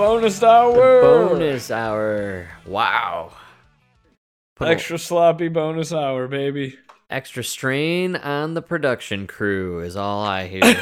[0.00, 1.00] the bonus hour.
[1.02, 2.48] Bonus hour.
[2.66, 3.32] Wow.
[4.56, 6.78] Put a- Extra sloppy bonus hour, baby.
[7.10, 10.62] extra strain on the production crew is all I hear.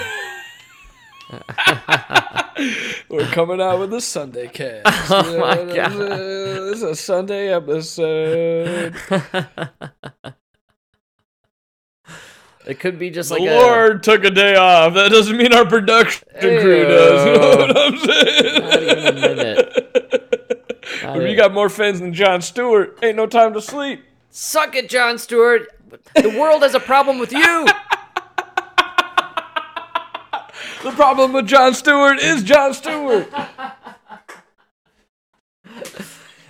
[3.08, 4.86] We're coming out with a Sunday cast.
[5.10, 5.92] Oh my God.
[5.92, 8.94] This is a Sunday episode.
[12.68, 14.94] it could be just The like the Lord took a day off.
[14.94, 17.26] That doesn't mean our production crew does.
[17.26, 18.62] You know what I'm saying?
[18.62, 19.90] Not even a minute.
[21.02, 24.02] Not if a- you got more fans than Jon Stewart, ain't no time to sleep.
[24.30, 25.68] suck it, Jon Stewart.
[26.14, 27.66] The world has a problem with you.
[30.82, 33.28] The problem with Jon Stewart is Jon Stewart.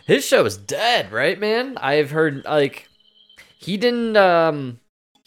[0.06, 1.76] His show is dead, right, man?
[1.78, 2.88] I've heard like
[3.58, 4.80] he didn't um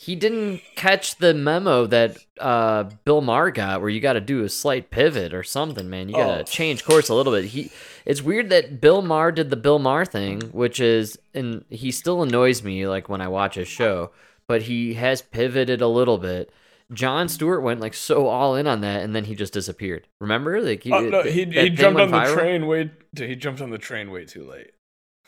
[0.03, 4.43] he didn't catch the memo that uh Bill Maher got where you got to do
[4.43, 6.09] a slight pivot or something, man.
[6.09, 6.43] You got to Oh.
[6.43, 7.45] change course a little bit.
[7.45, 7.71] He
[8.05, 12.23] it's weird that Bill Maher did the Bill Maher thing, which is and he still
[12.23, 14.09] annoys me like when I watch his show,
[14.47, 16.51] but he has pivoted a little bit.
[16.91, 20.07] Jon Stewart went like so all in on that, and then he just disappeared.
[20.19, 22.91] Remember, like he, Oh, no, he, he jumped on the train way.
[23.15, 24.71] He jumped on the train way too late.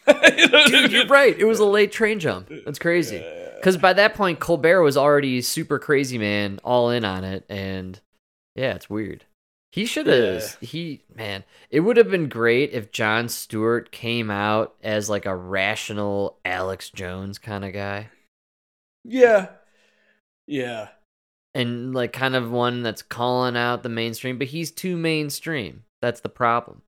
[0.67, 1.38] Dude, you're right.
[1.39, 2.49] It was a late train jump.
[2.66, 3.23] That's crazy.
[3.64, 7.97] Because by that point, Colbert was already super crazy man, all in on it, and
[8.56, 9.23] yeah, it's weird.
[9.72, 10.58] He should have.
[10.59, 15.36] He man, it would have been great if Jon Stewart came out as like a
[15.36, 18.09] rational Alex Jones kind of guy,
[19.06, 19.47] Yeah,
[20.45, 20.89] yeah.
[21.56, 25.85] and like kind of one that's calling out the mainstream, but he's too mainstream.
[26.02, 26.81] That's the problem,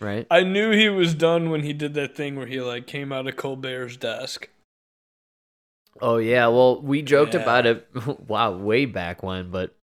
[0.00, 0.26] right?
[0.30, 3.28] I knew he was done when he did that thing where he like came out
[3.28, 4.48] of Colbert's desk.
[6.00, 7.40] Oh yeah, well we joked Yeah.
[7.40, 7.86] about it.
[8.28, 9.74] wow, way back when, but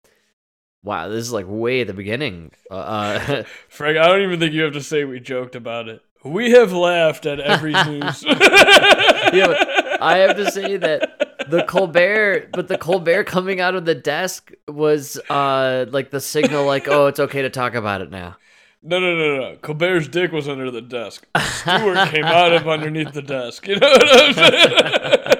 [0.82, 2.50] wow, this is like way at the beginning.
[2.70, 6.02] Uh, uh, Frank, I don't even think you have to say we joked about it.
[6.24, 8.22] We have laughed at every news.
[8.22, 13.94] Yeah, I have to say that the Colbert, but the Colbert coming out of the
[13.96, 18.36] desk was uh like the signal, like oh, it's okay to talk about it now.
[18.84, 19.56] No, no, no, no.
[19.58, 21.24] Colbert's dick was under the desk.
[21.40, 23.68] Stewart came out of underneath the desk.
[23.68, 25.31] You know what I'm saying?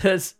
[0.00, 0.34] That's,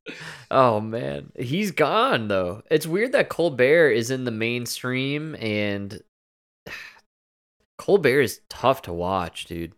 [0.51, 2.63] oh man, he's gone though.
[2.71, 6.01] It's weird that Colbert is in the mainstream and
[7.79, 9.73] Colbert is tough to watch, dude.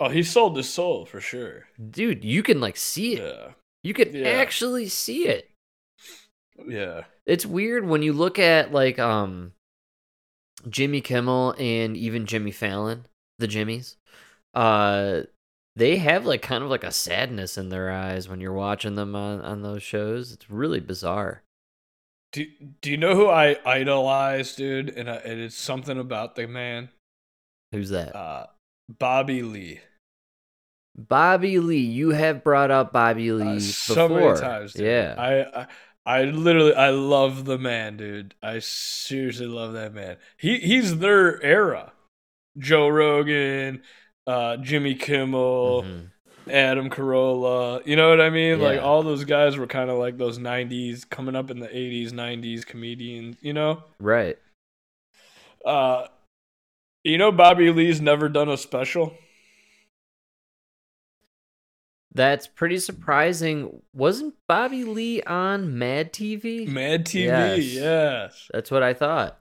[0.00, 1.66] oh, he sold his soul for sure.
[1.90, 3.20] Dude, you can like see it.
[3.22, 3.52] Yeah,
[3.84, 4.28] You can Yeah.
[4.28, 5.48] actually see it.
[6.66, 7.04] yeah.
[7.26, 9.52] It's weird when you look at like um
[10.68, 13.06] Jimmy Kimmel and even Jimmy Fallon,
[13.38, 13.96] the Jimmys.
[14.54, 15.22] Uh
[15.76, 19.14] they have like kind of like a sadness in their eyes when you're watching them
[19.14, 20.32] on, on those shows.
[20.32, 21.42] It's really bizarre.
[22.32, 22.46] Do
[22.80, 24.90] Do you know who I idolize, dude?
[24.90, 26.88] And, I, and it's something about the man,
[27.72, 28.14] Who's that?
[28.16, 28.46] uh,
[28.98, 29.80] Bobby Lee.
[30.96, 31.78] Bobby Lee.
[31.78, 33.60] You have brought up Bobby Lee Uh, before.
[33.96, 34.86] so many times, dude.
[34.86, 35.14] Yeah.
[35.18, 35.66] I, I
[36.04, 38.34] I literally I love the man, dude.
[38.42, 40.16] I seriously love that man.
[40.36, 41.92] He he's their era.
[42.58, 43.82] Joe Rogan,
[44.26, 46.08] uh, Jimmy Kimmel, Mhm.
[46.50, 47.84] Adam Carolla.
[47.86, 48.60] You know what I mean?
[48.60, 52.12] Like all those guys were kind of like those '90s coming up in the '80s,
[52.12, 53.36] '90s comedians.
[53.40, 53.84] You know?
[54.00, 54.38] Right.
[55.64, 56.06] Uh,
[57.04, 59.14] you know, Bobby Lee's never done a special.
[62.14, 63.80] That's pretty surprising.
[63.94, 66.66] Wasn't Bobby Lee on Mad TV?
[66.68, 67.64] Mad TV, Yes.
[67.74, 68.48] yes.
[68.52, 69.38] That's what I thought.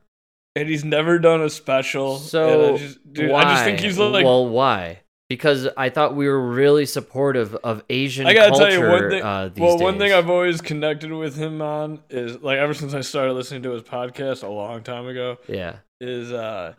[0.56, 2.18] And he's never done a special.
[2.18, 3.44] So I just, dude, why?
[3.44, 5.00] I just think he's like well, why?
[5.30, 8.70] Because I thought we were really supportive of Asian I gotta culture.
[8.70, 9.24] tell you one thing.
[9.24, 10.12] uh, well, one thing.
[10.12, 13.84] I've always connected with him on is like ever since I started listening to his
[13.84, 16.74] podcast a long time ago yeah, is uh,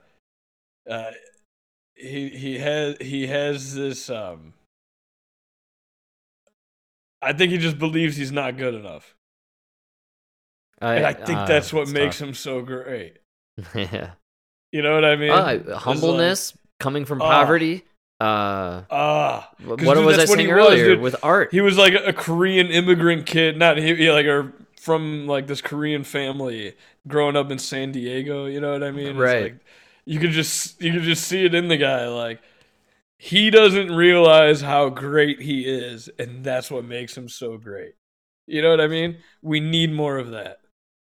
[0.91, 1.11] uh,
[1.95, 4.53] he he has he has this um.
[7.23, 9.15] I think he just believes he's not good enough,
[10.79, 12.29] and I think uh, that's what makes tough.
[12.29, 13.17] him so great.
[13.75, 14.13] yeah,
[14.73, 15.31] You know what I mean?
[15.31, 17.27] Uh, It's like, humbleness coming from Oh.
[17.27, 17.85] poverty.
[18.21, 21.51] Uh, Ah, what dude, was I saying he was, earlier with art?
[21.51, 25.61] he was like a Korean immigrant kid, not he, he like a from like this
[25.61, 26.75] Korean family
[27.09, 28.47] growing up in San Diego.
[28.47, 29.09] You know what I mean?
[29.09, 29.43] It's Right.
[29.43, 29.57] Like,
[30.05, 32.07] you could just you could just see it in the guy.
[32.09, 32.41] Like
[33.19, 37.95] he doesn't realize how great he is, and that's what makes him so great.
[38.47, 39.19] You know what I mean?
[39.43, 40.59] We need more of that.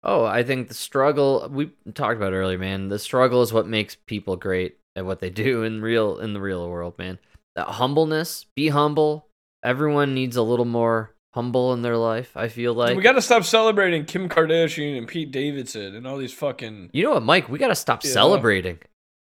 [0.04, 2.88] Oh, I think the struggle we talked about earlier, man.
[2.88, 6.40] The struggle is what makes people great at what they do in real in the
[6.40, 7.18] real world, man.
[7.56, 9.26] That humbleness, be humble.
[9.64, 12.36] Everyone needs a little more humble in their life.
[12.36, 16.18] I feel like we got to stop celebrating Kim Kardashian and Pete Davidson and all
[16.18, 16.90] these fucking.
[16.92, 17.48] You know what, Mike?
[17.48, 18.10] We got to stop Yeah.
[18.10, 18.78] celebrating.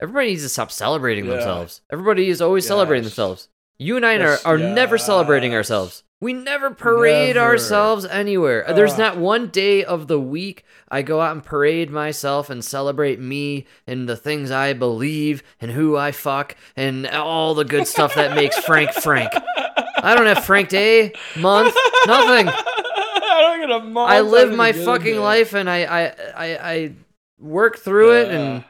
[0.02, 1.34] Everybody needs to stop celebrating Yeah.
[1.36, 1.82] themselves.
[1.92, 3.50] Everybody is always celebrating themselves.
[3.78, 6.04] You and I are, Yes, are never celebrating ourselves.
[6.25, 7.45] We never parade Never.
[7.45, 8.68] ourselves anywhere.
[8.68, 12.66] Uh, there's not one day of the week I go out and parade myself and
[12.66, 17.86] celebrate me and the things I believe and who I fuck and all the good
[17.86, 19.33] stuff that makes Frank Frank.
[19.36, 21.75] I don't have Frank Day, month,
[22.07, 22.48] nothing.
[22.50, 24.12] I don't get a month.
[24.12, 25.19] I live my fucking day.
[25.19, 26.06] life and I I
[26.36, 26.94] I, I
[27.38, 28.63] work through it and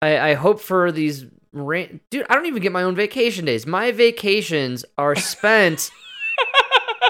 [0.00, 2.24] I, I hope for these ra- dude.
[2.30, 3.66] I don't even get my own vacation days.
[3.66, 5.90] My vacations are spent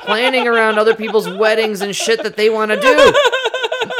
[0.05, 3.13] planning around other people's weddings and shit that they want to do.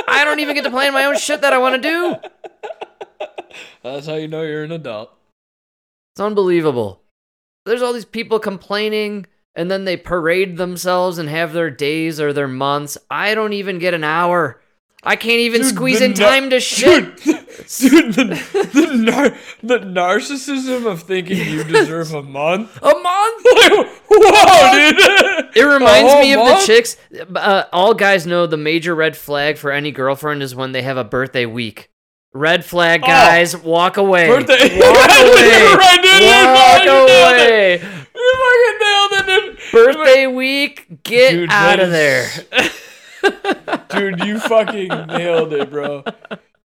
[0.09, 3.27] I don't even get to plan my own shit that I want to do.
[3.83, 5.11] That's how you know you're an adult.
[6.15, 7.03] It's unbelievable.
[7.67, 12.33] There's all these people complaining and then they parade themselves and have their days or
[12.33, 12.99] their months.
[13.11, 14.61] I don't even get an hour.
[15.03, 17.17] I can't even Dude, squeeze in nar- time to shit.
[17.19, 17.39] Dude,
[17.79, 22.77] the, the, nar- the narcissism of thinking you deserve a month.
[22.83, 23.43] A month?
[24.09, 25.57] Whoa, dude!
[25.57, 26.97] It reminds me of whole the chicks.
[27.35, 30.97] Uh, all guys know the major red flag for any girlfriend is when they have
[30.97, 31.91] a birthday week.
[32.33, 33.07] Red flag, Oh.
[33.07, 34.27] guys, walk away.
[34.27, 34.55] Birthday.
[34.79, 35.75] Walk away.
[35.75, 37.73] right, dude, dude, walk you away.
[38.15, 39.73] You fucking nailed it, dude.
[39.73, 42.29] Birthday week, get Dude, out of there.
[43.89, 46.05] Dude, you fucking nailed it, bro.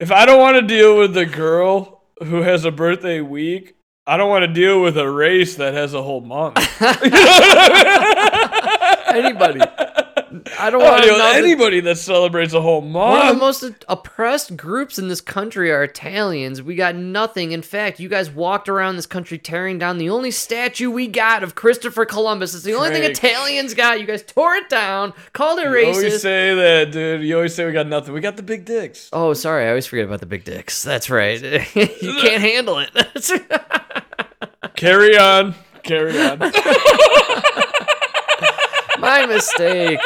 [0.05, 3.75] If I don't want to deal with the girl who has a birthday week,
[4.07, 6.59] I don't want to deal with a race that has a whole month.
[9.09, 9.61] Anybody.
[10.59, 13.41] I don't want don't deal with nothing- anybody that celebrates a whole One of the
[13.41, 16.61] most oppressed groups in this country are Italians.
[16.61, 17.53] We got nothing.
[17.53, 21.43] In fact, you guys walked around this country tearing down the only statue we got
[21.43, 22.55] of Christopher Columbus.
[22.55, 24.01] It's the only thing Italians got.
[24.01, 27.23] You guys tore it down, called it You always say that, dude.
[27.23, 28.13] You always say we got nothing.
[28.13, 29.09] We got the big dicks.
[29.13, 29.65] Oh, sorry.
[29.65, 30.83] I always forget about the big dicks.
[30.83, 31.41] That's right.
[31.75, 32.91] you can't handle it.
[34.77, 35.55] Carry on.
[35.83, 36.39] Carry on.
[38.99, 39.99] My mistake.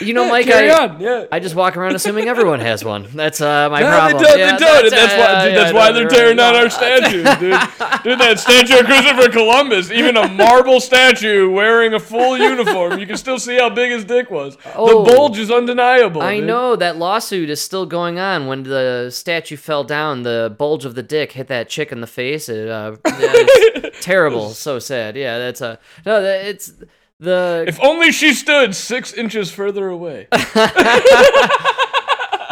[0.00, 0.64] You know, Mike, I.
[0.98, 1.26] Yeah.
[1.30, 3.06] I just walk around assuming everyone has one.
[3.12, 4.22] That's uh, my No, problem.
[4.22, 4.38] they don't.
[4.38, 4.90] Yeah, they don't.
[4.90, 5.44] That's, uh, why.
[5.44, 7.60] Dude, yeah, that's why they're tearing down our statues, dude.
[8.04, 13.06] Dude, that statue of Christopher Columbus, even a marble statue wearing a full uniform, you
[13.06, 14.58] can still see how big his dick was.
[14.74, 15.04] Oh.
[15.04, 16.20] the bulge is undeniable.
[16.20, 16.46] I dude.
[16.46, 18.46] know that lawsuit is still going on.
[18.46, 22.06] When the statue fell down, the bulge of the dick hit that chick in the
[22.06, 22.48] face.
[22.48, 22.96] It, uh,
[24.00, 25.16] terrible, so sad.
[25.16, 26.22] Yeah, that's a no.
[26.22, 26.72] That, it's
[27.20, 30.28] the If only she stood six inches further away.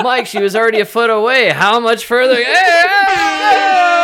[0.03, 0.27] Mike.
[0.27, 1.51] She was already a foot away.
[1.51, 2.37] How much further?
[2.37, 2.85] Hey.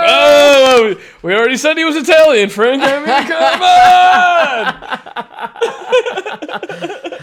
[0.00, 0.94] Oh!
[0.94, 2.82] oh, we already said he was Italian, Frank.
[2.84, 3.62] I mean, come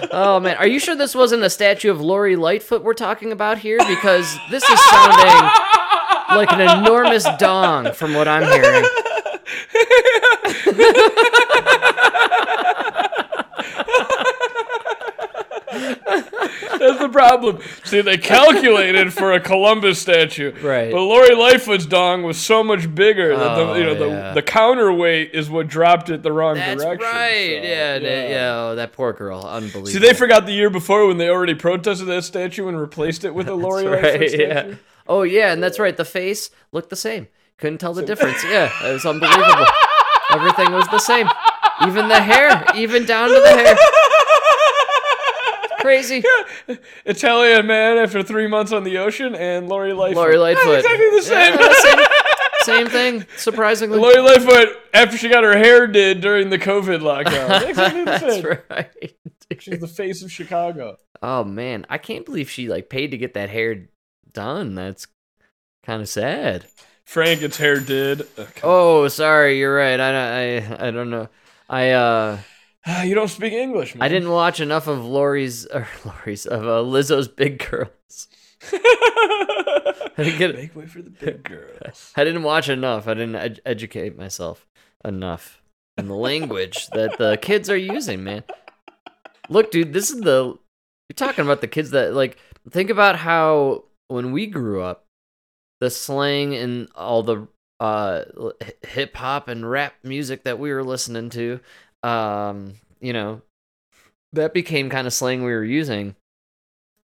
[0.09, 0.11] on.
[0.11, 3.57] Oh man, are you sure this wasn't a statue of Lori Lightfoot we're talking about
[3.57, 3.79] here?
[3.79, 5.49] Because this is sounding
[6.29, 8.85] like an enormous dong from what I'm hearing.
[15.75, 17.59] That's the problem.
[17.83, 20.91] See, they calculated for a Columbus statue, Right.
[20.91, 24.29] But Lori Lightfoot's dong was so much bigger that the Oh, you know yeah.
[24.29, 27.05] the, the counterweight is what dropped it the wrong That's direction.
[27.07, 27.61] right.
[27.63, 28.27] so, yeah, yeah.
[28.29, 28.53] yeah.
[28.55, 29.41] Oh, that poor girl.
[29.41, 29.87] Unbelievable.
[29.87, 33.33] See, they forgot the year before when they already protested that statue and replaced it
[33.33, 34.43] with a Lori That's Lightfoot statue.
[34.47, 34.75] yeah.
[35.07, 35.95] Oh yeah, and that's right.
[35.95, 37.27] The face looked the same.
[37.57, 38.43] Couldn't tell the difference.
[38.43, 39.65] Yeah, it was unbelievable.
[40.31, 41.27] Everything was the same.
[41.87, 43.75] Even the hair, even down to the hair.
[45.81, 46.23] Crazy.
[47.05, 50.17] Italian man after three months on the ocean and Lori Lightfoot.
[50.17, 50.79] Lori Lightfoot.
[50.79, 51.53] Exactly the same.
[51.59, 52.05] Yeah, same,
[52.63, 53.25] same thing.
[53.37, 53.99] Surprisingly.
[53.99, 57.61] Lori Lightfoot after she got her hair did during the COVID lockdown.
[57.69, 58.57] Exactly the That's same.
[58.69, 59.15] right.
[59.59, 60.97] She's the face of Chicago.
[61.21, 63.89] Oh man, I can't believe she like paid to get that hair
[64.31, 64.73] done.
[64.73, 65.05] That's
[65.83, 66.65] kind of sad.
[67.05, 68.27] Frank gets hair did.
[68.35, 69.99] Come Oh, sorry, you're right.
[69.99, 71.29] I don't- I I don't know.
[71.69, 72.39] I uh
[73.03, 74.01] you don't speak English, man.
[74.03, 78.27] I didn't watch enough of Lori's or Lori's of uh, Lizzo's Big Girls.
[78.71, 82.11] I didn't get Make way for the big girls.
[82.15, 83.07] I didn't watch enough.
[83.07, 84.65] I didn't ed- educate myself
[85.03, 85.61] enough
[85.97, 88.43] in the language that the kids are using, man.
[89.49, 90.57] Look, dude, this is the
[91.09, 92.37] you're talking about the kids that like
[92.69, 95.04] think about how when we grew up,
[95.81, 97.47] the slang and all the
[97.79, 98.23] uh
[98.87, 101.59] hip hop and rap music that we were listening to,
[102.03, 103.41] um, you know,
[104.33, 106.15] that became kind of slang we were using.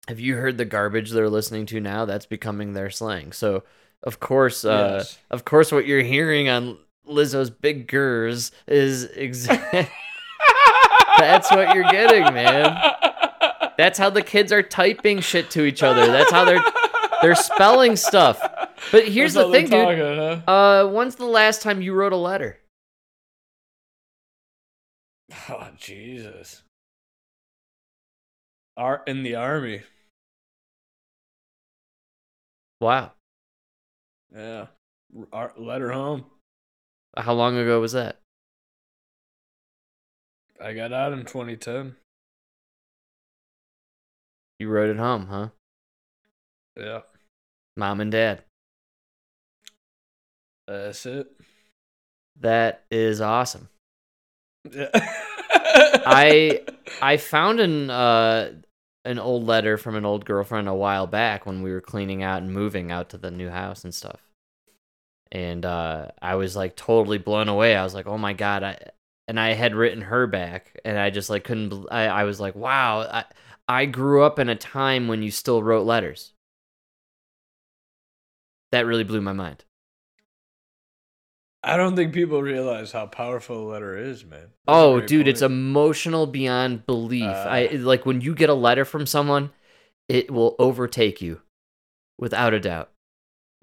[0.08, 2.06] Have you heard the garbage they're listening to now?
[2.06, 3.32] That's becoming their slang.
[3.32, 3.64] So,
[4.04, 5.18] of course, uh, Yes.
[5.30, 9.88] of course, what you're hearing on Lizzo's Big Gers is exactly
[11.18, 12.78] That's what you're getting, man.
[13.78, 16.08] That's how the kids are typing shit to each other.
[16.08, 16.64] That's how they're
[17.22, 18.40] they're spelling stuff.
[18.92, 19.72] But here's That's the thing, dude.
[19.72, 20.52] talking, huh?
[20.52, 22.58] Uh, when's the last time you wrote a letter?
[25.50, 26.64] Oh Jesus!
[28.78, 29.82] Ar- in the army,
[32.82, 33.12] Wow.
[34.36, 34.68] yeah.
[35.34, 36.26] Ar- letter home.
[37.18, 38.20] How long ago was that?
[40.64, 41.96] I got out in 2010.
[44.60, 45.50] You wrote it home, huh?
[46.76, 47.02] Yeah,
[47.78, 48.44] Mom and dad.
[50.68, 51.28] that's it.
[52.40, 53.70] That is awesome.
[54.72, 54.90] Yeah.
[54.94, 56.62] I
[57.02, 58.54] I found an uh
[59.06, 62.42] an old letter from an old girlfriend a while back when we were cleaning out
[62.42, 64.22] and moving out to the new house and stuff.
[65.32, 67.76] And uh I was like totally blown away.
[67.76, 68.78] I was like, "Oh my god." I
[69.28, 72.56] and I had written her back and I just like couldn't I I was like,
[72.56, 73.26] "Wow, I
[73.68, 76.34] I grew up in a time when you still wrote letters."
[78.72, 79.66] That really blew my mind.
[81.62, 84.40] I don't think people realize how powerful a letter is, man.
[84.40, 87.26] That's Oh, dude, it's emotional beyond belief.
[87.26, 87.80] I Uh.
[87.80, 89.52] like when you get a letter from someone,
[90.08, 91.42] it will overtake you,
[92.18, 92.92] without a doubt.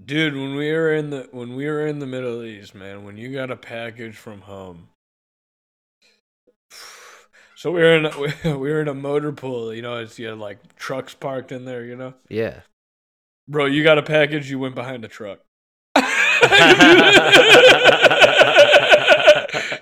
[0.05, 3.17] Dude, when we were in the when we were in the Middle East, man, when
[3.17, 4.89] you got a package from home.
[7.55, 8.19] So we were in a,
[8.59, 11.65] we were in a motor pool, you know, it's you had like trucks parked in
[11.65, 12.13] there, you know.
[12.29, 12.61] Yeah.
[13.49, 15.41] Bro, you got a package, you went behind the truck.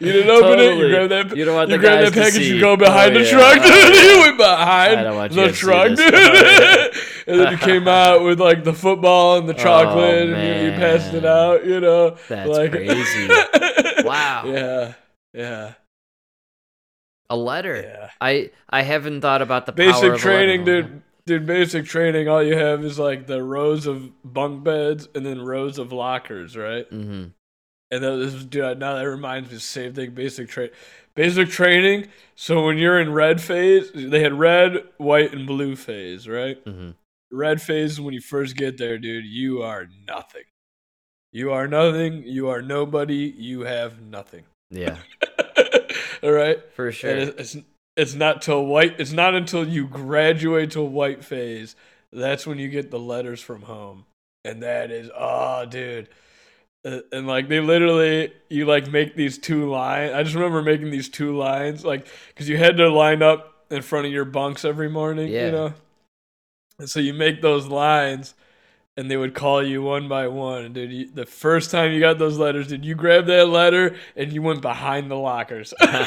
[0.01, 2.47] you didn't open it, you grabbed that You don't want you the grab that package,
[2.47, 3.31] you go behind Oh, the yeah.
[3.31, 3.95] truck, Oh, dude.
[3.97, 4.13] yeah.
[4.13, 6.15] you went behind I don't want you the truck, dude.
[7.27, 10.73] and then you came out with like the football and the oh, chocolate, and you,
[10.73, 12.17] you passed it out, you know.
[12.29, 13.29] That's like, crazy.
[14.05, 14.43] Wow.
[14.47, 14.93] Yeah,
[15.33, 15.73] yeah,
[17.31, 17.81] A letter.
[17.83, 18.11] yeah.
[18.21, 21.03] I I haven't thought about the power Basic training, dude.
[21.27, 22.29] Dude, basic training.
[22.29, 26.57] All you have is like the rows of bunk beds and then rows of lockers,
[26.57, 26.91] right?
[26.91, 27.29] Mm-hmm.
[27.91, 30.11] And that is, dude, now that reminds me, same thing.
[30.11, 30.71] Basic train,
[31.15, 32.09] basic training.
[32.35, 36.63] So when you're in red phase, they had red, white, and blue phase, right?
[36.65, 36.91] Mm-hmm.
[37.31, 39.25] Red phase when you first get there, dude.
[39.25, 40.45] You are nothing.
[41.33, 42.23] You are nothing.
[42.25, 43.35] You are nobody.
[43.37, 44.45] You have nothing.
[44.71, 44.97] Yeah,
[46.23, 46.59] All right.
[46.75, 47.11] for sure.
[47.11, 47.65] And it's, it's
[47.97, 48.99] it's not till white.
[48.99, 51.77] It's not until you graduate to white phase
[52.15, 54.07] that's when you get the letters from home,
[54.45, 56.09] and that is oh, dude.
[56.85, 60.13] Uh, and like they literally, you like make these two lines.
[60.15, 63.83] I just remember making these two lines, like because you had to line up in
[63.83, 65.47] front of your bunks every morning, Yeah.
[65.47, 65.75] you know.
[66.79, 68.35] And so you make those lines,
[68.97, 70.65] and they would call you one by one.
[70.65, 73.97] And dude, you, the first time you got those letters, did you grab that letter
[74.17, 75.75] and you went behind the lockers?
[75.81, 76.01] so good,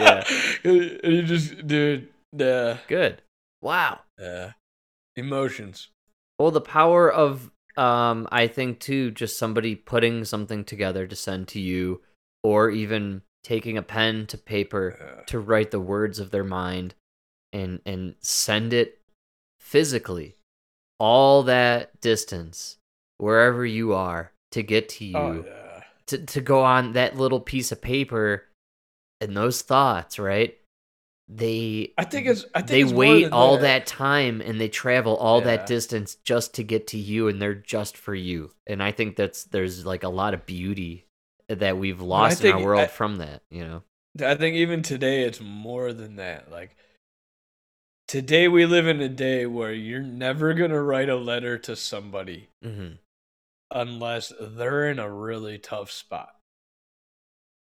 [0.00, 0.24] yeah.
[0.64, 3.22] And you just, dude, yeah, Good.
[3.62, 4.00] Wow.
[4.18, 4.52] yeah.
[5.16, 5.88] Emotions.
[6.38, 11.48] Well, the power of um, I think too, just somebody putting something together to send
[11.48, 12.02] to you,
[12.42, 15.22] or even taking a pen to paper Yeah.
[15.26, 16.94] to write the words of their mind,
[17.52, 18.98] and and send it
[19.74, 20.36] physically,
[21.00, 22.78] all that distance,
[23.18, 25.80] wherever you are, to get to oh, you, Oh yeah.
[26.06, 28.44] to to go on that little piece of paper,
[29.20, 30.56] and those thoughts, right?
[31.26, 32.44] They I think it's.
[32.54, 35.56] I think they it's wait all that time and they travel all Yeah.
[35.56, 39.16] that distance just to get to you and they're just for you and i think
[39.16, 41.06] that's there's like a lot of beauty
[41.48, 43.82] that we've lost in our world I- from that you know
[44.22, 46.48] I think even today it's more than that.
[46.50, 46.76] Like
[48.08, 52.48] today we live in a day where you're never gonna write a letter to somebody
[52.64, 52.94] mm-hmm.
[53.70, 56.34] unless they're in a really tough spot.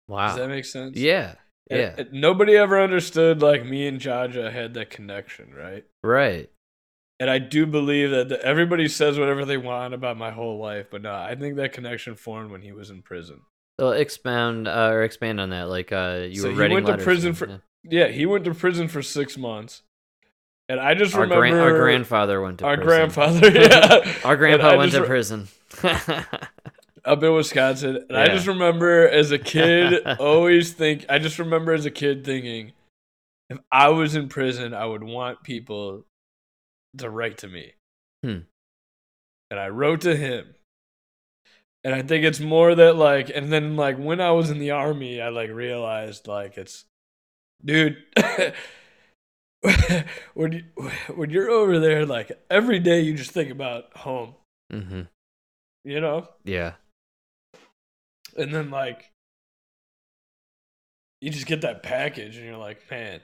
[0.09, 0.97] wow Does that make sense?
[0.97, 1.35] yeah
[1.71, 5.85] yeah and nobody ever understood like me and Jaja had that connection, right?
[6.03, 6.51] right
[7.21, 10.87] And I do believe that the, everybody says whatever they want about my whole life,
[10.91, 13.41] but no, I think that connection formed when he was in prison.
[13.79, 16.87] so expound uh, or expand on that like uh you So were he writing went
[16.87, 17.59] to letters prison and- for- yeah.
[17.83, 19.83] Yeah, he went to prison for six months,
[20.71, 22.89] and I just our, remember gran- our grandfather went to our prison.
[22.89, 25.49] grandfather, yeah, our grandpa went to re- prison
[27.05, 31.07] up in Wisconsin, and I just remember as a kid always think.
[31.09, 32.73] I just remember as a kid thinking,
[33.49, 36.05] if I was in prison, I would want people
[36.99, 37.73] to write to me,
[38.23, 38.39] Hmm.
[39.51, 40.55] and I wrote to him.
[41.83, 44.73] And I think it's more that like, and then like when I was in the
[44.73, 46.85] army, I like realized like it's,
[47.65, 47.97] dude,
[50.35, 50.65] when you
[51.15, 54.35] when you're over there, like every day you just think about home,
[54.73, 55.03] Mm-hmm.
[55.85, 56.75] you know, yeah
[58.37, 59.11] and then like
[61.21, 63.21] you just get that package and you're like, man,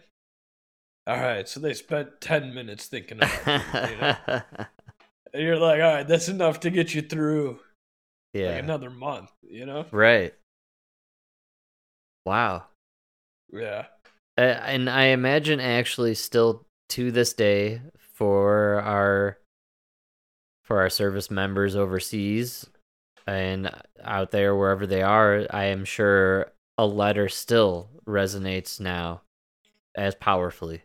[1.07, 1.49] all right.
[1.49, 4.17] So they spent ten minutes thinking about it, you know?
[5.33, 7.59] and you're like, all right, that's enough to get you through
[8.35, 8.51] yeah.
[8.51, 9.87] like another month, you know?
[9.91, 10.35] Right.
[12.27, 12.65] Wow.
[13.51, 13.87] Yeah.
[14.39, 17.81] Uh, and I imagine actually still to this day
[18.15, 19.39] for our
[20.63, 22.67] for our service members overseas
[23.27, 23.71] and
[24.03, 29.23] out there wherever they are, I am sure a letter still resonates now
[29.95, 30.83] as powerfully,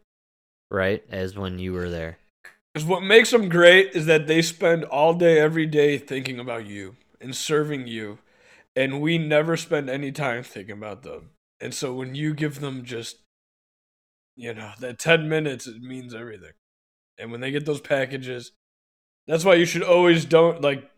[0.69, 1.03] right?
[1.09, 2.17] As when you were there.
[2.73, 6.65] Because what makes them great is that they spend all day, every day thinking about
[6.65, 8.19] you and serving you.
[8.75, 11.31] And we never spend any time thinking about them.
[11.59, 13.17] And so when you give them just,
[14.41, 16.53] you know, that 10 minutes, it means everything.
[17.19, 18.51] And when they get those packages,
[19.27, 20.89] that's why you should always don't like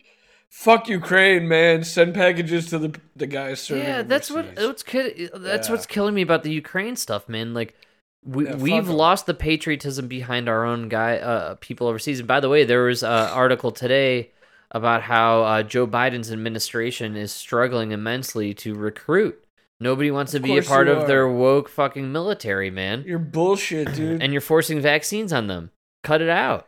[0.50, 1.83] fuck Ukraine, man.
[1.83, 3.83] Send packages to the the guys serving.
[3.83, 5.73] Yeah, that's what what's ki- that's Yeah.
[5.73, 7.53] what's killing me about the Ukraine stuff, man.
[7.53, 7.75] Like
[8.23, 8.95] we Yeah, we've 'em.
[8.95, 12.19] lost the patriotism behind our own guy uh people overseas.
[12.19, 13.09] And by the way, there was an
[13.43, 14.31] article today
[14.71, 19.42] about how uh, Joe Biden's administration is struggling immensely to recruit.
[19.84, 21.08] Nobody wants to be a part of are.
[21.08, 23.04] their woke fucking military, man.
[23.06, 24.24] You're bullshit, dude.
[24.24, 25.72] And you're forcing vaccines on them.
[26.04, 26.68] Cut it out.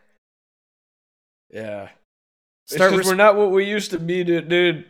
[1.50, 1.90] yeah.
[2.68, 4.50] Start it's res- we're not what we used to be, dude.
[4.50, 4.86] dude.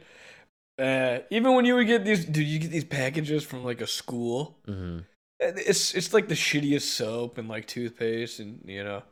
[0.80, 3.88] Uh, even when you would get these, dude, you get these packages from like a
[3.88, 4.58] school.
[4.68, 5.04] Mhm.
[5.40, 9.04] It's it's like the shittiest soap and like toothpaste, and you know,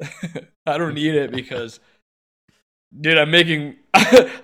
[0.66, 1.78] I don't need it because,
[3.00, 3.76] dude, I'm making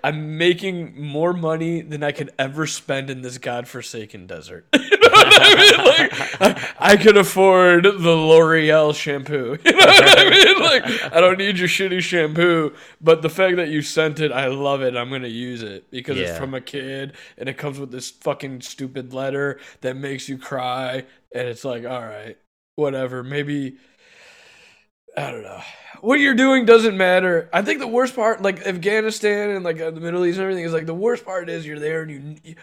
[0.05, 4.67] I'm making more money than I could ever spend in this godforsaken desert.
[4.75, 5.85] you know what I mean?
[5.87, 9.57] Like, I, I could afford the L'Oreal shampoo.
[9.65, 10.61] You know what I mean?
[10.61, 14.49] Like, I don't need your shitty shampoo, but the fact that you sent it, I
[14.49, 14.97] love it.
[14.97, 16.29] I'm gonna use it because Yeah.
[16.29, 20.37] it's from a kid, and it comes with this fucking stupid letter that makes you
[20.39, 22.37] cry, and it's like, all right,
[22.77, 23.77] whatever, maybe.
[25.17, 25.63] I don't know.
[26.01, 27.49] What you're doing doesn't matter.
[27.53, 30.65] I think the worst part, like Afghanistan and like uh, the Middle East and everything,
[30.65, 32.55] is like the worst part is you're there and you, you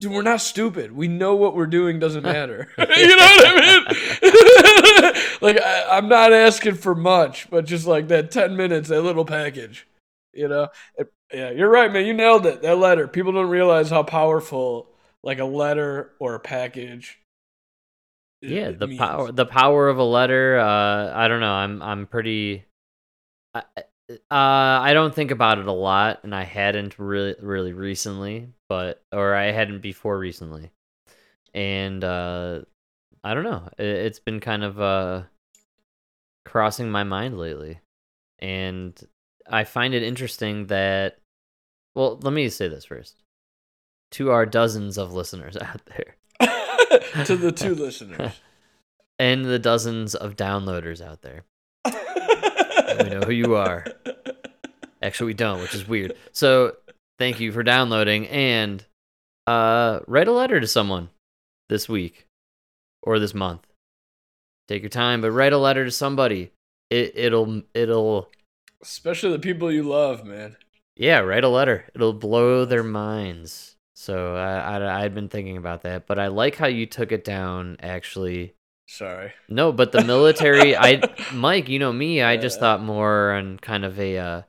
[0.00, 0.92] dude, we're not stupid.
[0.92, 2.68] We know what we're doing doesn't matter.
[2.78, 5.22] you know what I mean?
[5.40, 9.24] like I, I'm not asking for much, but just like that ten minutes, that little
[9.24, 9.86] package.
[10.32, 10.68] You know?
[10.96, 12.06] It- yeah, you're right, man.
[12.06, 12.62] You nailed it.
[12.62, 13.08] That letter.
[13.08, 14.86] People don't realize how powerful
[15.24, 17.18] like a letter or a package.
[18.48, 18.98] Yeah the means.
[18.98, 22.64] power the power of a letter uh i don't know i'm i'm pretty
[23.54, 23.62] I,
[24.10, 29.02] uh i don't think about it a lot and i hadn't really really recently but
[29.12, 30.70] or i hadn't before recently
[31.54, 32.60] and uh
[33.24, 35.22] i don't know it, it's been kind of uh
[36.44, 37.80] crossing my mind lately
[38.38, 39.00] and
[39.48, 41.18] i find it interesting that
[41.94, 43.16] well let me say this first
[44.12, 46.16] to our dozens of listeners out there
[47.24, 48.32] to the two listeners.
[49.18, 51.44] and the dozens of downloaders out there.
[51.84, 53.84] We know who you are.
[55.02, 56.14] Actually, we don't, which is weird.
[56.32, 56.76] So,
[57.18, 58.84] thank you for downloading and
[59.46, 61.10] uh, write a letter to someone
[61.68, 62.26] this week
[63.02, 63.66] or this month.
[64.68, 66.50] Take your time, but write a letter to somebody.
[66.90, 68.30] It it'll it'll
[68.82, 70.56] Especially the people you love, man.
[70.96, 71.84] yeah, write a letter.
[71.94, 73.75] It'll blow their minds.
[73.96, 77.24] So I, I I'd been thinking about that, but I like how you took it
[77.24, 77.78] down.
[77.80, 78.54] Actually,
[78.88, 79.32] Sorry.
[79.48, 83.84] No, but the military, I Mike, you know me, I just thought more on kind
[83.84, 84.42] of a uh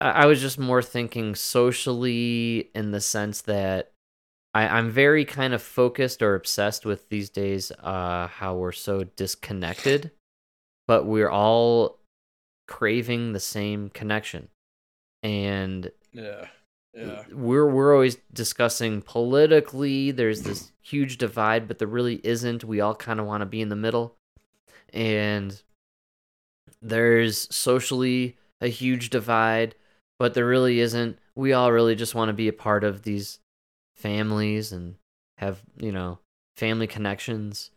[0.00, 3.92] I I was just more thinking socially in the sense that
[4.54, 9.04] I, I'm very kind of focused or obsessed with these days uh how we're so
[9.04, 10.10] disconnected,
[10.86, 11.98] but we're all
[12.66, 14.48] craving the same connection.
[15.22, 16.48] And Yeah.
[16.98, 17.22] Yeah.
[17.32, 22.64] we're we're always discussing politically there's this huge divide but there really isn't.
[22.64, 24.16] We all kind of want to be in the middle.
[24.92, 25.60] And
[26.82, 29.74] there's socially a huge divide
[30.18, 31.18] but there really isn't.
[31.36, 33.38] We all really just want to be a part of these
[33.96, 34.96] families and
[35.38, 36.18] have you know
[36.56, 37.70] family connections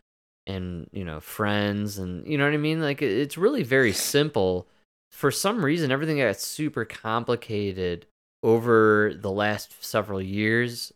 [0.48, 2.82] and you know friends and you know what i mean?
[2.82, 4.68] Like it's really very simple.
[5.12, 8.08] For some reason everything got super complicated
[8.44, 10.92] over the last several years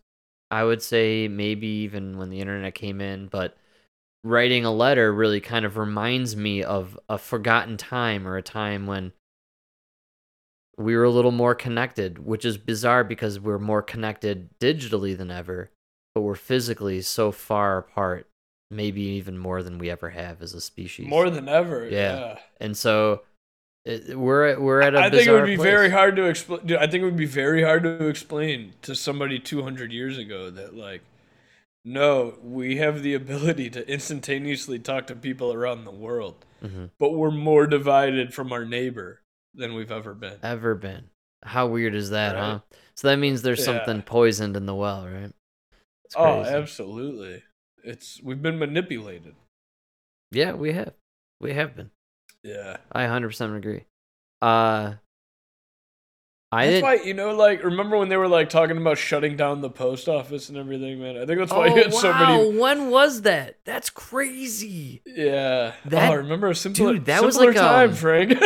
[0.52, 3.58] i would say maybe even when the internet came in but
[4.24, 8.88] writing a letter really kind of reminds me of a forgotten time or a time
[8.88, 9.12] when
[10.78, 15.30] we were a little more connected which is bizarre because we're more connected digitally than
[15.32, 15.70] ever
[16.14, 18.28] but we're physically so far apart
[18.72, 21.88] maybe even more than we ever have as a species More than ever.
[21.88, 22.18] Yeah.
[22.18, 22.40] Yeah.
[22.60, 23.22] and so
[23.86, 25.66] it, we're at, we're at a I think it would be place.
[25.66, 26.76] very hard to explain.
[26.76, 30.76] I think it would be very hard to explain to somebody 200 years ago that
[30.76, 31.02] like
[31.86, 37.12] no, we have the ability to instantaneously talk to people around the world, hmm but
[37.14, 39.22] we're more divided from our neighbor
[39.54, 40.38] than we've ever been.
[40.44, 41.10] Ever been?
[41.44, 42.42] How weird is that, Right.
[42.42, 42.60] huh?
[42.96, 43.66] So that means there's Yeah.
[43.66, 45.32] something poisoned in the well, right?
[46.16, 47.44] Oh, absolutely.
[47.84, 49.36] It's we've been manipulated.
[50.32, 50.94] Yeah, we have.
[51.40, 51.92] We have been.
[52.46, 52.78] Yeah.
[52.92, 53.84] I 100% agree.
[54.42, 54.94] Uh
[56.52, 59.60] I That's why you know, like, remember when they were like talking about shutting down
[59.62, 61.18] the post office and everything, man?
[61.18, 62.58] I think that's why Oh, you had so many.
[62.58, 63.58] when was that?
[63.66, 65.02] That's crazy.
[65.06, 65.74] Yeah.
[65.86, 68.32] That- oh, remember a simpler, Dude, that was like, time, um, Frank.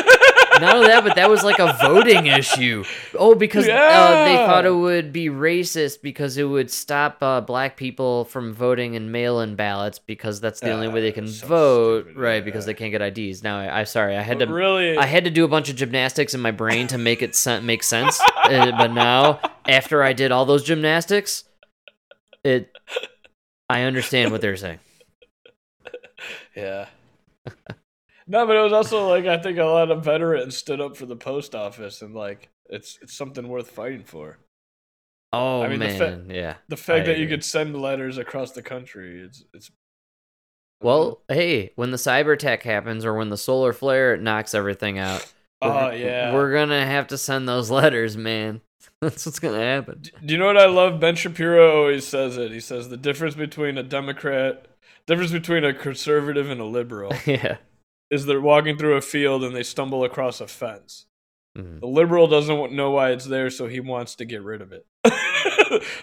[0.59, 2.83] Not only that, but that was like a voting issue.
[3.17, 7.77] Oh, because uh, they thought it would be racist because it would stop uh, black
[7.77, 12.03] people from voting in mail-in ballots because that's the only way they can so vote,
[12.05, 12.45] stupid, right?
[12.45, 13.43] Because they can't get IDs.
[13.43, 15.69] Now, I, am sorry, I had But to really, I had to do a bunch
[15.69, 18.19] of gymnastics in my brain to make it sen- make sense.
[18.49, 21.43] Uh, but now, after I did all those gymnastics,
[22.43, 22.71] it
[23.69, 24.79] I understand what they're saying.
[26.55, 26.87] yeah.
[28.29, 31.05] no, but it was also like I think a lot of veterans stood up for
[31.07, 34.37] the post office, and like it's it's something worth fighting for.
[35.33, 36.53] Oh I mean, the man, fa- yeah.
[36.69, 39.71] The fact I that you could send letters across the country, it's it's.
[40.81, 45.25] Well, hey, when the cyber attack happens or when the solar flare knocks everything out,
[45.61, 48.61] oh we're- yeah, we're gonna have to send those letters, man.
[49.01, 50.03] That's what's gonna happen.
[50.23, 50.99] Do you know what I love?
[50.99, 52.51] Ben Shapiro always says it.
[52.51, 54.67] He says the difference between a Democrat,
[55.07, 57.57] difference between a conservative and a liberal yeah.
[58.11, 61.05] Is they're walking through a field and they stumble across a fence.
[61.57, 61.79] Mhm.
[61.79, 64.85] The liberal doesn't know why it's there, so he wants to get rid of it.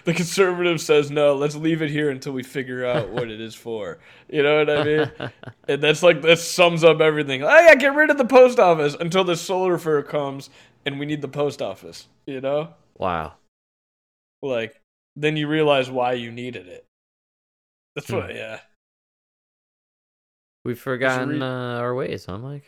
[0.05, 3.55] the conservative says, no, let's leave it here until we figure out what it is
[3.55, 3.99] for.
[4.29, 5.11] You know what I mean?
[5.67, 7.43] and that's like, that sums up everything.
[7.43, 10.49] Oh, yeah, get rid of the post office until the solar flare comes
[10.85, 12.07] and we need the post office.
[12.25, 12.73] You know?
[12.97, 13.33] wow.
[14.41, 14.81] like
[15.15, 16.85] then you realize why you needed it.
[17.95, 18.37] That's what, Hmm.
[18.37, 18.59] yeah.
[20.67, 22.65] We've forgotten uh, our ways, huh, Mike?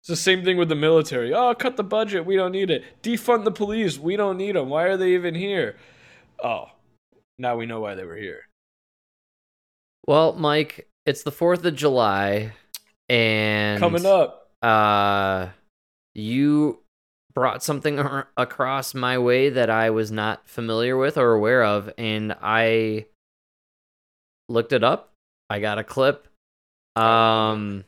[0.00, 1.34] It's the same thing with the military.
[1.34, 2.24] Oh, cut the budget.
[2.24, 2.82] We don't need it.
[3.02, 3.98] Defund the police.
[3.98, 4.70] We don't need them.
[4.70, 5.76] Why are they even here?
[6.42, 6.70] Oh,
[7.38, 8.40] now we know why they were here.
[10.06, 12.54] Well, Mike, it's the Fourth of July,
[13.10, 14.48] and Coming up.
[14.62, 15.48] uh
[16.14, 16.78] you
[17.34, 21.90] brought something ar- across my way that I was not familiar with or aware of
[21.98, 23.04] and I
[24.48, 25.12] looked it up.
[25.50, 26.27] I got a clip.
[26.98, 27.84] Um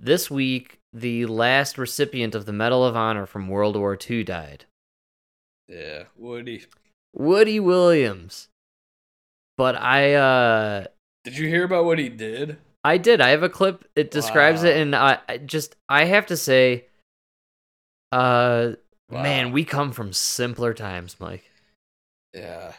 [0.00, 4.64] this week the last recipient of the Medal of Honor from World War II died.
[5.68, 6.64] Yeah, Woody.
[7.12, 8.48] Woody Williams.
[9.56, 10.86] But I uh
[11.24, 12.58] Did you hear about what he did?
[12.86, 13.20] I did.
[13.20, 13.84] I have a clip.
[13.96, 16.84] It describes it, and I, I just I have to say,
[18.12, 18.74] uh,
[19.10, 21.50] man, we come from simpler times, Mike.
[22.32, 22.74] Yeah.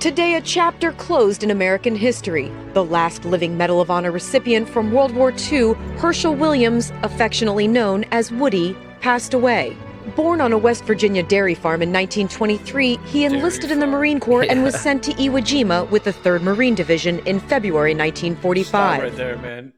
[0.00, 2.50] Today, a chapter closed in American history.
[2.72, 8.04] The last living Medal of Honor recipient from World War II, Herschel Williams, affectionately known
[8.04, 9.76] as Woody, passed away.
[10.16, 13.86] Born on a West Virginia dairy farm in 1923, he enlisted in the.
[13.86, 17.92] Marine Corps and was sent to Iwo Jima with the 3rd Marine Division in February
[17.92, 19.02] Stop 1945.
[19.02, 19.74] right there, man.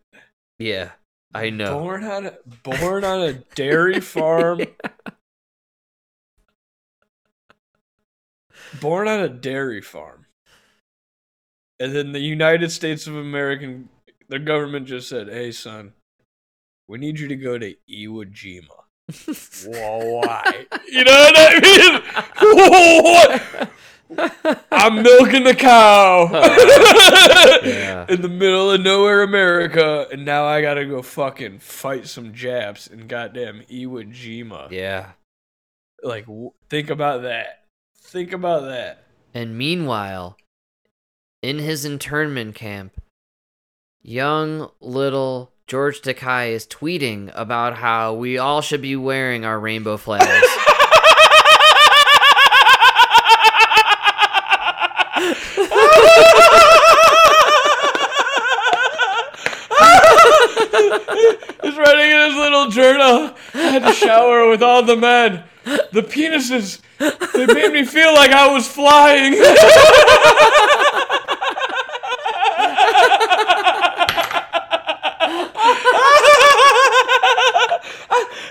[0.61, 0.91] Yeah,
[1.35, 1.81] I know.
[1.81, 4.61] Born on a born on a dairy farm.
[8.81, 10.27] Born on a dairy farm.
[11.81, 13.89] And then the United States of American
[14.29, 15.93] the government just said, "Hey son,
[16.89, 18.85] we need you to go to Iwo Jima."
[19.67, 20.67] Why?
[20.93, 22.03] You know what I mean?
[24.19, 24.63] what?
[24.71, 28.05] I'm milking the cow uh, Yeah.
[28.11, 32.87] in the middle of nowhere, America, and now I gotta go fucking fight some Japs
[32.89, 34.71] in goddamn Iwo Jima.
[34.71, 35.13] yeah.
[36.03, 37.62] Like, w- think about that.
[38.03, 39.05] Think about that.
[39.33, 40.37] And meanwhile,
[41.41, 43.01] in his internment camp,
[44.03, 49.97] young little George Takei is tweeting about how we all should be wearing our rainbow
[49.97, 50.27] flags.
[61.63, 63.35] He's writing in his little journal.
[63.55, 65.45] I had to shower with all the men.
[65.65, 66.81] The penises,
[67.35, 69.35] they made me feel like I was flying.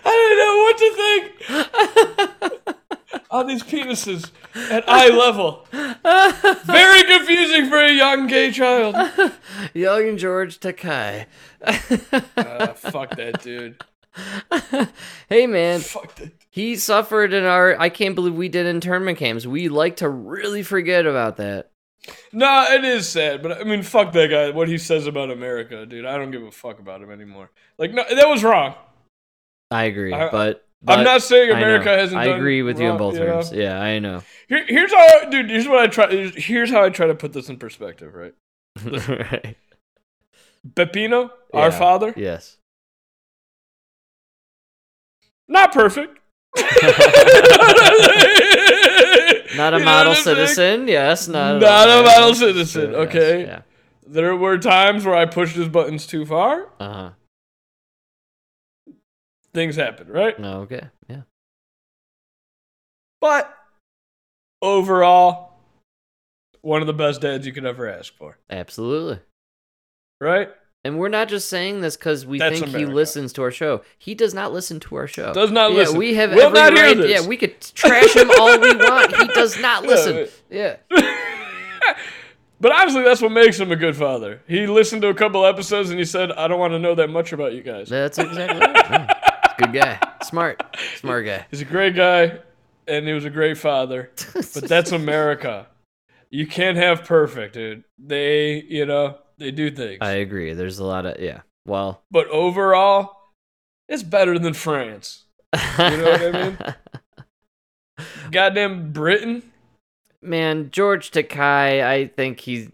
[0.04, 2.76] I, didn't know what to think.
[3.32, 4.32] On these penises
[4.70, 5.68] at eye level.
[5.72, 8.96] Very confusing for a young gay child.
[9.74, 11.26] young George Takei.
[11.62, 13.82] Uh, fuck that dude.
[15.30, 16.32] hey man, Fuck that.
[16.52, 19.46] He suffered in our I can't believe we did internment camps.
[19.48, 21.72] We like to really forget about that.
[22.34, 24.50] No, it is sad, but I mean, fuck that guy.
[24.50, 26.06] What he says about America, dude.
[26.06, 27.52] I don't give a fuck about him anymore.
[27.78, 28.74] Like, no, that was wrong.
[29.70, 31.52] I agree, I- but, I'm not saying.
[31.52, 32.20] America hasn't.
[32.20, 33.26] I agree with you in both know?
[33.26, 33.52] terms.
[33.54, 34.24] Yeah, I know.
[34.50, 35.52] Here, here's how, dude.
[35.52, 36.32] Here's what I try.
[36.36, 38.16] Here's how I try to put this in perspective.
[38.16, 38.34] Right,
[38.84, 39.56] right.
[40.74, 41.78] Pepino, our Yeah.
[41.78, 42.58] father, Yes.
[45.48, 46.18] not perfect.
[49.56, 50.88] Not a You model citizen.
[50.88, 53.42] Yes, not, Not a yes, model yes, citizen, yes, okay?
[53.44, 53.62] Yeah.
[54.08, 56.68] There were times where I pushed his buttons too far.
[56.80, 57.10] Uh huh.
[59.54, 60.40] Things happen, right?
[60.40, 60.82] Okay.
[61.10, 61.22] Yeah.
[63.20, 63.54] But
[64.62, 65.54] overall,
[66.62, 69.20] one of the best dads you could ever ask for, Absolutely.
[70.22, 70.50] right?
[70.84, 73.84] And we're not just saying this because we That's think he listens to our show.
[74.00, 75.32] He does not listen to our show.
[75.32, 75.98] Does not yeah, listen.
[75.98, 76.98] We have Will not hear right.
[76.98, 77.22] this.
[77.22, 79.16] Yeah, we could trash him all we want.
[79.16, 80.28] He does not listen.
[80.50, 80.78] Yeah.
[82.60, 84.42] but honestly, that's what makes him a good father.
[84.48, 87.12] He listened to a couple episodes and he said, "I don't want to know that
[87.12, 89.10] much about you guys." That's exactly right.
[89.60, 90.00] Good guy.
[90.24, 90.64] Smart.
[90.96, 91.46] Smart guy.
[91.52, 92.40] He's a great guy,
[92.88, 94.10] and he was a great father.
[94.34, 95.68] But that's America.
[96.32, 97.84] You can't have perfect, dude.
[98.00, 99.98] They, you know, they do things.
[100.02, 100.54] I agree.
[100.54, 101.42] There's a lot of yeah.
[101.66, 103.18] Well, but overall,
[103.90, 105.26] it's better than France.
[105.54, 106.58] You know what I mean?
[108.32, 109.44] Goddamn Britain.
[110.22, 112.70] Man, George Takei, I think he's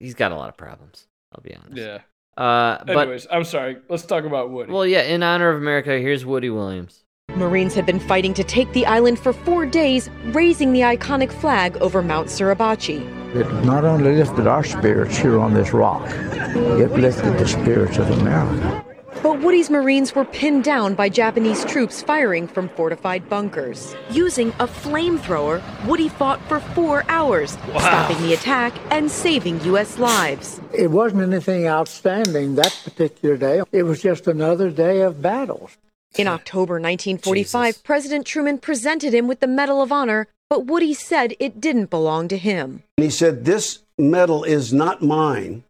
[0.00, 1.06] he's got a lot of problems.
[1.32, 1.76] I'll be honest.
[1.76, 1.98] Yeah.
[2.36, 3.76] Uh, but Anyways, I'm sorry.
[3.88, 4.72] Let's talk about Woody.
[4.72, 5.02] well, yeah.
[5.02, 7.04] In honor of America, here's Woody Williams.
[7.36, 11.76] Marines had been fighting to take the island for four days, raising the iconic flag
[11.78, 13.17] over Mount Suribachi.
[13.38, 18.10] It not only lifted our spirits here on this rock, it lifted the spirits of
[18.18, 18.84] America.
[19.22, 23.94] But Woody's Marines were pinned down by Japanese troops firing from fortified bunkers.
[24.10, 29.98] Using a flamethrower, Woody fought for four hours, stopping the attack and saving U.S.
[29.98, 30.60] lives.
[30.72, 33.62] It wasn't anything outstanding that particular day.
[33.70, 35.76] It was just another day of battles.
[36.16, 37.82] In October 1945, Jesus.
[37.82, 42.28] President Truman presented him with the Medal of Honor, but Woody said it didn't belong
[42.28, 42.82] to him.
[42.96, 45.64] And he said, This medal is not mine.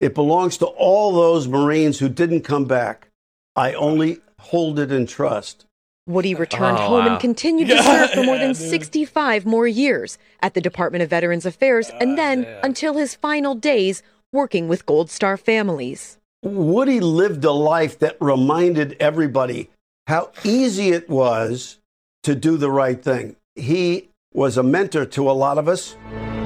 [0.00, 3.08] It belongs to all those Marines who didn't come back.
[3.56, 5.66] I only hold it in trust.
[6.06, 7.12] Woody returned Oh, home wow.
[7.12, 11.44] and continued to serve for more than 65 more years at the Department of Veterans
[11.46, 12.64] Affairs ah, and then damn.
[12.64, 14.02] until his final days
[14.32, 16.16] working with Gold Star families.
[16.42, 19.68] Woody lived a life that reminded everybody
[20.06, 21.78] how easy it was
[22.22, 23.36] to do the right thing.
[23.54, 25.96] He was a mentor to a lot of us.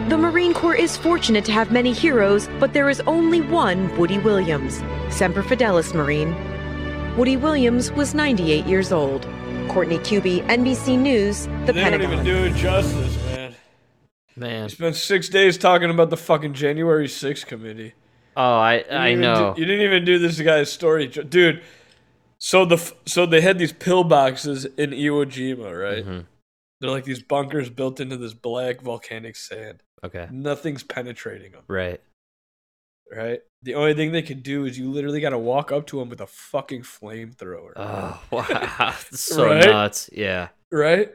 [0.08, 4.18] The Marine Corps is fortunate to have many heroes, but there is only one Woody
[4.18, 6.34] Williams, Semper Fidelis Marine.
[7.16, 9.26] Woody Williams was 98 years old.
[9.68, 12.10] Courtney Kube, NBC News, The they Pentagon.
[12.10, 13.54] don't even do it justice, man.
[14.36, 14.62] Man.
[14.64, 17.92] You spent six days talking about the fucking January 6th committee.
[18.36, 19.54] Oh, I You didn't I even know.
[19.54, 21.62] do- you didn't even do this guy's story, dude.
[22.38, 26.04] So the so they had these pill boxes in Iwo Jima, right?
[26.04, 26.24] Mhm.
[26.84, 29.82] They're like these bunkers built into this black volcanic sand.
[30.04, 30.28] Okay.
[30.30, 31.98] Nothing's penetrating them, Right.
[33.10, 33.40] right?
[33.62, 36.10] The only thing they can do is you literally got to walk up to them
[36.10, 38.94] with a fucking flamethrower, Oh wow.
[39.12, 39.64] so Right?
[39.64, 40.10] nuts.
[40.12, 40.48] Yeah.
[40.70, 41.10] right?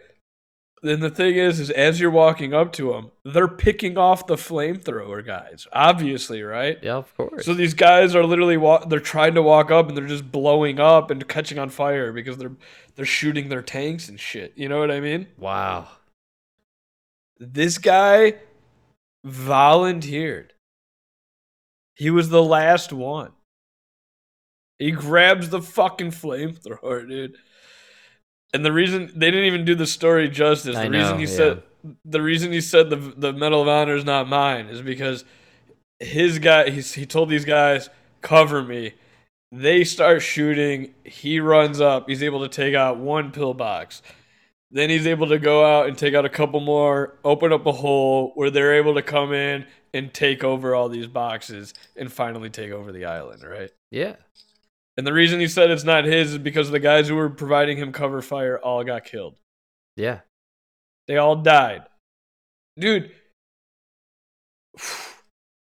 [0.81, 4.35] Then the thing is, is as you're walking up to them, they're picking off the
[4.35, 6.77] flamethrower guys, obviously, right?
[6.81, 7.45] Yeah, of course.
[7.45, 10.79] So these guys are literally wa- they're trying to walk up and they're just blowing
[10.79, 12.55] up and catching on fire because they're
[12.95, 14.53] they're shooting their tanks and shit.
[14.55, 15.27] You know what I mean?
[15.37, 15.87] wow.
[17.41, 18.35] This guy
[19.23, 20.53] volunteered.
[21.95, 23.31] He was the last one.
[24.77, 27.37] He grabs the fucking flamethrower, dude.
[28.53, 30.75] And the reason they didn't even do the story justice.
[30.75, 31.35] The I reason know, he yeah.
[31.37, 31.63] said
[32.03, 35.23] the reason he said the the Medal of Honor is not mine is because
[35.99, 37.89] his guy he's, he told these guys
[38.21, 38.93] cover me.
[39.51, 40.93] They start shooting.
[41.03, 42.07] He runs up.
[42.07, 44.01] He's able to take out one pillbox.
[44.71, 47.71] Then he's able to go out and take out a couple more, open up a
[47.71, 52.51] hole where they're able to come in and take over all these boxes and finally
[52.51, 53.71] take over the island, right?
[53.89, 54.15] Yeah.
[54.99, 57.77] And the reason he said it's not his is because the guys who were providing
[57.77, 59.39] him cover fire all got killed.
[59.95, 60.19] Yeah.
[61.07, 61.83] They all died.
[62.77, 63.09] Dude,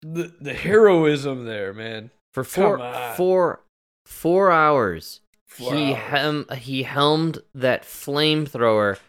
[0.02, 2.12] the the heroism there, man.
[2.32, 2.78] For four
[3.16, 3.64] four
[4.06, 5.20] four hours.
[5.48, 5.96] Four he hours.
[5.96, 9.00] hem he helmed that flamethrower.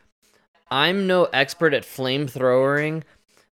[0.71, 3.03] I'm no expert at flamethrowering,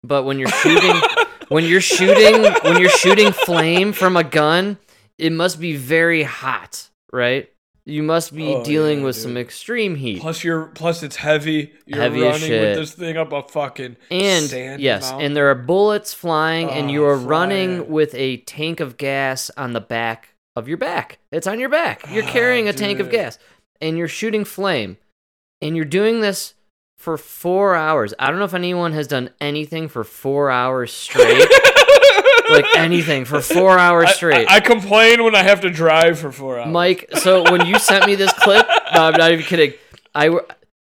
[0.05, 1.01] but when you're shooting
[1.49, 4.77] when you're shooting when you're shooting flame from a gun,
[5.21, 7.49] it must be very hot, right?
[7.85, 9.23] You must be Oh, dealing yeah, with dude.
[9.23, 10.19] some extreme heat.
[10.21, 11.73] Plus, you're plus it's heavy.
[11.87, 12.61] You're Heavy running shit.
[12.61, 15.25] with this thing up a fucking And yes, mountain.
[15.25, 19.49] and there are bullets flying, and you Oh, are running with a tank of gas
[19.57, 21.17] on the back of your back.
[21.31, 22.03] It's on your back.
[22.11, 23.39] You're carrying a tank of Ah, gas,
[23.81, 24.97] and you're shooting flame,
[25.61, 26.53] and you're doing this
[27.01, 28.13] for four hours.
[28.19, 31.49] I don't know if anyone has done anything for four hours straight,
[32.49, 34.47] like anything for four hours straight.
[34.47, 36.71] I, I complain when I have to drive for four hours.
[36.71, 39.73] Mike, so when you sent me this clip, no, I'm not even kidding.
[40.13, 40.39] I,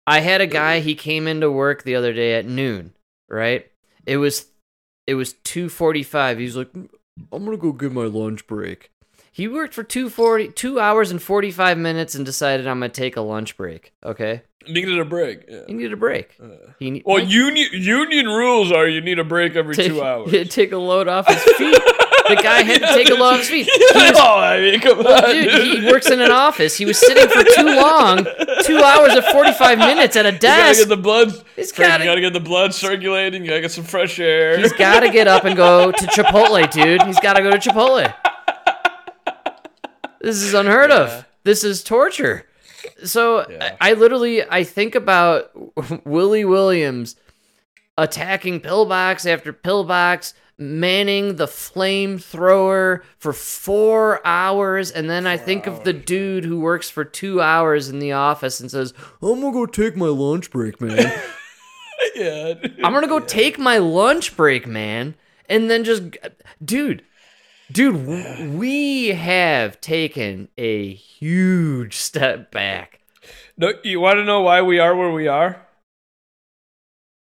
[0.07, 0.81] I had a guy.
[0.81, 2.93] He came into work the other day at noon.
[3.31, 3.71] Right?
[4.05, 4.47] It was
[5.07, 6.39] it was two forty five.
[6.39, 6.91] He's like, mm,
[7.33, 8.91] I'm gonna go get my lunch break.
[9.33, 12.91] He worked for two forty two hours and forty five minutes and decided I'm gonna
[12.91, 13.95] take a lunch break.
[14.05, 15.45] Okay, needed a break.
[15.49, 15.61] Yeah.
[15.67, 16.35] he needed a break.
[16.43, 16.49] Uh.
[16.79, 20.31] He need, Well, union union rules are you need a break every take, two hours.
[20.33, 21.79] had take a load off his feet.
[22.29, 23.67] the guy had to take a load off his feet.
[23.67, 26.77] He was- oh, I mean, come Well, on, dude, he works in an office.
[26.77, 28.27] He was sitting for too long,
[28.65, 30.81] two hours and forty-five minutes at a You gotta desk.
[30.81, 31.33] get the blood.
[31.57, 33.43] He's you gotta get the blood circulating.
[33.43, 34.59] You gotta get some fresh air.
[34.59, 37.03] He's got to get up and go to Chipotle, dude.
[37.03, 38.13] He's got to go to Chipotle.
[40.21, 41.27] This is unheard of.
[41.45, 42.47] This is torture.
[43.05, 43.77] So Yeah.
[43.81, 45.51] I, I literally I think about
[46.07, 47.17] Woody Williams
[47.99, 55.85] attacking pillbox after pillbox, manning the flamethrower for four hours, and then I think of
[55.85, 59.67] the dude who works for two hours in the office and says, "I'm gonna go
[59.67, 60.97] take my lunch break, man."
[62.15, 62.55] yeah.
[62.85, 65.15] I'm gonna go take my lunch break, man,
[65.49, 66.03] and then just,
[66.65, 67.03] dude,
[67.73, 73.01] dude, we have taken a huge step back.
[73.57, 75.67] No, you want to know why we are where we are?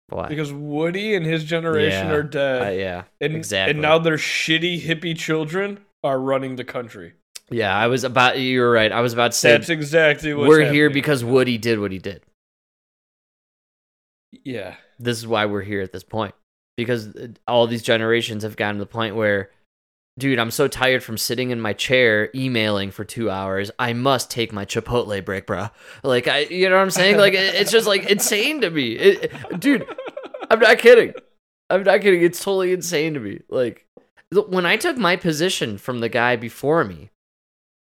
[0.08, 0.28] Why?
[0.28, 2.62] Because Woody and his generation Yeah, are dead.
[2.62, 3.70] Uh, yeah, and, exactly.
[3.72, 7.14] And now their shitty hippie children are running the country.
[7.50, 8.38] yeah, I was about.
[8.38, 8.92] You were right.
[8.92, 11.98] I was about to say That's exactly what we're here because Woody did what he
[11.98, 12.22] did.
[14.44, 14.76] yeah.
[14.98, 16.34] This is why we're here at this point
[16.76, 19.50] because uh, all these generations have gotten to the point where.
[20.18, 23.70] Dude, I'm so tired from sitting in my chair emailing for two hours.
[23.78, 25.68] I must take my Chipotle break, bro.
[26.02, 27.16] Like, I, you know what I'm saying?
[27.16, 29.86] Like, it's just like insane to me, It- dude.
[30.50, 31.14] I'm not kidding.
[31.70, 32.22] I'm not kidding.
[32.22, 33.40] It's totally insane to me.
[33.48, 33.86] Like,
[34.30, 37.10] when I took my position from the guy before me,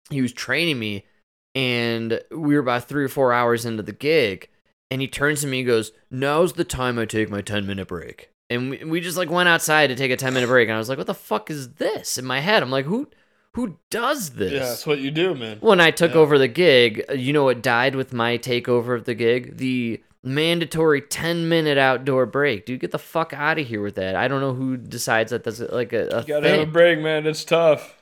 [0.09, 1.05] he was training me,
[1.53, 4.47] and we were about three or four hours into the gig,
[4.89, 7.89] and he turns to me and goes, "Now's the time I take my ten minute
[7.89, 10.75] break." And we, we just like went outside to take a ten minute break, and
[10.75, 13.07] I was like, "What the fuck is this?" In my head, I'm like, "Who,
[13.53, 15.57] who does this?" Yeah, that's what you do, man.
[15.61, 16.19] when I took Yeah.
[16.19, 19.57] over the gig, uh, you know what died with my takeover of the gig?
[19.57, 22.65] The mandatory 10 minute outdoor break.
[22.67, 24.15] Dude, get the fuck out of here with that.
[24.15, 26.59] I don't know who decides that that's like a, a You gotta thing.
[26.59, 27.25] have a break, man.
[27.25, 27.97] It's tough.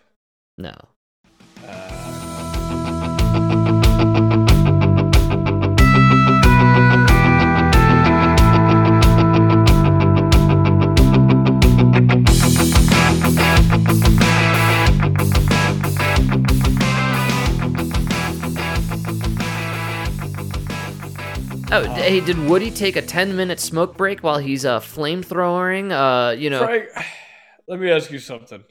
[0.58, 0.76] no.
[21.72, 25.92] Oh, hey, did Woody take a 10 minute smoke break while he's uh, flamethrowering?
[25.92, 26.90] Uh, you know, Frank,
[27.68, 28.64] let me ask you something.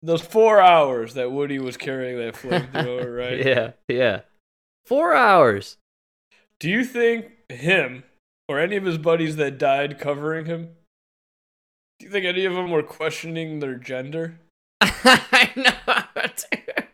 [0.00, 3.44] Those four hours that Woody was carrying that flamethrower, right?
[3.44, 4.20] yeah, yeah.
[4.86, 5.76] Four hours.
[6.60, 8.04] Do you think him
[8.48, 10.68] or any of his buddies that died covering him?
[11.98, 14.38] Do you think any of them were questioning their gender?
[14.80, 15.72] I know.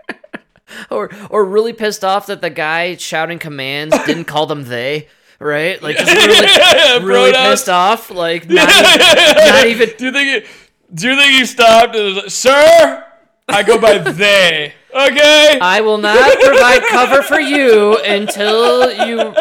[0.90, 5.08] or or really pissed off that the guy shouting commands didn't call them they,
[5.38, 5.82] right?
[5.82, 8.10] Like just really, Yeah, really pissed off.
[8.10, 9.90] Like not, even, not even.
[9.96, 10.50] Do you think he,
[10.94, 13.04] do you think he stopped and was like, "Sir,
[13.48, 15.58] I go by they." Okay.
[15.60, 19.34] I will not provide cover for you until you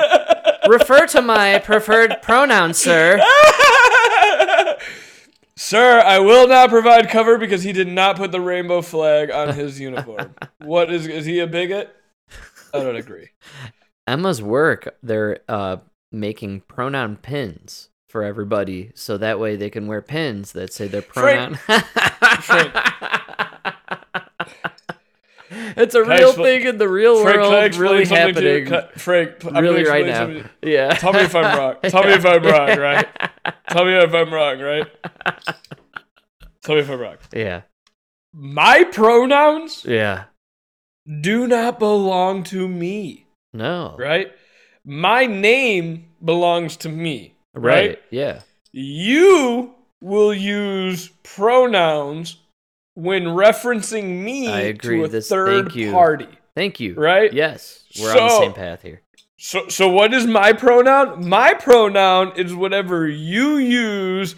[0.68, 3.18] refer to my preferred pronoun, sir.
[5.58, 9.54] Sir, I will not provide cover because he did not put the rainbow flag on
[9.54, 10.36] his uniform.
[10.60, 11.96] What is is he a bigot?
[12.74, 13.30] I don't agree.
[14.06, 15.78] Emma's work, they're uh,
[16.12, 21.02] making pronoun pins for everybody, so that way they can wear pins that say their
[21.02, 21.56] pronoun.
[22.42, 22.74] Frank.
[25.76, 28.66] It's a Can real thing in the real Frank, world, really something to you?
[28.66, 28.90] happening.
[28.98, 30.28] Frank, I'm really right now.
[30.28, 30.50] to.
[30.62, 30.94] Yeah.
[30.96, 31.76] Tell me if I'm wrong.
[31.84, 33.08] Tell me if I'm wrong, right?
[33.70, 34.88] Tell me if I'm wrong, right?
[36.64, 37.18] Tell me if I'm wrong.
[37.34, 37.62] Yeah.
[38.34, 40.26] My pronouns Yeah.
[41.22, 43.96] do not belong to me, No.
[43.98, 44.32] right?
[44.86, 47.90] My name belongs to me, Right.
[47.90, 48.02] right?
[48.12, 48.42] Yeah.
[48.72, 52.38] You will use pronouns
[52.96, 54.98] when referencing me I agree.
[54.98, 55.92] to a This- third thank you.
[55.92, 56.28] party.
[56.56, 56.96] Thank you.
[56.96, 57.32] Right?
[57.34, 59.02] Yes, we're on the same path here.
[59.38, 61.28] So, so what is my pronoun?
[61.28, 64.36] My pronoun is whatever you use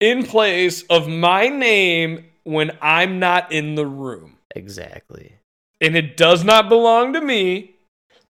[0.00, 4.38] in place of my name when I'm not in the room.
[4.56, 5.34] Exactly.
[5.80, 7.76] And it does not belong to me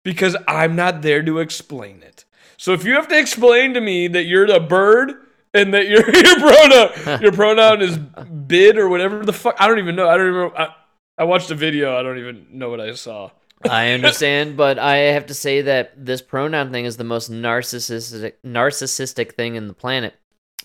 [0.04, 2.24] because I'm not there to explain it.
[2.56, 5.12] So if you have to explain to me that you're a bird
[5.54, 9.78] and that your your pronoun your pronoun is bid or whatever the fuck I don't
[9.78, 10.08] even know.
[10.08, 10.74] I don't even I,
[11.18, 11.96] I watched a video.
[11.96, 13.30] I don't even know what I saw.
[13.68, 18.34] I understand, but I have to say that this pronoun thing is the most narcissistic
[18.44, 20.14] narcissistic thing in the planet.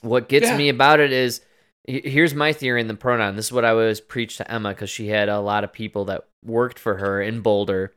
[0.02, 0.58] What gets Yeah.
[0.58, 1.42] me about it is
[1.86, 3.36] here's my theory in the pronoun.
[3.36, 6.06] This is what I always preach to Emma because she had a lot of people
[6.06, 7.94] that worked for her in Boulder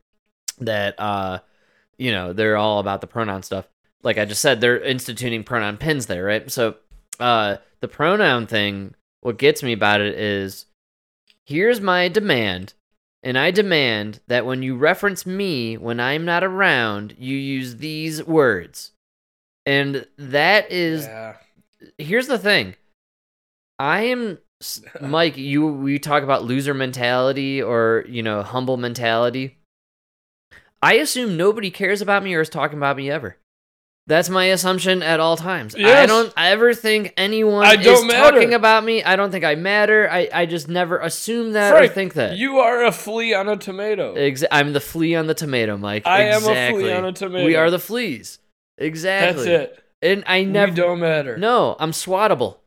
[0.60, 1.40] that uh
[1.98, 3.66] you know, they're all about the pronoun stuff.
[4.06, 6.48] Like I just said, they're instituting pronoun pins there, right?
[6.48, 6.76] So
[7.18, 10.66] uh the pronoun thing, what gets me about it is
[11.44, 12.74] here's my demand.
[13.24, 18.22] And I demand that when you reference me when I'm not around, you use these
[18.22, 18.92] words.
[19.66, 21.34] And that is Yeah.
[21.98, 22.76] here's the thing.
[23.80, 24.38] I am
[25.00, 29.58] Mike, you we talk about loser mentality or, you know, humble mentality.
[30.80, 33.36] I assume nobody cares about me or is talking about me ever.
[34.08, 35.74] That's my assumption at all times.
[35.74, 38.30] I don't ever think anyone I is matter.
[38.36, 39.02] talking about me.
[39.02, 40.08] I don't think I matter.
[40.08, 42.36] I, I just never assume that or think that.
[42.36, 44.14] You are a flea on a tomato.
[44.14, 46.06] Exa- I'm the flea on the tomato, Mike.
[46.06, 47.46] I am a flea on a tomato.
[47.46, 48.38] We are the fleas.
[48.78, 49.44] Exactly.
[49.44, 49.84] That's it.
[50.02, 51.36] And I never we don't matter.
[51.36, 52.58] No, I'm swattable.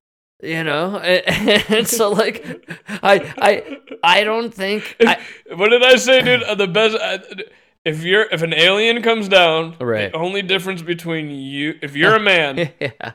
[0.41, 0.97] You know?
[1.03, 2.45] And, and so like
[3.01, 5.19] I I I don't think I,
[5.55, 6.43] what did I say, dude?
[6.43, 6.97] Uh, the best.
[6.97, 7.19] Uh,
[7.85, 10.11] if you're if an alien comes down, Right.
[10.11, 13.13] The only difference between you, if you're a man, yeah.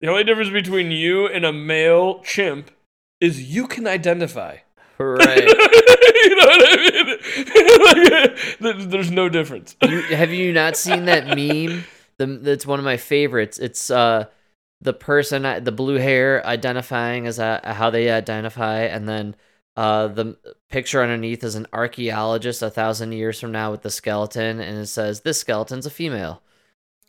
[0.00, 2.70] the only difference between you and a male chimp
[3.20, 4.58] is you can identify.
[4.98, 5.38] Right.
[5.38, 7.18] you know what I mean?
[8.60, 9.76] Like, there's, no difference.
[9.82, 11.84] You, have you not seen that meme?
[12.18, 13.58] The, that's one of my favorites.
[13.58, 14.26] It's uh
[14.82, 19.36] the person, the blue hair, identifying as uh, how they identify, and then
[19.76, 20.36] uh the
[20.70, 24.86] picture underneath is an archaeologist a thousand years from now with the skeleton, and it
[24.86, 26.42] says this skeleton's a female.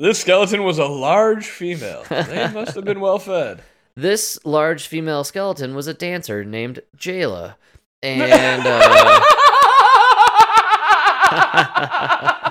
[0.00, 2.04] This skeleton was a large female.
[2.08, 3.62] They must have been well fed.
[3.96, 7.56] this large female skeleton was a dancer named Jayla,
[8.02, 8.62] and.
[8.64, 9.20] Uh,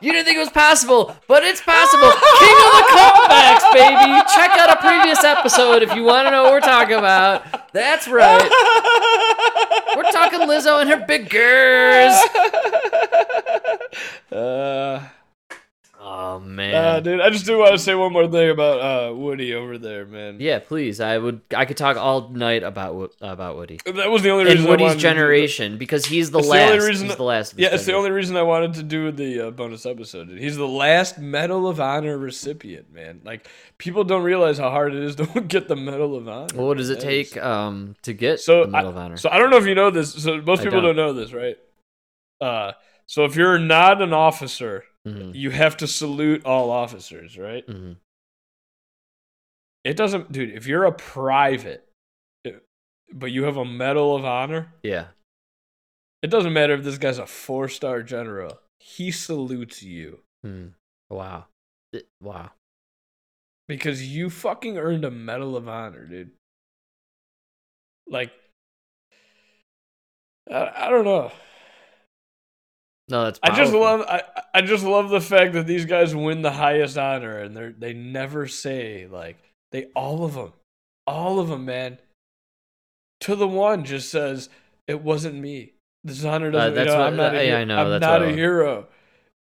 [0.00, 2.10] You didn't think it was possible, but it's possible.
[2.10, 4.22] King of the comebacks, baby.
[4.34, 7.72] Check out a previous episode if you want to know what we're talking about.
[7.72, 8.42] That's right.
[9.96, 12.16] We're talking Lizzo and her big girls.
[14.30, 15.02] Uh,
[16.02, 16.74] Oh man.
[16.74, 18.80] uh, dude, I just do want to say one more thing about
[19.10, 20.38] uh, Woody over there, man.
[20.40, 20.98] yeah, please.
[20.98, 21.42] I would.
[21.54, 24.66] I could talk all night about about Woody That was the only and reason.
[24.66, 26.72] I Woody's to do generation because he's the It's the last.
[26.72, 27.54] only reason he's the last.
[27.58, 30.28] Yeah, it's the only reason I wanted to do the uh, bonus episode.
[30.28, 30.38] dude.
[30.38, 33.20] He's the last Medal of Honor recipient, man.
[33.22, 33.46] Like
[33.76, 36.54] people don't realize how hard it is to get the Medal of Honor.
[36.54, 39.16] Well, what does it take um to get So the Medal I, of Honor?
[39.18, 40.14] So I don't know if you know this.
[40.14, 40.96] So most I people don't.
[40.96, 41.08] don't.
[41.08, 41.56] know this, right?
[42.40, 42.72] Uh,
[43.04, 47.66] so if you're not an officer, Mhm, you have to salute all officers, right?
[47.66, 47.96] mhm.
[49.84, 50.50] It doesn't, dude.
[50.50, 51.88] If you're a private,
[53.12, 55.08] but you have a Medal of Honor, Yeah.
[56.22, 58.60] it doesn't matter if this guy's a four star general.
[58.78, 60.68] He salutes you Hmm.
[61.08, 61.48] Wow.
[61.92, 62.52] It- wow.
[63.68, 66.36] because you fucking earned a Medal of Honor, dude.
[68.06, 68.32] Like,
[70.50, 71.30] I, I don't know.
[73.10, 73.40] No, that's.
[73.42, 74.22] I just love I,
[74.54, 77.92] I just love the fact that these guys win the highest honor and they they
[77.92, 79.38] never say like
[79.72, 80.52] they all of them
[81.06, 81.98] all of them man.
[83.22, 84.48] To the one just says
[84.86, 85.72] it wasn't me.
[86.04, 87.58] This honor doesn't Uh, that's you know, what- I'm not uh, a yeah.
[87.58, 88.86] I know, I'm that's not a hero.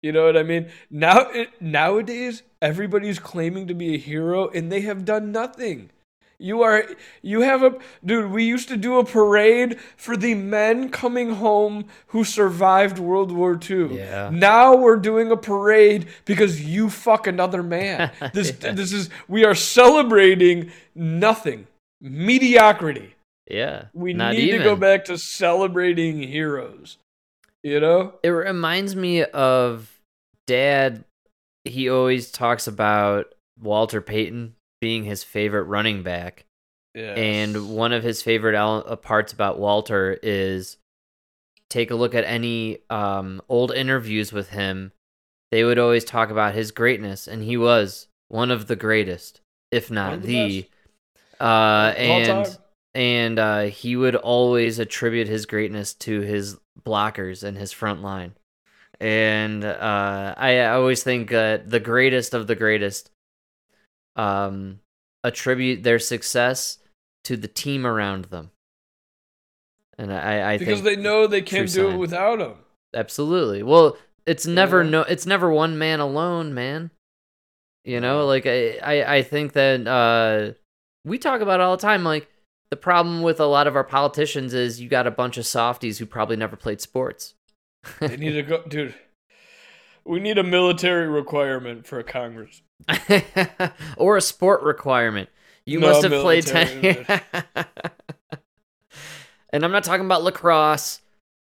[0.01, 0.69] You know what I mean?
[0.89, 5.91] Now it, nowadays everybody's claiming to be a hero and they have done nothing
[6.39, 6.85] you are
[7.21, 11.85] you have a dude we used to do a parade for the men coming home
[12.07, 13.97] who survived World War II.
[13.97, 14.29] Yeah.
[14.31, 18.11] Now we're doing a parade because you fuck another man.
[18.33, 18.71] This Yeah.
[18.71, 21.67] this is we are celebrating nothing.
[22.01, 23.15] Mediocrity.
[23.49, 23.85] Yeah.
[23.93, 24.59] We need even.
[24.59, 26.97] to go back to celebrating heroes.
[27.63, 28.13] You know?
[28.23, 29.99] It reminds me of
[30.47, 31.03] Dad.
[31.65, 36.45] He always talks about Walter Payton being his favorite running back.
[36.93, 37.13] Yeah.
[37.13, 40.77] And one of his favorite uh, parts about Walter is
[41.69, 44.91] take a look at any um, old interviews with him.
[45.51, 49.89] They would always talk about his greatness, and he was one of the greatest, if
[49.89, 50.69] not the the.
[51.43, 52.55] Uh, and time.
[52.93, 58.33] and uh, he would always attribute his greatness to his blockers and his front line.
[58.99, 63.09] And uh, I always think uh, the greatest of the greatest
[64.15, 64.79] um,
[65.23, 66.77] attribute their success
[67.25, 68.51] to the team around them.
[69.97, 72.53] And I, I because they know they can't do it without him.
[72.93, 73.63] Absolutely.
[73.63, 74.89] Well, it's never Yeah.
[74.89, 76.91] no it's never one man alone, man.
[77.83, 80.53] You know, like I I, I think that uh
[81.03, 82.29] we talk about it all the time like
[82.71, 85.97] the problem with a lot of our politicians is you got a bunch of softies
[85.97, 87.33] who probably never played sports.
[87.99, 88.93] They need to go, dude.
[90.09, 92.63] We need a military requirement for a Congress.
[93.97, 95.29] or a sport requirement.
[95.65, 97.05] You No, must have played 10
[99.53, 101.01] And I'm not talking about lacrosse.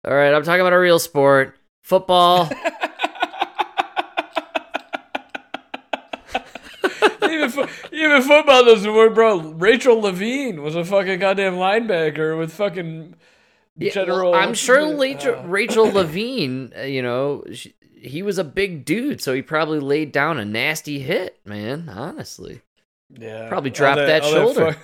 [0.05, 1.57] All right, I'm talking about a real sport.
[1.81, 2.51] Football.
[7.23, 9.39] even fo- even football doesn't work, bro.
[9.39, 13.15] Rachel Levine was a fucking goddamn linebacker with fucking
[13.77, 14.31] Yeah, general.
[14.33, 18.83] well, I'm sure Rachel, uh, Rachel Levine, uh, you know, she, he was a big
[18.83, 21.87] dude, so he probably laid down a nasty hit, man.
[21.87, 22.61] Honestly,
[23.09, 24.73] yeah, probably dropped that all shoulder.
[24.73, 24.79] fuck-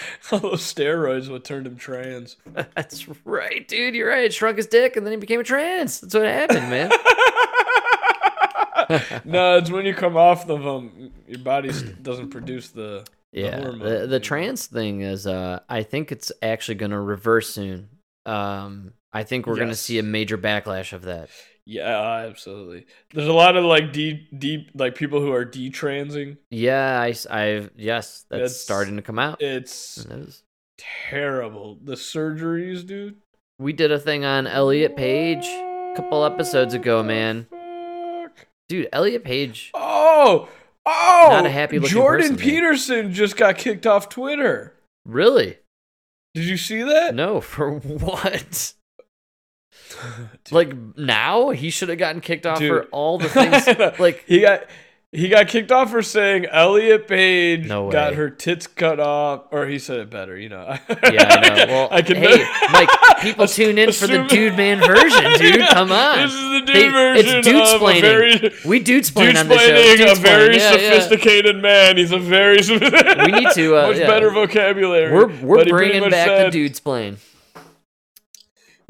[0.32, 2.36] all those steroids what turned him trans.
[2.74, 3.94] that's right, dude.
[3.94, 4.24] You're right.
[4.24, 6.00] It shrunk his dick, and then he became a trans.
[6.00, 6.90] That's what happened, man.
[9.24, 11.70] no, it's when you come off of them, your body
[12.02, 13.06] doesn't produce the.
[13.32, 17.50] yeah, hormone, the the trans thing is, uh, I think it's actually going to reverse
[17.50, 17.88] soon.
[18.26, 21.28] Um, I think we're going to see a major backlash of that.
[21.64, 22.86] Yeah, uh, absolutely.
[23.14, 26.38] There's a lot of like deep, deep, like people who are detransing.
[26.50, 29.40] Yeah, I, I've yes, that's starting to come out.
[29.40, 30.42] It's It
[30.78, 31.78] terrible.
[31.82, 33.16] The surgeries, dude.
[33.58, 37.46] We did a thing on Elliot Page a couple episodes ago, man.
[37.50, 38.48] Fuck.
[38.68, 39.70] Dude, Elliot Page.
[39.74, 40.48] Oh,
[40.84, 41.28] oh!
[41.30, 42.44] Not a happy-looking Jordan person, man.
[42.44, 44.74] Peterson just got kicked off Twitter.
[45.04, 45.58] Really?
[46.34, 47.14] Did you see that?
[47.14, 48.74] No, for what?
[50.44, 50.52] Dude.
[50.52, 54.64] Like now he should have gotten kicked off for all the things like he got
[55.14, 59.66] he got kicked off for saying Elliot Page No got her tits cut off, or
[59.66, 60.38] he said it better.
[60.38, 60.74] You know.
[60.88, 61.66] Yeah, I know.
[61.72, 62.16] Well, I can.
[62.16, 62.88] hey, Mike,
[63.20, 65.68] people tune in for the dude man version, dude.
[65.68, 66.16] Come on.
[66.22, 68.00] This is the dude Hey, version it's dude splaining.
[68.00, 69.68] very We dude splain dude on the show.
[69.70, 70.98] splaining Dude a very yeah, yeah.
[71.00, 71.98] sophisticated man.
[71.98, 74.06] He's a very we need to, uh, much yeah.
[74.06, 75.12] better vocabulary.
[75.12, 77.18] We're we're bringing back the said- dude splain.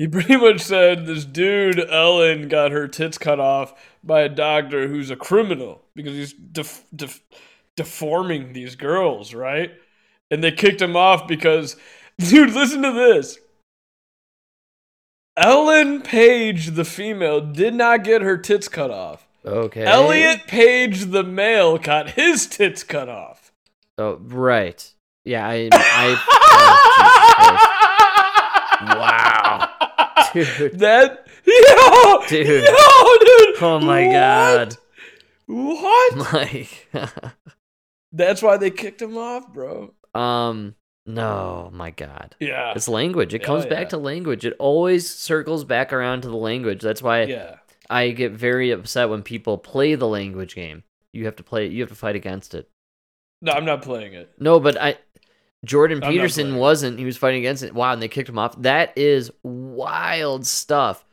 [0.03, 3.73] He pretty much said this dude Ellen got her tits cut off
[4.03, 7.21] by a doctor who's a criminal because he's def- def-
[7.77, 9.71] deforming these girls, right?
[10.29, 11.77] And they kicked him off because,
[12.19, 13.39] dude, listen to this.
[15.37, 19.29] Ellen Page, the female, did not get her tits cut off.
[19.47, 19.85] Okay.
[19.85, 23.53] Elliot Page, the male, got his tits cut off.
[23.99, 24.93] Oh, right.
[25.25, 25.69] Yeah, I.
[25.73, 27.79] I
[30.33, 30.79] Dude.
[30.79, 32.65] That yo, Dude.
[32.65, 33.63] yo, dude.
[33.63, 34.13] Oh my What?
[34.13, 34.77] god.
[35.47, 36.17] What?
[36.33, 36.89] Mike.
[38.13, 39.95] That's why they kicked him off, bro.
[40.15, 40.75] um.
[41.05, 42.37] No, my god.
[42.39, 42.75] Yeah.
[42.77, 43.35] It's language.
[43.35, 43.71] It comes yeah.
[43.71, 44.45] back to language.
[44.45, 46.81] It always circles back around to the language.
[46.81, 47.57] That's why Yeah.
[47.91, 50.85] I get very upset when people play the language game.
[51.13, 51.73] You have to play it.
[51.73, 52.71] You have to fight against it.
[53.41, 54.31] No, I'm not playing it.
[54.39, 54.97] No, but I
[55.65, 56.99] Jordan I'm Peterson wasn't.
[56.99, 57.73] He was fighting against it.
[57.75, 58.61] Wow, and they kicked him off.
[58.63, 61.05] That is wild stuff.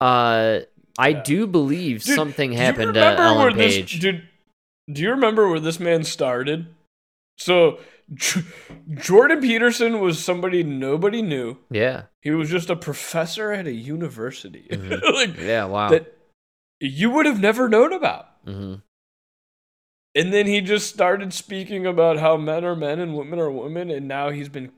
[0.00, 0.60] Uh
[0.98, 1.22] I Yeah.
[1.24, 3.92] do believe Dude, something do happened to Ellen Page.
[3.92, 4.28] This, dude,
[4.90, 6.68] do you remember where this man started?
[7.38, 7.80] So,
[8.14, 8.40] J-
[8.94, 11.58] Jordan Peterson was somebody nobody knew.
[11.70, 12.04] yeah.
[12.22, 14.66] He was just a professor at a university.
[14.70, 15.02] Mhm.
[15.14, 15.90] like, Yeah, wow.
[15.90, 16.16] that
[16.80, 18.28] you would have never known about.
[18.44, 18.76] hmm
[20.16, 23.90] And then he just started speaking about how men are men and women are women,
[23.90, 24.72] and now he's been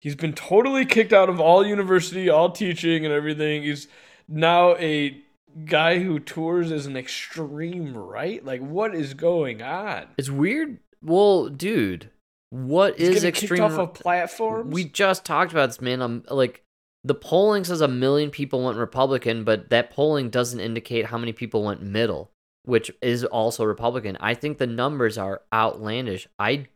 [0.00, 3.62] he's been totally kicked out of all university, all teaching and everything.
[3.62, 3.86] He's
[4.28, 5.22] now a
[5.64, 8.44] guy who tours as an extreme right.
[8.44, 10.06] Like, what is going on?
[10.18, 10.78] It's weird.
[11.00, 12.10] Well, dude,
[12.50, 13.60] what He's is extreme?
[13.60, 14.74] kicked off of platforms.
[14.74, 16.02] We just talked about this, man.
[16.02, 16.64] I'm like
[17.04, 21.32] the polling says a million people went Republican, but that polling doesn't indicate how many
[21.32, 22.30] people went middle,
[22.64, 24.16] which is also Republican.
[24.20, 26.28] I think the numbers are outlandish.
[26.38, 26.66] I,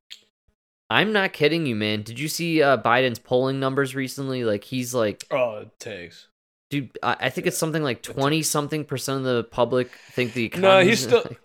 [0.91, 2.03] I'm not kidding you, man.
[2.03, 4.45] Did you see uh, Biden's polling numbers recently?
[4.45, 6.29] Like he's like, oh, it takes.
[6.71, 10.45] dude, I, I think it's something like twenty something percent of the public think the
[10.45, 10.69] economy.
[10.69, 11.25] No, he's still.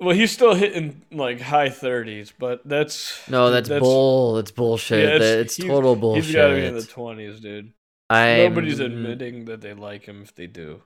[0.00, 4.34] Well, he's still hitting like high thirties, but that's no, that's, bull.
[4.34, 5.08] That's bullshit.
[5.08, 6.24] Yeah, That- it's, he's- total bullshit.
[6.24, 7.72] He's got to be in the twenties, dude.
[8.10, 10.82] I'm- Nobody's admitting that they like him if they do.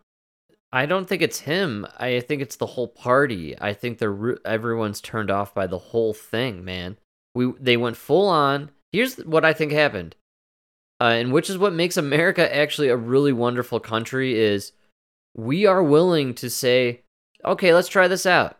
[0.76, 1.86] I don't think it's him.
[1.96, 3.58] I think it's the whole party.
[3.58, 6.98] I think the ru- everyone's turned off by the whole thing, man.
[7.34, 8.70] We they went full on.
[8.92, 10.16] Here's what I think happened,
[11.00, 14.72] uh, and which is what makes America actually a really wonderful country is
[15.34, 17.00] we are willing to say,
[17.42, 18.58] okay, let's try this out.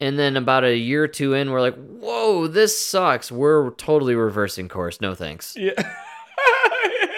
[0.00, 3.30] And then about a year or two in, we're like, whoa, this sucks.
[3.30, 5.00] We're totally reversing course.
[5.00, 5.56] No thanks.
[5.56, 5.74] Yeah.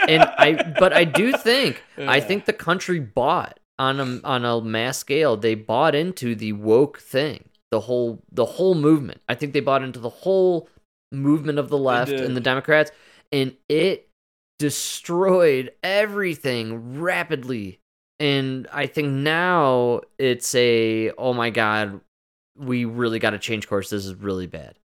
[0.07, 4.61] And I, but I do think, I think the country bought on a on a
[4.61, 5.37] mass scale.
[5.37, 9.21] They bought into the woke thing, the whole the whole movement.
[9.29, 10.69] I think they bought into the whole
[11.13, 12.91] movement of the left and the Democrats,
[13.33, 14.09] and it
[14.59, 17.81] destroyed everything rapidly.
[18.21, 22.01] And I think now it's a oh my god,
[22.57, 23.91] we really got to change course.
[23.91, 24.77] This is really bad.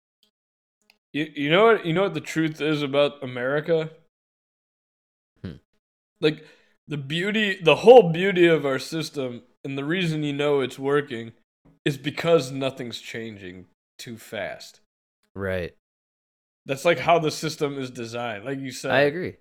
[1.12, 3.91] You, you know what you know what the truth is about America?
[5.43, 5.57] Hmm.
[6.20, 6.45] Like
[6.89, 11.32] the beauty the whole beauty of our system and the reason you know it's working
[11.84, 13.66] is because nothing's changing
[13.99, 14.80] too fast.
[15.34, 15.74] Right.
[16.66, 18.45] That's like how the system is designed.
[18.45, 18.91] Like you said.
[18.91, 19.36] I agree.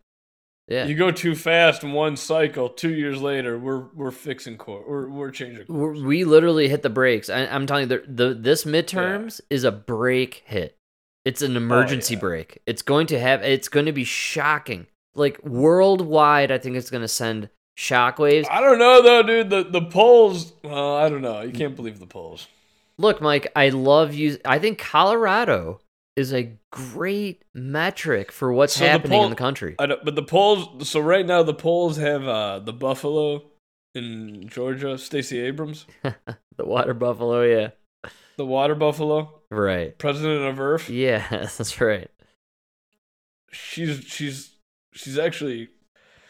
[0.67, 0.85] Yeah.
[0.85, 4.83] You go too fast in one cycle, 2 years later we're we're fixing course.
[4.87, 5.99] We're we're changing course.
[6.01, 7.29] We're- literally hit the brakes.
[7.29, 10.77] I, I'm telling you, the, the this midterms is a brake hit.
[11.23, 12.19] It's an oh, emergency yeah.
[12.19, 12.61] brake.
[12.65, 13.43] It's going to have.
[13.43, 14.87] It's going to be shocking.
[15.17, 18.47] Like worldwide, I think it's going to send shockwaves.
[18.49, 19.49] I don't know though, dude.
[19.49, 20.53] The the polls.
[20.63, 21.41] Well, I don't know.
[21.41, 22.47] You can't believe the polls.
[22.97, 24.37] Look, Mike, I love you.
[24.45, 25.81] I think Colorado
[26.15, 29.75] is a great metric for what's So the happening poll- in the country.
[29.79, 30.87] I but the polls.
[30.89, 33.43] So right now the polls have uh the Buffalo
[33.95, 36.15] in Georgia, Stacey Abrams, the
[36.65, 37.69] water buffalo, yeah,
[38.37, 39.97] the water buffalo, right.
[39.97, 40.89] president of Earth.
[40.89, 42.09] Yeah, that's right.
[43.51, 44.51] She's she's
[44.97, 45.69] she's actually.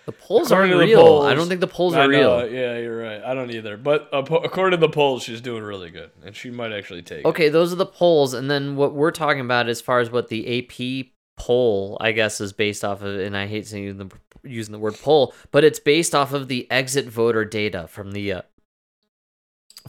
[0.05, 1.22] The polls aren't According to the real.
[1.24, 2.51] I don't think the polls I are know, real.
[2.51, 3.22] Yeah, you're right.
[3.22, 3.76] I don't either.
[3.76, 7.20] But according to the polls, she's doing really good, and she might actually take.
[7.20, 7.26] it.
[7.26, 10.30] Okay, those are the polls, and then what we're talking about as far as what
[10.30, 11.07] the AP
[11.38, 13.20] poll, I guess, is based off of.
[13.20, 14.09] And I hate saying the,
[14.43, 18.32] using the word poll, but it's based off of the exit voter data from the
[18.32, 18.41] uh,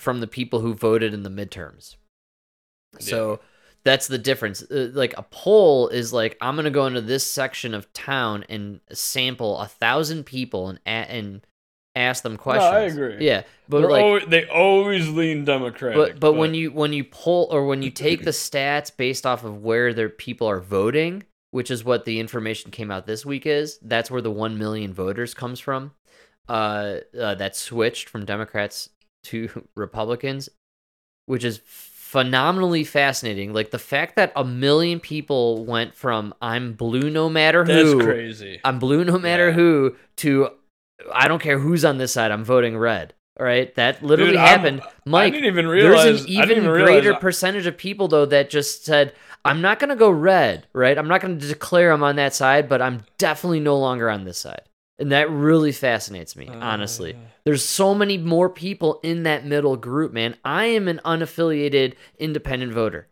[0.01, 1.95] from the people who voted in the midterms.
[2.99, 3.39] So
[3.89, 4.63] that's the difference.
[4.63, 8.81] Uh, like a poll is like I'm gonna go into this section of town and
[8.93, 11.47] sample a thousand people and and
[11.97, 12.71] ask them questions.
[12.71, 13.25] I agree.
[13.25, 15.97] Yeah, but They're like always, they always lean Democratic.
[15.97, 19.43] but but when you when you pull or when you take the stats based off
[19.43, 21.23] of where their people are voting,
[21.53, 24.93] which is what the information came out this week is, that's where the one million
[24.93, 25.93] voters comes from.
[26.47, 28.91] Uh, uh that switched from Democrats
[29.23, 30.51] to Republicans,
[31.25, 31.59] which is
[32.09, 33.53] phenomenally fascinating.
[33.53, 38.05] Like the fact that a million people went from I'm blue no matter who," that's
[38.05, 38.61] crazy.
[38.65, 39.55] I'm blue no matter Yeah.
[39.55, 40.49] who to
[41.15, 43.13] I don't care who's on this side, I'm voting red.
[43.39, 44.81] All right, that literally Dude, I'm- happened.
[44.83, 48.49] I Mike, didn't even there's an even even greater I- percentage of people though that
[48.51, 49.13] just said,
[49.45, 50.97] "I'm not going to go red." Right?
[50.99, 54.25] I'm not going to declare I'm on that side, but I'm definitely no longer on
[54.25, 54.63] this side,
[54.99, 56.49] and that really fascinates me.
[56.49, 57.17] Uh, honestly,
[57.49, 60.37] there's so many more people in that middle group, man.
[60.45, 63.09] I am an unaffiliated independent voter.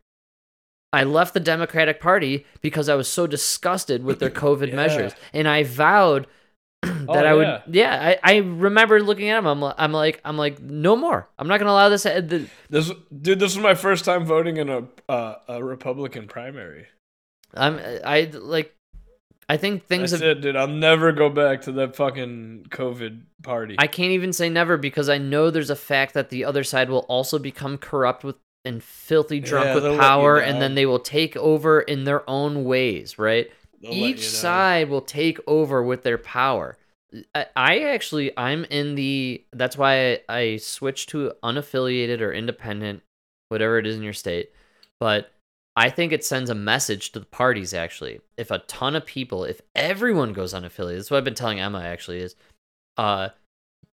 [0.92, 4.76] I left the Democratic Party because I was so disgusted with their COVID Yeah.
[4.76, 6.26] measures, and I vowed
[6.82, 7.46] that Oh, I would.
[7.46, 7.62] yeah.
[7.66, 9.46] Yeah, I, I remember looking at them.
[9.46, 11.30] I'm, I'm like, I'm like, no more.
[11.38, 12.02] I'm not gonna allow this.
[12.02, 12.90] The, This
[13.22, 16.88] dude, this was my first time voting in a uh, a Republican primary.
[17.54, 18.75] I'm, I like,
[19.48, 20.38] I think things That's have.
[20.38, 20.56] it, dude.
[20.56, 23.76] I'll never go back to that fucking COVID party.
[23.78, 26.90] I can't even say never because I know there's a fact that the other side
[26.90, 30.60] will also become corrupt with and filthy drunk Yeah, with they'll let you power, and
[30.60, 33.18] then they will take over in their own ways.
[33.18, 33.50] Right?
[33.80, 36.76] They'll each side will take over with their power.
[37.34, 43.02] I, I actually I'm in the that's why I, I switched to unaffiliated or independent,
[43.48, 44.50] whatever it is in your state.
[44.98, 45.30] But
[45.76, 48.20] I think it sends a message to the parties actually.
[48.36, 51.82] If a ton of people, if everyone goes unaffiliated, that's what I've been telling Emma
[51.82, 52.34] actually is
[52.96, 53.28] uh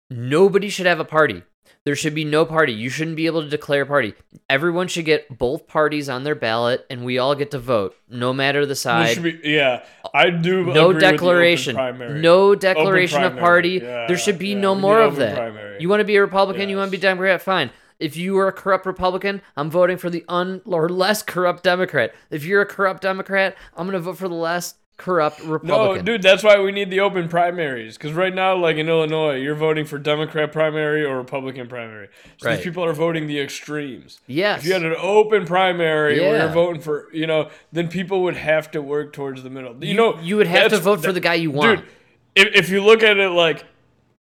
[0.09, 1.43] nobody should have a party.
[1.85, 2.73] There should be no party.
[2.73, 4.13] You shouldn't be able to declare a party.
[4.49, 8.33] Everyone should get both parties on their ballot and we all get to vote, no
[8.33, 10.65] matter the side be- yeah, I do.
[10.65, 12.19] no agree with the open declaration primary.
[12.19, 15.81] no declaration of party yeah, there should be yeah, no more of that primary.
[15.81, 17.69] you want to be a republican you want to be democrat fine
[17.99, 22.13] if you are a corrupt republican i'm voting for the un or less corrupt democrat
[22.29, 26.03] if you're a corrupt democrat i'm going to vote for the less corrupt No, republican
[26.05, 27.97] dude, that's why we need the open primaries.
[27.97, 32.09] Because right now, like in Illinois, you're voting for Democrat primary or Republican primary.
[32.35, 32.55] So Right.
[32.57, 34.19] these people are voting the extremes.
[34.27, 36.43] yes If you had an open primary where Yeah.
[36.43, 39.73] you're voting for, you know, then people would have to work towards the middle.
[39.79, 41.89] You, you, know, you would have to vote for the guy you want Dude,
[42.35, 43.63] if, if you look at it like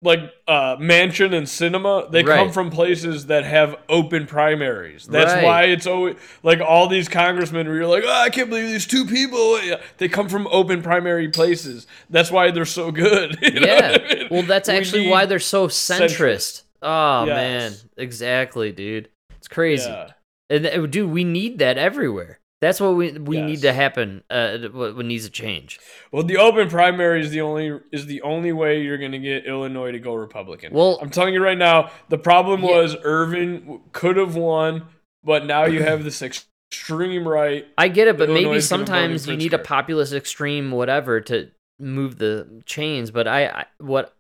[0.01, 5.42] like uh Manchin and Sinema they come from places that have open primaries that's Right.
[5.44, 8.86] why it's always like all these congressmen where you're like oh i can't believe these
[8.86, 9.59] two people
[9.96, 13.99] they come from open primary places that's why they're so good you yeah.
[14.01, 14.28] I mean?
[14.30, 16.16] Well, that's We actually why they're so centrist.
[16.16, 16.62] centrist.
[16.80, 17.34] Oh Yes.
[17.36, 19.09] man, exactly, dude.
[19.36, 19.88] It's crazy.
[19.90, 20.11] yeah.
[20.49, 22.38] And uh, dude, we need that everywhere.
[22.61, 24.24] That's what we we need to happen.
[24.28, 25.78] Uh, what, what needs to change.
[26.12, 29.46] well the open primary is the only is the only way you're going to get
[29.46, 32.70] illinois to go republican Well- i'm telling you right now the problem Yeah.
[32.78, 34.86] was irvin could have won
[35.22, 38.84] but now you have this extreme right I get it, but Illinois maybe is gonna
[38.84, 43.11] vote in sometimes you need a populist extreme whatever to move the chains.
[43.11, 44.14] But I, I what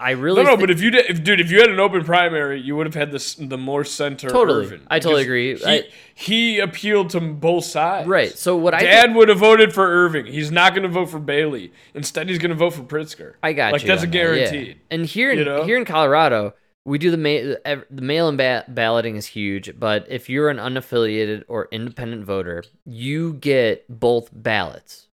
[0.00, 1.80] I really no, no, thi- but if you did, if dude, if you had an
[1.80, 4.28] open primary, you would have had this the more center.
[4.28, 4.66] Totally.
[4.66, 5.56] Irvin, I totally agree.
[5.56, 8.08] He, I- he appealed to both sides.
[8.08, 8.30] right.
[8.30, 10.26] So what I Dad would have voted for Irvin.
[10.26, 11.72] He's not going to vote for Bailey.
[11.94, 13.34] Instead, he's going to vote for Pritzker.
[13.42, 13.88] I got like you.
[13.88, 14.12] that's a that,
[14.54, 14.74] yeah.
[14.90, 15.64] And here in You know?
[15.64, 19.78] here in Colorado, we do the ma- the mail-in ba- balloting is huge.
[19.80, 25.08] But if you're an unaffiliated or independent voter, you get both ballots.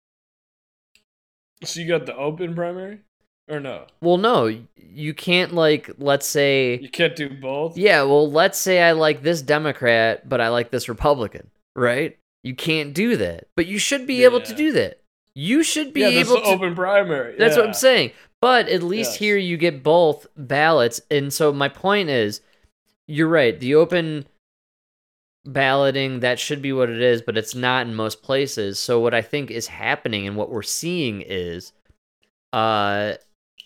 [1.64, 3.00] So you got the open primary,
[3.50, 3.86] or no?
[4.02, 7.78] Well, no, you can't like let's say You can't do both.
[7.78, 12.18] Yeah, well, let's say I like this Democrat, but I like this Republican, right?
[12.44, 13.48] You can't do that.
[13.56, 15.02] But you should be able to do that.
[15.36, 17.36] You should be yeah, able to open primary.
[17.38, 17.66] That's what.
[17.66, 18.12] I'm saying.
[18.42, 19.20] But at least Yes.
[19.20, 21.00] here you get both ballots.
[21.10, 22.42] And so my point is
[23.08, 23.58] you're right.
[23.58, 24.26] The open
[25.46, 28.80] balloting that should be what it is, but it's not in most places.
[28.80, 31.72] So what I think is happening and what we're seeing is
[32.52, 33.14] uh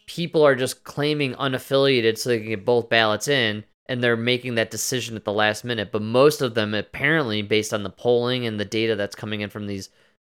[0.07, 4.55] people are just claiming unaffiliated so they can get both ballots in and they're making
[4.55, 5.91] that decision at the last minute.
[5.91, 9.49] But most of them apparently based on the polling and the data that's coming in
[9.49, 9.89] from these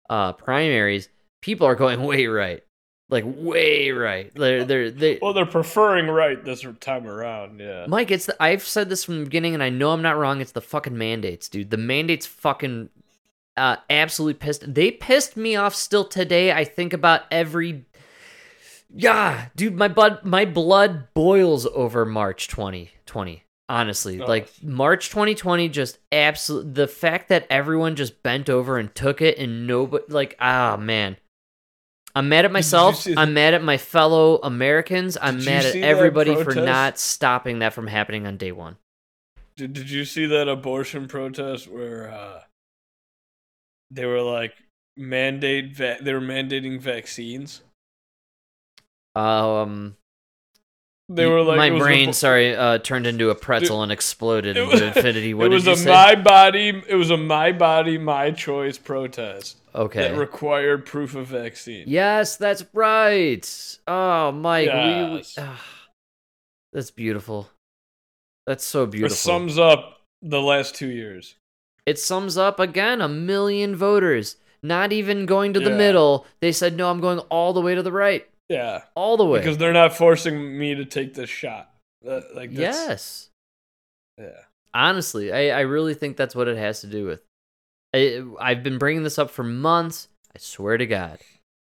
[0.09, 1.09] uh primaries,
[1.41, 2.63] people are going way right.
[3.09, 4.34] Like way right.
[4.36, 7.59] They're they're they Well, they're preferring right this time around.
[7.59, 7.86] Yeah.
[7.88, 10.41] Mike, it's the, I've said this from the beginning, and I know I'm not wrong.
[10.41, 11.69] It's the fucking mandates, dude.
[11.69, 12.89] The mandates fucking
[13.55, 14.73] uh, absolutely pissed.
[14.73, 16.51] They pissed me off still today.
[16.51, 17.86] I think about every.
[18.93, 23.43] Yeah, dude, my blood, my blood boils over March 2020.
[23.69, 24.25] Honestly, Oh.
[24.25, 26.73] like March 2020, just absolute.
[26.73, 31.17] The fact that everyone just bent over and took it, and nobody, like, ah, man.
[32.15, 33.05] I'm mad at myself.
[33.17, 35.17] I'm mad at my fellow Americans.
[35.21, 38.77] I'm mad at everybody for not stopping that from happening on day one.
[39.57, 42.41] Did, did you see that abortion protest where uh,
[43.91, 44.53] they were like
[44.95, 47.61] mandate va- they were mandating vaccines?
[49.18, 49.95] Um,
[51.09, 53.91] They were like my it was a brain, sorry, uh, turned into a pretzel and
[53.91, 55.34] exploded it into was- infinity.
[55.36, 55.89] What it was a say?
[55.89, 56.84] my body.
[56.88, 60.09] It was a my body, my choice protest okay.
[60.09, 61.86] that required proof of vaccine.
[61.88, 63.78] yes, that's right.
[63.88, 65.36] Oh, Mike, we, we Yes.
[65.38, 65.63] ah,
[66.74, 67.49] that's beautiful.
[68.45, 69.13] That's so beautiful.
[69.13, 71.36] It sums up the last two years.
[71.86, 75.78] it sums up again a million voters not even going to the Yeah.
[75.78, 76.26] middle.
[76.41, 79.39] They said no, I'm going all the way to the right, Yeah, all the way.
[79.39, 81.74] because they're not forcing me to take this shot.
[82.08, 83.30] Uh, like yes.
[84.18, 84.30] yeah.
[84.74, 87.22] Honestly, I, I really think that's what it has to do with.
[87.93, 90.08] I, I've been bringing this up for months.
[90.36, 91.20] I swear to God,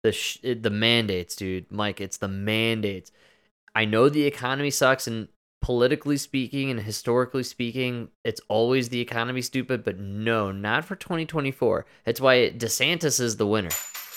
[0.02, 2.00] the sh- it- the mandates, dude, Mike.
[2.00, 3.12] It's the mandates.
[3.74, 5.28] I know the economy sucks, and
[5.62, 9.84] politically speaking and historically speaking, it's always the economy stupid.
[9.84, 11.86] But no, not for 2024.
[12.04, 13.70] That's why DeSantis is the winner.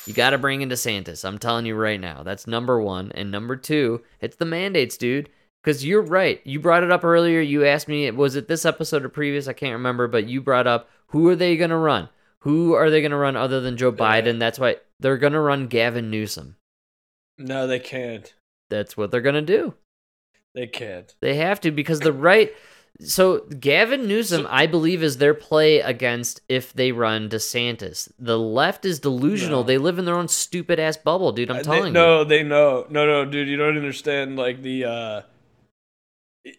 [0.10, 1.24] You got to bring in DeSantis.
[1.24, 2.24] I'm telling you right now.
[2.24, 3.12] That's number one.
[3.14, 5.30] And number two, it's the mandates, dude.
[5.62, 6.41] Because you're right.
[6.43, 7.41] You brought it up earlier.
[7.41, 9.47] You asked me, was it this episode or previous?
[9.47, 10.07] I can't remember.
[10.07, 12.10] But you brought up who are they going to run?
[12.39, 13.91] Who are they going to run other than Joe.
[13.91, 14.39] Biden?
[14.39, 16.55] That's why they're going to run Gavin Newsom.
[17.38, 18.34] No, they can't.
[18.72, 19.76] That's what they're going to do.
[20.55, 21.14] They can't.
[21.22, 22.51] They have to because the right.
[23.01, 28.11] So Gavin Newsom, So- I believe, is their play against if they run DeSantis.
[28.19, 29.61] The left is delusional.
[29.61, 29.67] No.
[29.67, 31.49] They live in their own stupid ass bubble, dude.
[31.49, 32.05] I'm Uh, telling they, you.
[32.05, 32.85] No, they know.
[32.89, 34.35] No, no, dude, you don't understand.
[34.37, 35.21] Like the, uh,
[36.45, 36.55] i-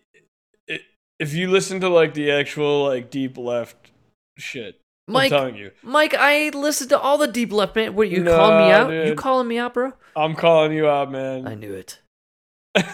[0.70, 0.80] i-
[1.18, 3.91] if you listen to like the actual like deep left
[4.38, 7.95] shit, Mike, I'm telling you, Mike, I listened to all the deep left man.
[7.95, 9.07] What you No, calling me out?
[9.09, 9.93] You calling me out, bro?
[10.16, 11.47] I'm calling you out, man.
[11.47, 11.99] I knew it.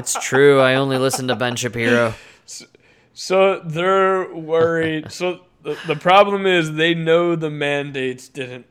[0.00, 0.60] It's true.
[0.60, 2.14] I only listen to Ben Shapiro.
[3.12, 5.12] so they're worried.
[5.12, 8.66] So the, the problem is they know the mandates didn't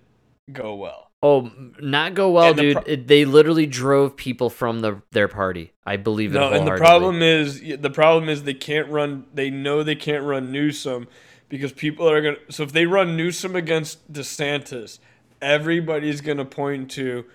[0.51, 1.11] go well.
[1.21, 2.73] Oh, not go well, the dude.
[2.77, 5.73] pro- It- they literally drove people from the their party.
[5.85, 6.39] I believe it.
[6.39, 9.25] No, and the problem is the problem is they can't run.
[9.33, 11.07] They know they can't run Newsom
[11.49, 12.37] because people are gonna.
[12.49, 14.99] So if they run Newsom against DeSantis,
[15.41, 17.25] everybody's gonna point to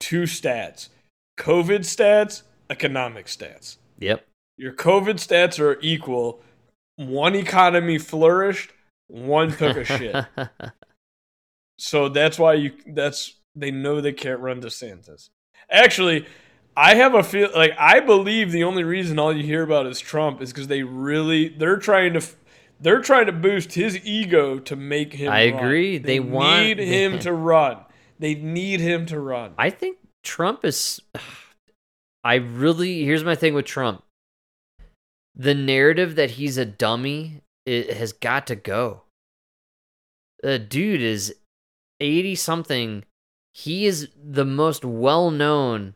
[0.00, 0.88] two stats
[1.38, 3.76] COVID stats, economic stats.
[3.98, 4.26] Yep.
[4.56, 6.40] Your COVID stats are equal.
[6.96, 8.70] One economy flourished,
[9.08, 10.24] one took a shit.
[11.78, 15.30] So that's why you that's they know they can't run DeSantis.
[15.70, 16.26] Actually,
[16.76, 19.98] I have a feel like I believe the only reason all you hear about is
[19.98, 22.22] Trump is because they really they're trying to
[22.80, 25.32] they're trying to boost his ego to make him.
[25.32, 25.64] I run.
[25.64, 25.96] agree.
[25.98, 27.78] They want- need him to run.
[28.18, 29.54] They need him to run.
[29.56, 31.00] I think Trump is.
[32.22, 33.04] I really.
[33.04, 34.02] Here's my thing with Trump.
[35.34, 39.02] The narrative that he's a dummy it has got to go.
[40.42, 41.34] The dude is
[42.00, 43.04] 80 something.
[43.52, 45.94] He is the most well known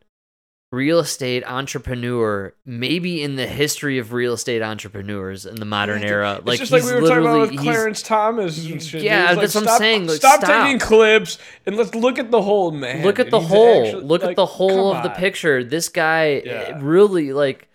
[0.75, 6.37] real estate entrepreneur, maybe in the history of real estate entrepreneurs in the modern era.
[6.39, 9.03] It's Like just like we were talking about with Clarence Thomas and shit.
[9.03, 9.33] Yeah.
[9.33, 10.65] It's that's what I'm stop, saying, like, stop, stop.
[10.67, 13.03] taking clips and let's look at the whole man.
[13.05, 16.27] look at the whole actually- look like, at the whole of the picture this guy
[16.35, 16.79] eh, Yeah.
[16.83, 17.69] really like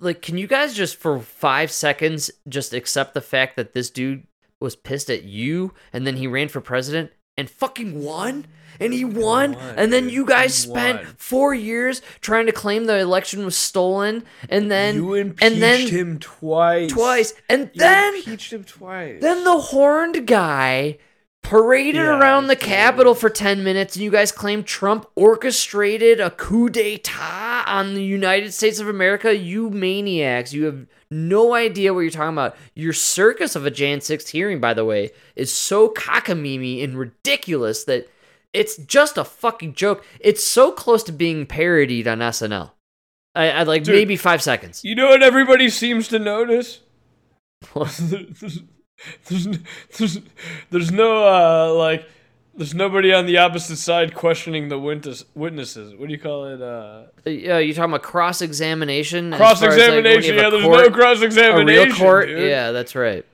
[0.00, 4.26] like can you guys just for five seconds just accept the fact that this dude
[4.60, 8.46] was pissed at you and then he ran for president and fucking won
[8.78, 11.14] and he won, won, and then you guys He spent won.
[11.16, 15.88] four years trying to claim the election was stolen and then you impeached and then
[15.88, 16.90] him twice.
[16.90, 19.20] twice and You then impeached him twice.
[19.22, 20.98] then the horned guy
[21.48, 22.56] paraded Yeah, around the.
[22.56, 28.02] Capitol for 10 minutes, and you guys claim Trump orchestrated a coup d'etat on the
[28.02, 29.36] United States of America.
[29.36, 30.52] You maniacs.
[30.52, 32.56] You have no idea what you're talking about.
[32.74, 37.84] Your circus of a Jan 6th hearing, by the way, is so cockamamie and ridiculous
[37.84, 38.08] that
[38.52, 40.04] it's just a fucking joke.
[40.20, 42.72] It's so close to being parodied on SNL.
[43.34, 43.94] I, I like Dude.
[43.94, 44.82] maybe five seconds.
[44.82, 46.80] You know what everybody seems to notice?
[49.28, 49.58] there's, there's,
[49.98, 50.18] there's,
[50.70, 52.08] there's no uh like
[52.54, 55.94] there's nobody on the opposite side questioning the witness, witnesses.
[55.94, 56.62] What do you call it?
[56.62, 59.30] Uh, Yeah, you're talking about cross examination?
[59.34, 60.36] cross examination.
[60.36, 61.88] yeah, there's no cross a examination.
[61.88, 62.28] real court.
[62.28, 62.48] dude.
[62.48, 63.26] Yeah, that's right.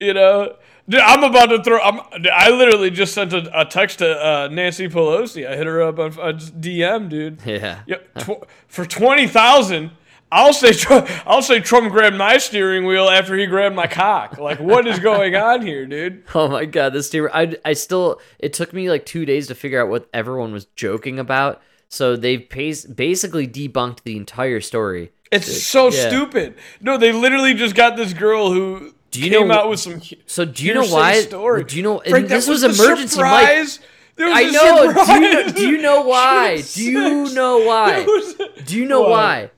[0.00, 0.54] You know,
[0.86, 1.80] dude, I'm about to throw.
[1.80, 2.00] I'm.
[2.30, 5.48] I literally just sent a, a text to uh, Nancy Pelosi.
[5.50, 7.40] I hit her up on, on DM, dude.
[7.46, 7.80] Yeah.
[7.86, 9.92] Yeah, tw- for twenty thousand,
[10.30, 10.72] I'll say
[11.26, 14.38] I'll say Trump grabbed my steering wheel after he grabbed my cock.
[14.38, 16.24] Like, what is going on here, dude?
[16.34, 17.28] Oh my god, this team.
[17.32, 18.20] I I still.
[18.38, 21.62] It took me like two days to figure out what everyone was joking about.
[21.88, 25.10] So they've basically debunked the entire story.
[25.32, 26.08] It's so Yeah.
[26.08, 26.54] stupid.
[26.80, 30.02] No, they literally just got this girl who Do you came know- out with some.
[30.26, 31.20] So do you know why?
[31.22, 31.64] Story.
[31.64, 32.02] Do you know?
[32.06, 33.46] Frank, this was, the emergency, Mike.
[33.46, 33.80] surprise.
[34.16, 35.04] There was I a know.
[35.06, 36.60] Do you do you know why?
[36.74, 38.02] Do you know why?
[38.04, 38.34] Was
[38.66, 39.50] Do you know why?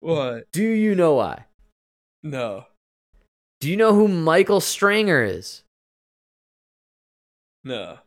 [0.00, 0.50] What?
[0.52, 1.44] Do you know why?
[2.22, 2.66] No.
[3.60, 5.62] Do you know who Michael Stenger is?
[7.62, 7.98] No.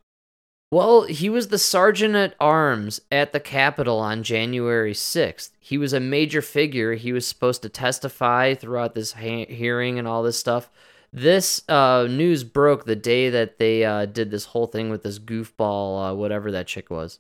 [0.72, 5.52] Well, he was the sergeant at arms at the Capitol on January 6th.
[5.60, 6.96] He was a major figure.
[6.96, 10.72] He was supposed to testify throughout this ha- hearing and all this stuff.
[11.12, 15.20] This uh, news broke the day that they uh, did this whole thing with this
[15.20, 17.20] goofball, uh, whatever that chick was.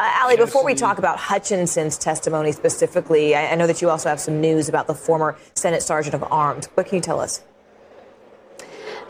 [0.00, 4.08] Uh, Allie, before we talk about Hutchinson's testimony specifically, I, I know that you also
[4.08, 6.68] have some news about the former Senate Sergeant of Arms.
[6.72, 7.42] What can you tell us?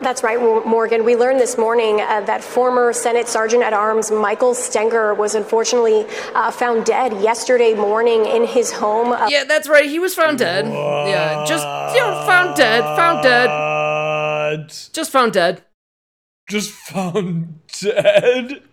[0.00, 1.04] That's right, Morgan.
[1.04, 6.06] We learned this morning uh, that former Senate Sergeant at Arms Michael Stenger was unfortunately
[6.34, 9.12] uh, found dead yesterday morning in his home.
[9.12, 9.88] Uh, Yeah, that's right.
[9.88, 10.64] He was found dead.
[10.66, 11.64] Yeah, just
[11.94, 12.82] you know, found dead.
[12.82, 14.68] Found dead.
[14.92, 15.62] Just found dead.
[16.48, 18.64] Just found dead.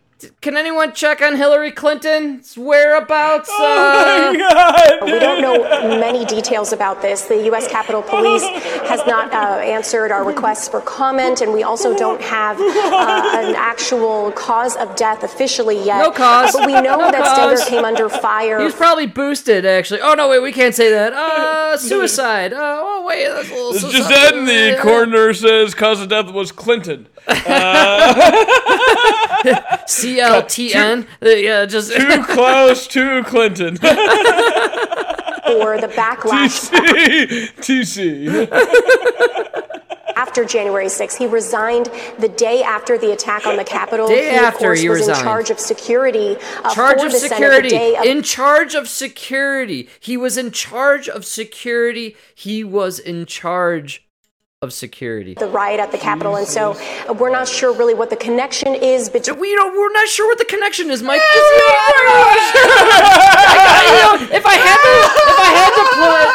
[0.41, 3.49] Can anyone check on Hillary Clinton's whereabouts?
[3.51, 5.05] Oh Uh, my god!
[5.05, 7.25] We don't know many details about this.
[7.25, 7.67] The U.S.
[7.67, 8.41] Capitol Police
[8.89, 13.53] has not uh, answered our requests for comment, and we also don't have uh, an
[13.55, 15.99] actual cause of death officially yet.
[15.99, 16.51] No cause.
[16.53, 17.61] But we know No that cause.
[17.61, 20.01] Stenger came under fire He was probably boosted, actually.
[20.01, 21.13] Oh no, wait, we can't say that.
[21.13, 22.53] Uh, suicide.
[22.53, 23.69] Uh, oh wait, that's a little.
[23.71, 24.33] It's just suicide.
[24.33, 27.07] then the coroner says cause of death was Clinton.
[30.15, 31.07] CLTN.
[31.21, 31.91] Uh, yeah, just.
[31.95, 33.75] Too close to Clinton.
[35.47, 37.53] or the backlash TC.
[37.57, 38.47] TC.
[40.15, 41.17] after January 6th.
[41.17, 41.89] He resigned
[42.19, 44.07] the day after the attack on the Capitol.
[44.07, 45.19] Day he, after of course, he was resigned.
[45.19, 46.35] in charge of security.
[46.63, 47.69] Uh, charge for of the Senate the security.
[47.69, 49.87] day of- in charge of security.
[49.99, 52.15] He was in charge of security.
[52.33, 54.06] He was in charge
[54.63, 55.35] of security.
[55.35, 56.71] the riot at the Capitol, and so
[57.07, 59.39] uh, we're not sure really what the connection is between.
[59.39, 59.77] We don't.
[59.77, 61.21] We're not sure what the connection is, Mike.
[61.21, 62.25] Just, you know, I don't know.
[63.37, 64.93] I got- you know, if I had to,
[65.29, 66.27] if I had to put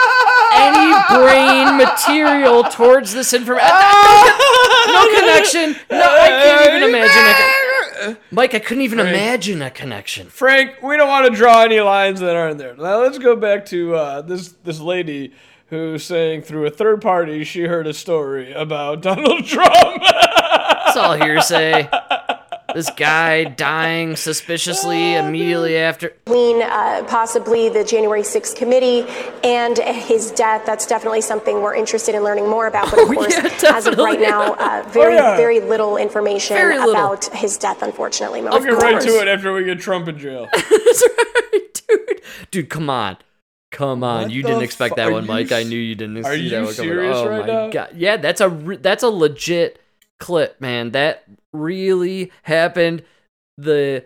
[0.54, 5.74] any brain material towards this information, no, no connection.
[5.90, 8.12] No, I can't even imagine.
[8.12, 8.18] it.
[8.30, 9.14] Mike, I couldn't even Frank.
[9.16, 10.28] imagine a connection.
[10.28, 12.76] Frank, we don't want to draw any lines that aren't there.
[12.76, 15.32] Now let's go back to uh, this this lady
[15.72, 19.72] who's saying through a third party she heard a story about Donald Trump.
[20.04, 21.88] It's all hearsay.
[22.74, 26.10] This guy dying suspiciously immediately after.
[26.26, 29.04] between uh, possibly the January 6th committee
[29.44, 30.64] and his death.
[30.66, 32.90] That's definitely something we're interested in learning more about.
[32.90, 34.26] But of Oh, course, yeah, as of right definitely.
[34.26, 35.36] now, uh, very, yeah.
[35.36, 36.92] very little information Very little.
[36.92, 38.40] about his death, unfortunately.
[38.42, 38.50] Mo.
[38.50, 40.48] I'll get right to it after we get Trump in jail.
[40.52, 42.20] That's right, dude.
[42.50, 43.16] Dude, come on.
[43.72, 44.22] Come on.
[44.24, 45.50] What you didn't expect fu- that one, Mike.
[45.50, 46.90] I knew you didn't are see that one coming.
[46.90, 47.70] serious oh right my now?
[47.70, 47.90] god.
[47.96, 49.80] Yeah, that's a re- that's a legit
[50.20, 50.90] clip, man.
[50.92, 53.02] That really happened.
[53.58, 54.04] The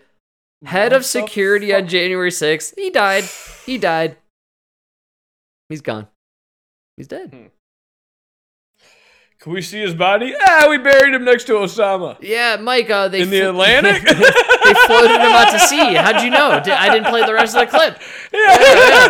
[0.65, 3.25] head What of security on January 6th, he died.
[3.65, 4.17] He died.
[5.69, 6.07] He's gone.
[6.95, 7.29] He's dead.
[7.33, 7.45] Hmm.
[9.47, 10.33] Can we see his body?
[10.45, 12.17] Ah, we buried him next to Osama.
[12.19, 14.03] Yeah, Mike, uh, they In the fl- Atlantic?
[14.03, 15.93] they floated him out to sea.
[15.93, 16.59] How'd you know?
[16.61, 17.97] Di- I didn't play the rest of the clip.
[18.33, 19.07] Yeah.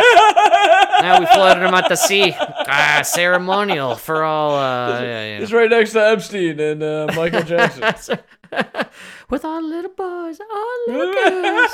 [1.02, 2.36] Now we floated him out to sea.
[2.40, 4.56] Ah, ceremonial for all.
[4.56, 8.20] Uh, yeah, you It's right next to Epstein and uh, Michael Jackson.
[9.32, 11.72] With our little boys, our little girls.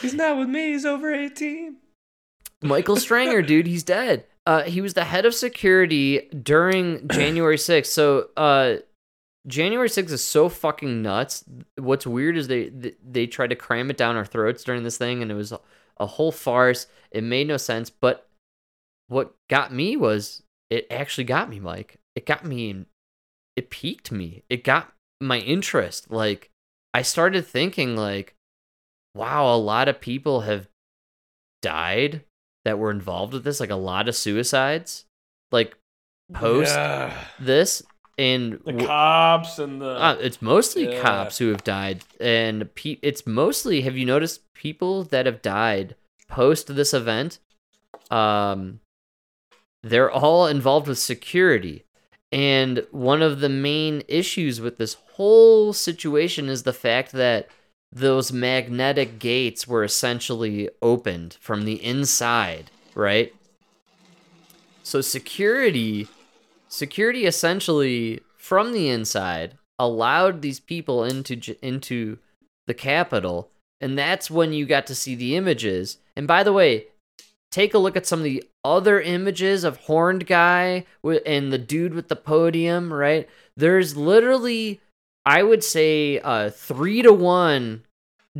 [0.00, 0.68] he's not with me.
[0.70, 1.78] He's over 18.
[2.62, 4.26] Michael Stenger, dude, he's dead.
[4.44, 7.86] Uh, he was the head of security during January 6th.
[7.86, 8.76] So, uh,
[9.46, 11.44] January 6th is so fucking nuts.
[11.76, 14.98] What's weird is they, they they tried to cram it down our throats during this
[14.98, 16.86] thing, and it was a, whole farce.
[17.10, 17.90] It made no sense.
[17.90, 18.28] But
[19.08, 21.98] what got me was it actually got me, Mike.
[22.14, 22.86] It got me.
[23.56, 24.42] It piqued me.
[24.48, 26.10] It got my interest.
[26.10, 26.50] Like
[26.94, 28.34] I started thinking, like,
[29.14, 30.68] wow, a lot of people have
[31.62, 32.22] died
[32.64, 33.60] that were involved with this.
[33.60, 35.04] Like a lot of suicides.
[35.50, 35.76] Like
[36.32, 37.24] post Yeah.
[37.38, 37.82] this
[38.18, 39.86] and The w- cops and the.
[40.00, 41.00] uh, it's mostly Yeah.
[41.02, 43.82] cops who have died, and pe- it's mostly.
[43.82, 45.96] Have you noticed people that have died
[46.28, 47.38] post this event?
[48.10, 48.80] Um,
[49.82, 51.84] they're all involved with security,
[52.30, 57.48] and one of the main issues with this whole situation is the fact that
[57.92, 63.34] those magnetic gates were essentially opened from the inside, right?
[64.82, 66.08] So security
[66.68, 72.18] security essentially from the inside allowed these people into into
[72.66, 73.50] the capital
[73.82, 75.98] and that's when you got to see the images.
[76.16, 76.86] And by the way,
[77.50, 80.86] take a look at some of the other images of horned guy
[81.26, 82.92] and the dude with the podium.
[82.92, 83.28] Right?
[83.56, 84.80] There's literally,
[85.24, 87.84] I would say, uh, three to one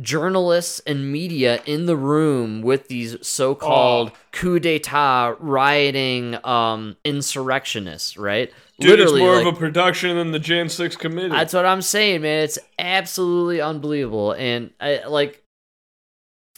[0.01, 4.17] journalists and media in the room with these so-called Oh.
[4.31, 10.39] coup d'état rioting um insurrectionists right Dude, it's more like- of a production than the
[10.39, 11.29] Jan 6 committee.
[11.29, 12.43] that's what I'm saying, man.
[12.43, 15.43] It's absolutely unbelievable, and I like.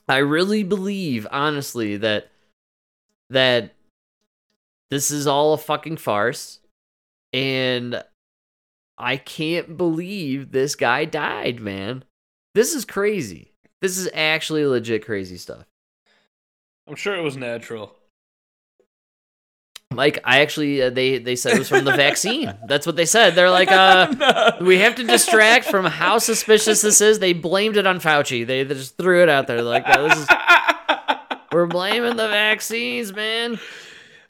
[0.07, 2.29] I really believe, honestly, that
[3.31, 3.73] that
[4.89, 6.59] this is all a fucking farce,
[7.33, 8.01] and
[8.97, 12.03] I can't believe this guy died, man.
[12.53, 13.53] This is crazy.
[13.81, 15.65] This is actually legit crazy stuff.
[16.87, 17.95] I'm sure it was natural.
[19.91, 22.53] Mike, I actually uh, they they said it was from the vaccine.
[22.67, 23.35] That's what they said.
[23.35, 27.19] They're like, uh, we have to distract from how suspicious this is.
[27.19, 28.45] They blamed it on Fauci.
[28.45, 30.27] They, they just threw it out there like, uh, this is
[31.51, 33.59] we're blaming the vaccines, man.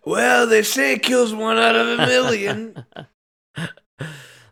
[0.06, 2.86] Well, they say it kills one out of a million.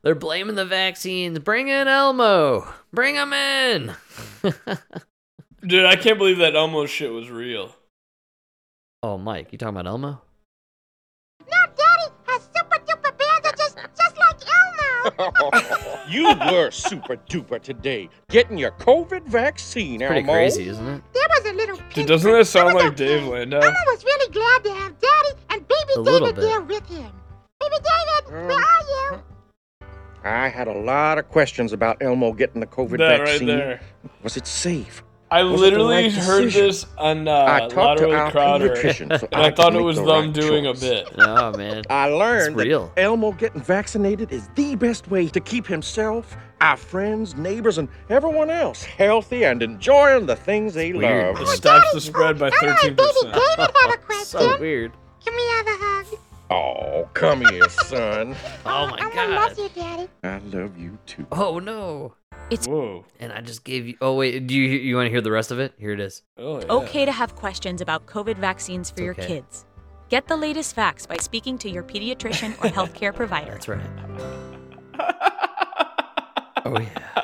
[0.03, 1.39] They're blaming the vaccines.
[1.39, 2.67] Bring in Elmo.
[2.91, 3.93] Bring him in.
[5.65, 7.73] Dude, I can't believe that Elmo shit was real.
[9.01, 10.21] oh, Mike, you talking about Elmo?
[11.49, 14.41] Now Daddy has super duper bandages just like
[15.25, 16.03] Elmo.
[16.09, 20.33] you were super duper today, getting your COVID vaccine, Pretty Elmo.
[20.33, 21.01] crazy, isn't it?
[21.13, 22.95] There was a little Dude, doesn't that sound like okay.
[22.95, 23.59] Dave Landau?
[23.59, 27.11] Elmo was really glad to have Daddy and Baby A David there with him.
[27.61, 28.47] Baby David, mm.
[28.47, 29.23] where are you?
[30.23, 33.47] I had a lot of questions about Elmo getting the COVID That right vaccine.
[33.47, 33.81] there.
[34.23, 35.03] Was it safe?
[35.31, 36.67] I Was literally right heard decision?
[36.67, 39.81] this on I uh, talked to Lottery our Crowder, so and I, I thought it
[39.81, 40.83] was the them right doing choice.
[40.83, 41.09] a bit.
[41.17, 41.81] Oh man.
[41.89, 42.91] I learned real.
[42.95, 47.89] that Elmo getting vaccinated is the best way to keep himself, our friends, neighbors, and
[48.09, 51.35] everyone else healthy and enjoying the things they Weird.
[51.35, 51.47] It love.
[51.49, 52.81] stops the spread by 13%.
[52.81, 54.25] Baby David have a question.
[54.25, 54.91] so weird.
[55.25, 56.19] Can we have a hug?
[56.53, 58.35] Oh, come here, son.
[58.65, 59.29] Oh my Elmo god.
[59.29, 60.07] loves you, Daddy.
[60.23, 61.25] I love you too.
[61.31, 62.13] Oh no.
[62.49, 63.05] It's Whoa.
[63.19, 63.95] And I just gave you.
[64.01, 65.73] Oh wait, do you you want to hear the rest of it?
[65.77, 66.21] Here it is.
[66.37, 66.65] Oh, yeah.
[66.71, 69.27] Okay to have questions about COVID vaccines for It's your okay.
[69.27, 69.65] kids.
[70.09, 73.51] Get the latest facts by speaking to your pediatrician or healthcare provider.
[73.51, 73.81] That's right.
[76.65, 77.23] Oh yeah.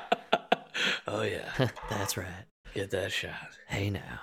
[1.08, 1.70] oh yeah.
[1.90, 2.28] That's right.
[2.74, 3.32] Get that shot.
[3.68, 4.20] Hey now.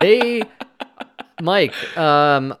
[0.00, 0.42] hey,
[1.42, 1.98] Mike.
[1.98, 2.56] Um,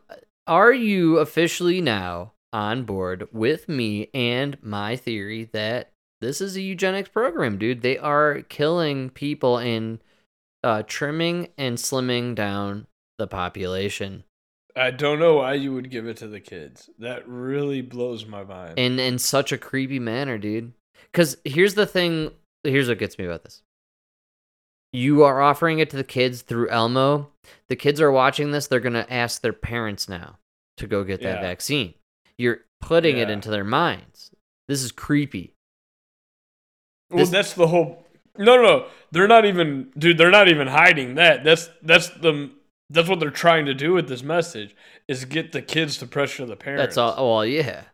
[0.46, 6.60] are you officially now on board with me and my theory that this is a
[6.60, 7.82] eugenics program, dude?
[7.82, 10.00] They are killing people and
[10.64, 14.24] uh, trimming and slimming down the population.
[14.74, 16.90] I don't know why you would give it to the kids.
[16.98, 18.78] That really blows my mind.
[18.78, 20.72] in in such a creepy manner, dude.
[21.12, 22.32] Because here's the thing.
[22.64, 23.62] Here's what gets me about this.
[24.92, 27.30] You are offering it to the kids through Elmo.
[27.68, 28.66] The kids are watching this.
[28.66, 30.38] They're gonna ask their parents now
[30.76, 31.42] to go get that Yeah.
[31.42, 31.94] vaccine.
[32.38, 34.30] You're putting it into their minds.
[34.68, 35.54] This is creepy.
[37.10, 38.06] well, this- that's the whole.
[38.38, 38.86] No, no, no.
[39.10, 40.16] They're not even, dude.
[40.16, 41.44] They're not even hiding that.
[41.44, 42.50] That's that's the
[42.88, 44.74] that's what they're trying to do with this message
[45.08, 46.80] is get the kids to pressure the parents.
[46.82, 47.36] That's all.
[47.36, 47.84] Well, yeah.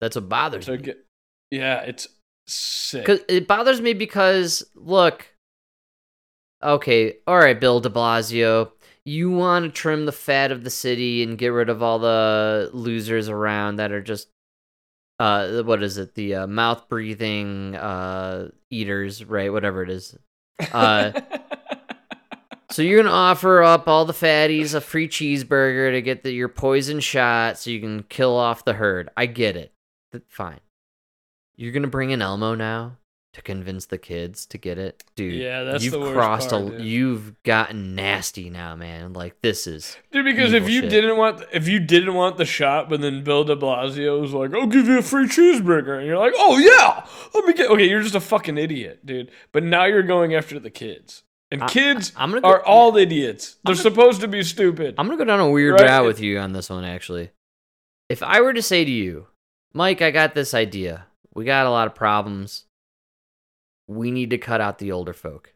[0.00, 0.78] That's what bothers So me.
[0.78, 1.04] get,
[1.50, 2.08] yeah, it's
[2.46, 3.04] sick.
[3.04, 5.26] Cause it bothers me because look,
[6.62, 8.70] okay, all right, Bill De Blasio,
[9.04, 12.70] you want to trim the fat of the city and get rid of all the
[12.72, 14.28] losers around that are just,
[15.18, 16.14] uh, what is it?
[16.14, 19.52] The uh, mouth breathing uh eaters, right?
[19.52, 20.16] Whatever it is.
[20.72, 21.12] Uh,
[22.70, 26.48] so you're gonna offer up all the fatties a free cheeseburger to get the, your
[26.48, 29.10] poison shot so you can kill off the herd.
[29.16, 29.72] I get it.
[30.28, 30.60] Fine.
[31.56, 32.98] You're gonna bring in Elmo now
[33.32, 35.34] to convince the kids to get it, dude.
[35.34, 36.70] Yeah, that's you've the worst crossed part, a.
[36.72, 36.80] dude.
[36.82, 39.14] You've gotten nasty now, man.
[39.14, 40.90] Like this is Dude, because if you shit.
[40.90, 44.54] didn't want if you didn't want the shot, but then Bill De Blasio was like,
[44.54, 47.88] "I'll give you a free cheeseburger," and you're like, "Oh yeah, let me get." Okay,
[47.88, 49.30] you're just a fucking idiot, dude.
[49.52, 53.56] But now you're going after the kids, and I- kids gonna go- are all idiots.
[53.64, 54.94] They're supposed to be stupid.
[54.98, 55.88] I'm gonna go down a weird Right?
[55.88, 57.30] route with you on this one, actually.
[58.10, 59.28] If I were to say to you,
[59.72, 61.06] Mike, I got this idea.
[61.34, 62.66] We got a lot of problems.
[63.88, 65.54] We need to cut out the older folk.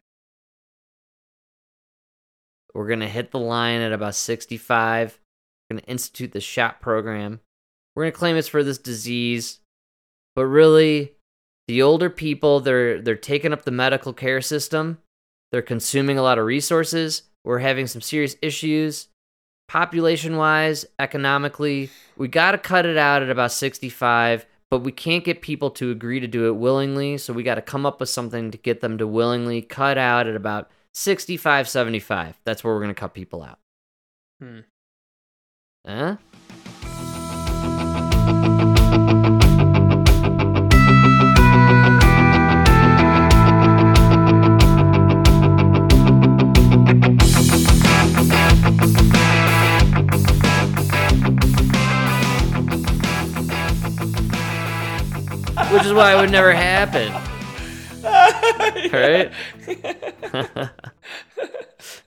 [2.73, 5.19] We're gonna hit the line at about 65.
[5.69, 7.39] We're gonna institute the shot program.
[7.95, 9.59] We're gonna claim it's for this disease,
[10.35, 11.13] but really,
[11.67, 14.99] the older people they're they're taking up the medical care system.
[15.51, 17.23] They're consuming a lot of resources.
[17.43, 19.07] We're having some serious issues
[19.67, 21.89] population wise, economically.
[22.15, 25.91] We got to cut it out at about 65, but we can't get people to
[25.91, 27.17] agree to do it willingly.
[27.17, 30.27] So we got to come up with something to get them to willingly cut out
[30.27, 32.39] at about 65, 75.
[32.43, 33.59] That's where we're going to cut people out.
[34.39, 34.59] Hmm.
[35.85, 36.17] Huh?
[55.77, 57.13] Which is why it would never happen.
[58.93, 59.31] Right?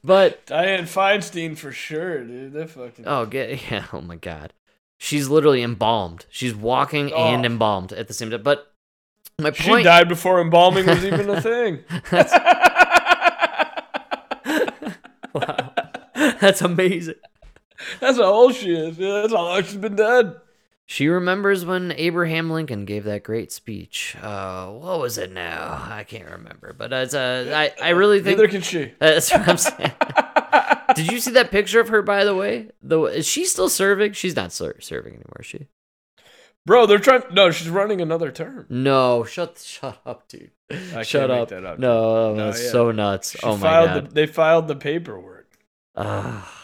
[0.04, 2.52] but Dianne Feinstein for sure, dude.
[2.54, 3.04] That fucking.
[3.06, 3.84] Oh, get yeah.
[3.92, 4.52] Oh my god,
[4.98, 6.24] she's literally embalmed.
[6.30, 7.46] She's walking and Oh.
[7.46, 8.42] embalmed at the same time.
[8.42, 8.72] But
[9.38, 9.84] my she point.
[9.84, 11.80] died before embalming was even a thing.
[12.10, 12.32] That's,
[15.34, 15.72] wow,
[16.40, 17.14] that's amazing.
[18.00, 18.96] That's how old she is.
[18.96, 20.36] That's how long she's been dead.
[20.90, 24.16] She remembers when Abraham Lincoln gave that great speech.
[24.20, 25.80] Uh, what was it now?
[25.88, 26.72] I can't remember.
[26.76, 28.92] But uh, I I really think Neither can she.
[28.98, 29.92] That's what I'm saying.
[30.96, 32.02] Did you see that picture of her?
[32.02, 34.14] By the way, though, is she still serving?
[34.14, 35.68] She's not ser- serving anymore, is she?
[36.66, 37.22] Bro, they're trying.
[37.30, 38.66] No, she's running another term.
[38.68, 40.50] No, shut shut up, dude.
[40.72, 41.48] I shut can't make up.
[41.50, 42.34] that up, No.
[42.34, 42.70] No, that's yeah.
[42.72, 43.30] so nuts.
[43.30, 44.08] She oh my god.
[44.08, 45.52] The, they filed the paperwork.
[45.94, 46.59] Ah.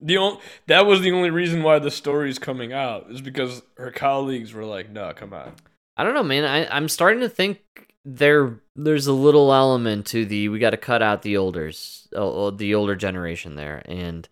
[0.00, 3.90] The only that was the only reason why the story's coming out is because her
[3.90, 5.54] colleagues were like, "No, come on."
[5.96, 6.44] I don't know, man.
[6.44, 7.60] I, I'm starting to think
[8.04, 12.50] there there's a little element to the we got to cut out the olders, uh,
[12.50, 14.28] the older generation there, and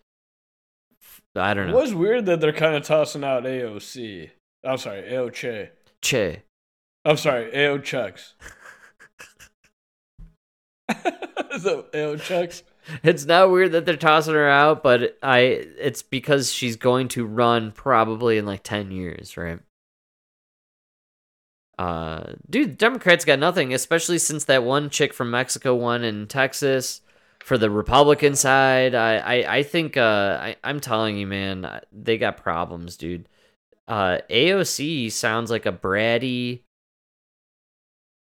[1.35, 1.77] I don't know.
[1.77, 4.29] It was weird that they're kind of tossing out AOC.
[4.63, 5.71] I'm sorry, AO Che.
[6.01, 6.43] Che.
[7.05, 8.35] I'm sorry, AO Chucks.
[11.59, 12.63] so AO Chucks.
[13.03, 15.39] It's not weird that they're tossing her out, but I
[15.79, 19.59] it's because she's going to run probably in like 10 years, right?
[21.79, 27.01] Uh dude, Democrats got nothing, especially since that one chick from Mexico won in Texas
[27.43, 28.93] for the Republican side.
[28.95, 33.27] I I, I think uh I, I'm telling you, man, they got problems, dude.
[33.87, 36.61] Uh AOC sounds like a bratty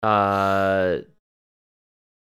[0.03, 0.99] uh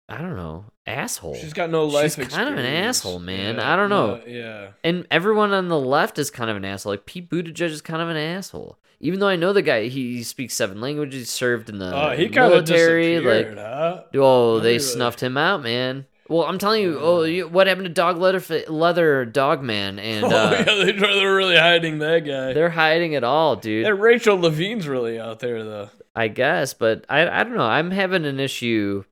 [0.09, 1.35] I don't know, asshole.
[1.35, 3.57] She's got no life She's kind of an asshole, man.
[3.57, 4.17] Yeah, I don't know.
[4.17, 4.69] no, yeah.
[4.85, 6.93] And everyone on the left is kind of an asshole.
[6.93, 8.79] Like Pete Buttigieg is kind of an asshole.
[9.01, 12.17] even though I know the guy, he speaks seven languages, he served in the Oh,
[12.17, 13.21] he military.
[13.21, 14.03] Like, huh?
[14.15, 14.79] oh, they Really?
[14.79, 16.07] snuffed him out, man.
[16.29, 20.01] Well, I'm telling you, oh, you, what happened to Dog Leather, Leather Dog Man?
[20.01, 22.53] And oh, uh, yeah, they, they're really hiding that guy.
[22.53, 23.87] they're hiding it all, dude.
[23.87, 25.91] That Rachel Levine's really out there, though.
[26.17, 27.63] I guess, but I I don't know.
[27.63, 29.05] I'm having an issue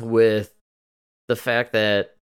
[0.00, 0.52] with
[1.28, 2.16] the fact that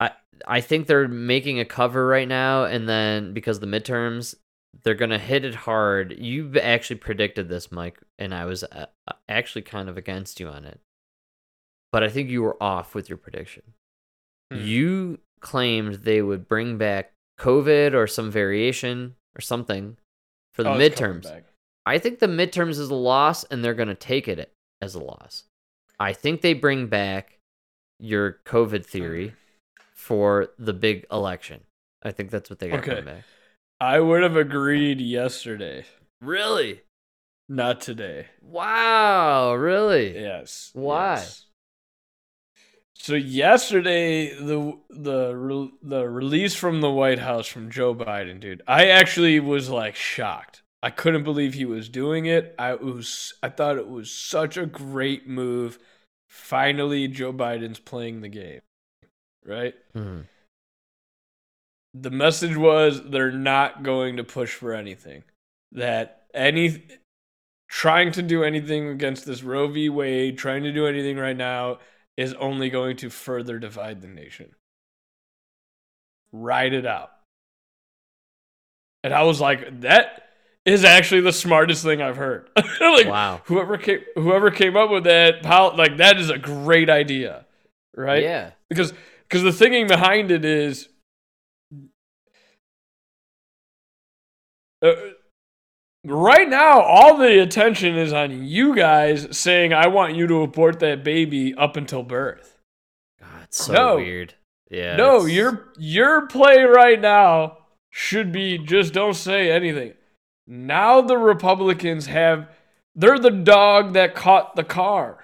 [0.00, 0.10] I
[0.46, 4.34] I think they're making a cover right now, and then because of the midterms,
[4.82, 6.16] they're gonna hit it hard.
[6.18, 8.86] You've actually predicted this, Mike, and I was uh,
[9.28, 10.80] actually kind of against you on it,
[11.92, 13.62] but I think you were off with your prediction.
[14.52, 14.60] Hmm.
[14.60, 19.96] You claimed they would bring back COVID or some variation or something
[20.54, 21.42] for the Oh, midterms.
[21.86, 24.52] I think the midterms is a loss, and they're going to take it
[24.82, 25.44] as a loss.
[26.00, 27.38] I think they bring back
[27.98, 29.34] your COVID theory
[29.94, 31.62] for the big election.
[32.02, 33.00] I think that's what they got Okay.
[33.00, 33.24] back.
[33.80, 35.84] I would have agreed yesterday,
[36.20, 36.82] Really?
[37.48, 38.26] not today.
[38.42, 40.14] Wow, really?
[40.18, 40.70] Yes.
[40.74, 41.14] Why?
[41.16, 41.44] yes.
[42.94, 48.88] So yesterday, the the the release from the White House from Joe Biden, dude, I
[48.88, 50.62] actually was like shocked.
[50.82, 52.54] I couldn't believe he was doing it.
[52.58, 55.78] I was I thought it was such a great move.
[56.28, 58.60] Finally, Joe Biden's playing the game,
[59.44, 59.74] right?
[59.94, 60.26] Mhm.
[61.94, 65.24] the message was they're not going to push for anything.
[65.72, 66.86] That any
[67.68, 69.88] trying to do anything against this Roe v.
[69.88, 71.78] Wade, trying to do anything right now
[72.16, 74.54] is only going to further divide the nation.
[76.30, 77.10] Ride it out.
[79.02, 80.27] And I was like, that
[80.68, 82.48] is actually the smartest thing I've heard.
[82.80, 83.40] like, Wow.
[83.46, 85.44] Whoever came, whoever came up with that,
[85.76, 87.46] like that is a great idea,
[87.96, 88.22] right?
[88.22, 88.50] Yeah.
[88.68, 88.92] because
[89.28, 90.88] because the thinking behind it is
[94.82, 94.92] uh,
[96.04, 100.78] right now all the attention is on you guys saying i want you to abort
[100.80, 102.56] that baby up until birth
[103.20, 103.96] God, it's so No.
[103.96, 104.34] weird.
[104.70, 104.96] Yeah.
[104.96, 107.58] no it's- your your play right now
[107.90, 109.94] should be just don't say anything
[110.50, 112.48] now the republicans have
[112.94, 115.18] they're the dog that caught the car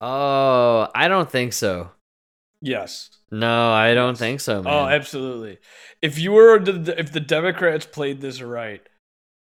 [0.00, 1.92] Oh, I don't think so.
[2.60, 4.72] yes No, I don't think so, man.
[4.72, 5.58] Oh, absolutely.
[6.02, 8.82] If you were if the Democrats played this right,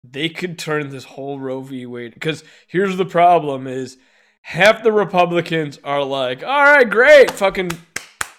[0.03, 1.87] they could turn this whole Roe v.
[1.87, 2.15] Wade.
[2.15, 3.97] Because here's the problem: is
[4.43, 7.71] half the Republicans are like, "All right, great, fucking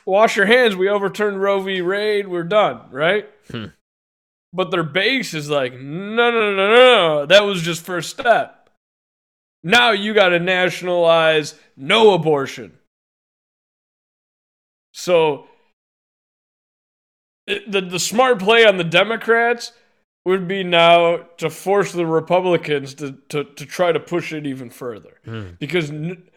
[0.06, 0.76] wash your hands.
[0.76, 1.82] We overturned Roe v.
[1.82, 2.28] Wade.
[2.28, 3.30] We're done." Right?
[3.50, 3.68] Hmm.
[4.54, 7.26] But their base is like, "No, no, no, no, no.
[7.26, 8.70] That was just first step.
[9.64, 12.78] Now you got to nationalize no abortion."
[14.94, 15.48] So
[17.48, 19.74] it, the the smart play on the Democrats
[20.26, 24.70] would be now to force the Republicans to to, to try to push it even
[24.70, 25.50] further Hmm.
[25.60, 26.30] because n-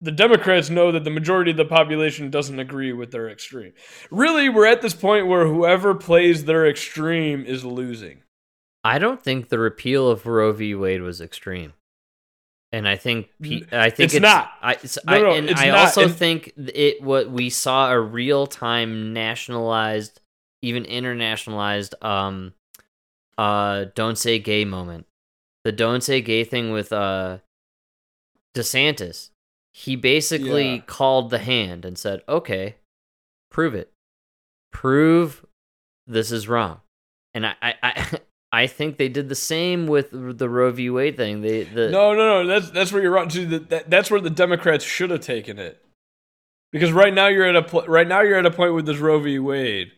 [0.00, 3.72] the Democrats know that the majority of the population doesn't agree with their extreme.
[4.10, 8.22] Really, we're at this point where whoever plays their extreme is losing.
[8.84, 10.74] I don't think the repeal of Roe v.
[10.74, 11.72] Wade was extreme,
[12.70, 13.28] and I think
[13.72, 14.52] I think it's not.
[14.62, 15.78] I, it's, No, I, no, and it's I not.
[15.78, 20.20] also And- think it what we saw a real time nationalized,
[20.62, 22.54] even internationalized, um,
[23.36, 25.06] uh, don't say gay moment.
[25.64, 27.38] The don't say gay thing with uh,
[28.56, 29.30] DeSantis.
[29.72, 30.82] He basically Yeah.
[30.86, 32.76] called the hand and said, "Okay,
[33.50, 33.92] prove it.
[34.72, 35.44] Prove
[36.06, 36.80] this is wrong."
[37.34, 38.18] And I, I, I,
[38.62, 40.88] I think they did the same with the Roe v.
[40.90, 41.42] Wade thing.
[41.42, 42.46] They, the No, no, no.
[42.46, 43.28] That's that's where you're wrong.
[43.28, 45.84] That, that, that's where the Democrats should have taken it.
[46.72, 48.98] Because right now you're at a pl- right now you're at a point with this
[48.98, 49.38] Roe v.
[49.38, 49.92] Wade,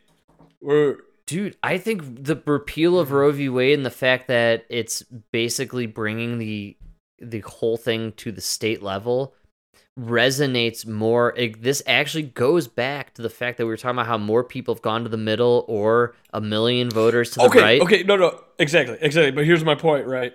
[0.60, 3.48] where dude, I think the repeal of Roe v.
[3.48, 5.02] Wade and the fact that it's
[5.32, 6.76] basically bringing the
[7.20, 9.34] the whole thing to the state level
[10.00, 11.34] resonates more.
[11.36, 14.42] It, this actually goes back to the fact that we were talking about how more
[14.42, 17.80] people have gone to the middle or a million voters to the okay, right.
[17.82, 19.30] okay, no, no, exactly, exactly.
[19.30, 20.32] But here's my point, right?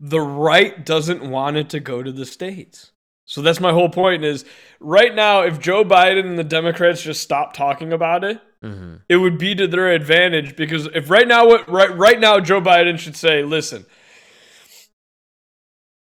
[0.00, 2.92] The right doesn't want it to go to the states.
[3.24, 4.24] So that's my whole point.
[4.24, 4.44] Is
[4.80, 9.16] right now, if Joe Biden and the Democrats just stop talking about it, hmm it
[9.16, 12.98] would be to their advantage because if right now what right right now Joe Biden
[12.98, 13.86] should say, listen,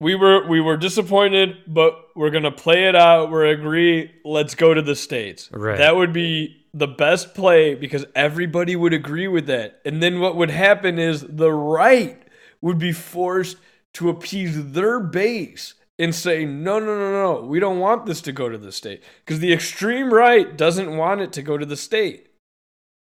[0.04, 3.30] we were we were disappointed, but we're gonna play it out.
[3.30, 4.12] We're agree.
[4.22, 5.48] Let's go to the states.
[5.50, 5.78] Right.
[5.78, 9.80] That would be the best play because everybody would agree with that.
[9.86, 12.22] And then what would happen is the right
[12.60, 13.56] would be forced
[13.94, 18.32] to appease their base and say, no, no, no, no, we don't want this to
[18.32, 21.76] go to the state because the extreme right doesn't want it to go to the
[21.76, 22.28] state.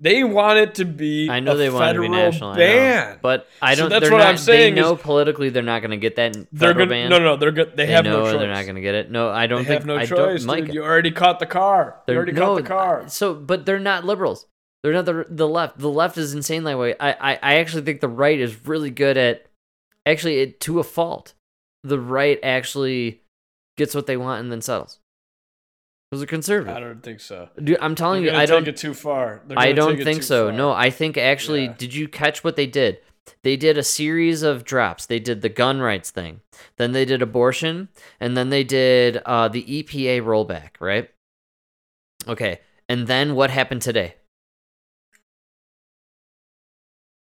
[0.03, 1.29] They want it to be.
[1.29, 2.57] I know they want it to be federal national, know.
[2.57, 3.89] ban, but I don't.
[3.89, 4.73] that's what not, I'm saying.
[4.73, 7.09] They know politically they're not going to get that they're federal gonna, ban.
[7.11, 7.77] no, no, they're good.
[7.77, 8.39] They, They have no choice.
[8.39, 9.11] they're not going to get it.
[9.11, 9.79] No, I don't They think.
[9.81, 10.73] have no I choice, don't, Mike.
[10.73, 11.97] You already caught the car.
[11.99, 13.03] You They're- already no, caught the car.
[13.09, 14.47] So, but they're not liberals.
[14.83, 15.77] They're not the the left.
[15.77, 16.95] The left is insane that way.
[16.99, 19.45] I, I, I actually think the right is really good at,
[20.07, 21.35] actually, it, to a fault.
[21.83, 23.21] The right actually
[23.77, 24.97] gets what they want and then settles.
[26.11, 26.75] Those are conservative.
[26.75, 27.47] I don't think so.
[27.63, 28.65] Dude, I'm telling you, I don't.
[28.65, 29.41] take it too far.
[29.55, 30.47] I don't think so.
[30.49, 30.57] far.
[30.57, 31.73] No, I think actually, Yeah.
[31.77, 32.99] did you catch what they did?
[33.43, 35.05] They did a series of drops.
[35.05, 36.41] They did the gun rights thing,
[36.77, 37.87] then they did abortion,
[38.19, 40.71] and then they did uh, the EPA rollback.
[40.81, 41.09] Right?
[42.27, 42.59] Okay,
[42.89, 44.15] and then what happened today?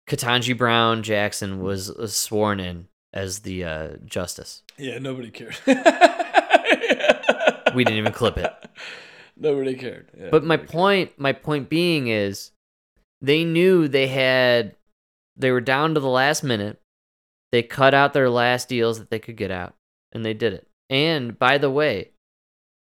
[0.09, 4.63] Ketanji Brown Jackson was, was sworn in as the uh, justice.
[4.77, 5.55] Yeah, nobody cared.
[7.75, 8.53] We didn't even clip it.
[9.37, 10.09] Nobody cared.
[10.17, 10.69] Yeah, but my cared.
[10.69, 12.51] point, my point being is,
[13.21, 14.75] they knew they had,
[15.37, 16.79] they were down to the last minute.
[17.51, 19.75] They cut out their last deals that they could get out,
[20.11, 20.67] and they did it.
[20.89, 22.11] And by the way,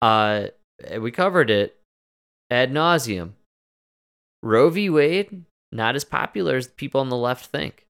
[0.03, 0.49] uh,
[0.99, 1.77] we covered it
[2.51, 3.33] ad nauseum.
[4.43, 4.89] Roe v.
[4.89, 7.87] Wade not as popular as people on the left think,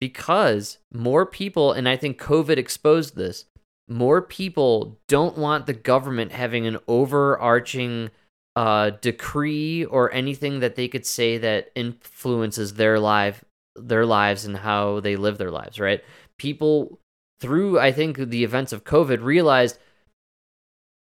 [0.00, 3.44] because more people, and I think COVID exposed this.
[3.90, 8.10] More people don't want the government having an overarching
[8.56, 13.44] uh, decree or anything that they could say that influences their life,
[13.74, 15.78] their lives and how they live their lives.
[15.78, 16.02] Right?
[16.38, 16.98] People
[17.40, 19.78] through I think the events of COVID realized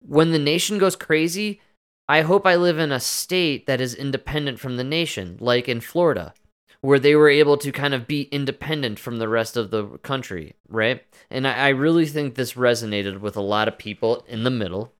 [0.01, 1.61] when the nation goes crazy,
[2.09, 5.81] I hope I live in a state that is independent from the nation, like in
[5.81, 6.33] Florida,
[6.81, 10.55] where they were able to kind of be independent from the rest of the country,
[10.69, 11.03] right?
[11.31, 14.93] And I, I really think this resonated with a lot of people in the middle.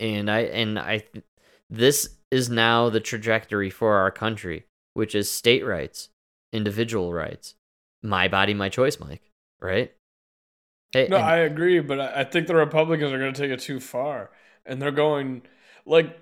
[0.00, 1.04] And I and I
[1.70, 6.08] this is now the trajectory for our country, which is state rights,
[6.52, 7.54] individual rights.
[8.02, 9.22] My body, my choice, Mike,
[9.60, 9.92] right?
[10.92, 13.50] Hey, No, and- I agree, but I I think the Republicans are going to take
[13.52, 14.30] it too far,
[14.64, 15.42] and they're going
[15.86, 16.18] like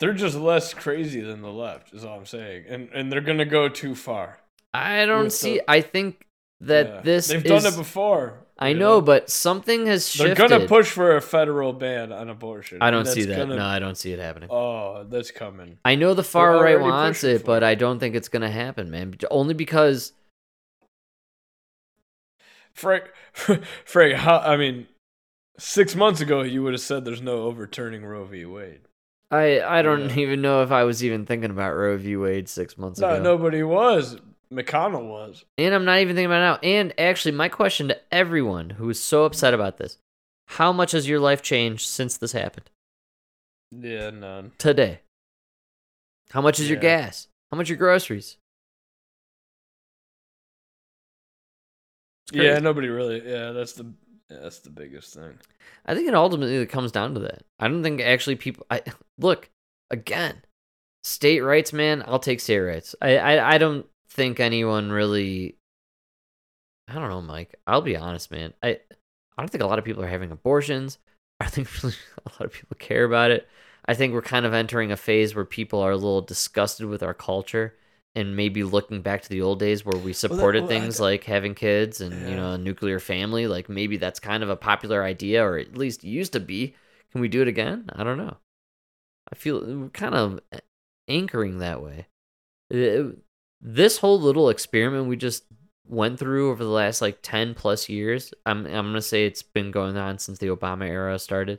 [0.00, 1.94] they're just less crazy than the left.
[1.94, 4.40] Is all I'm saying, and and they're going to go too far.
[4.74, 5.54] I don't see.
[5.58, 6.26] the- I think
[6.60, 7.00] that Yeah.
[7.02, 8.40] this they've is, done it before.
[8.58, 12.28] I you know, but something has they're going to push for a federal ban on
[12.28, 12.78] abortion.
[12.82, 13.36] I don't see that.
[13.38, 14.50] gonna- No, I don't see it happening.
[14.52, 15.78] Oh, that's coming.
[15.84, 17.66] I know the far right wants it, but it.
[17.66, 19.14] I don't think it's gonna happen, man.
[19.30, 20.12] Only because
[22.74, 23.04] Frank,
[23.84, 24.86] Frank, how, I mean,
[25.58, 28.44] six months ago you would have said there's no overturning Roe v.
[28.44, 28.80] Wade.
[29.30, 30.18] I I don't Yeah.
[30.18, 32.16] even know if I was even thinking about Roe v.
[32.16, 33.08] Wade six months ago.
[33.08, 33.22] No, ago.
[33.22, 34.18] nobody was.
[34.52, 35.44] McConnell was.
[35.56, 36.68] And I'm not even thinking about it now.
[36.68, 39.98] And actually, my question to everyone who is so upset about this:
[40.46, 42.68] How much has your life changed since this happened?
[43.70, 44.50] Yeah, none.
[44.58, 45.00] Today.
[46.30, 47.28] How much is your gas?
[47.52, 48.36] How much your groceries?
[52.32, 53.28] Yeah, nobody really.
[53.28, 53.92] Yeah, that's the
[54.30, 55.38] yeah, that's the biggest thing.
[55.86, 57.42] I think it ultimately comes down to that.
[57.58, 58.66] I don't think actually people.
[58.70, 58.82] I
[59.18, 59.50] look
[59.90, 60.42] again,
[61.02, 62.04] state rights, man.
[62.06, 62.94] I'll take state rights.
[63.02, 65.56] I I, I don't think anyone really.
[66.88, 67.54] I don't know, Mike.
[67.66, 68.52] I'll be honest, man.
[68.62, 68.78] I
[69.36, 70.98] I don't think a lot of people are having abortions.
[71.40, 71.96] I think really
[72.26, 73.48] a lot of people care about it.
[73.86, 77.02] I think we're kind of entering a phase where people are a little disgusted with
[77.02, 77.74] our culture
[78.14, 81.02] and maybe looking back to the old days where we supported well, I things d-
[81.02, 84.56] like having kids and you know a nuclear family like maybe that's kind of a
[84.56, 86.74] popular idea or at least used to be.
[87.12, 87.86] Can we do it again?
[87.94, 88.36] I don't know.
[89.32, 90.40] I feel kind of
[91.08, 92.06] anchoring that way.
[92.70, 93.18] It-
[93.62, 95.44] this whole little experiment we just
[95.86, 99.42] went through over the last like 10 plus years i'm i'm going to say it's
[99.42, 101.58] been going on since the obama era started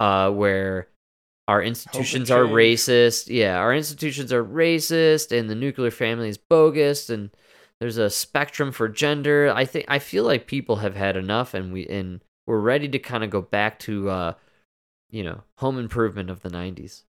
[0.00, 0.88] uh where
[1.48, 3.28] our institutions are racist.
[3.28, 7.30] Yeah our institutions are racist and the nuclear family is bogus and
[7.80, 9.52] there's a spectrum for gender.
[9.54, 12.98] I think i feel like people have had enough and we and we're ready to
[12.98, 14.34] kind of go back to uh
[15.10, 17.02] you know home improvement of the 90s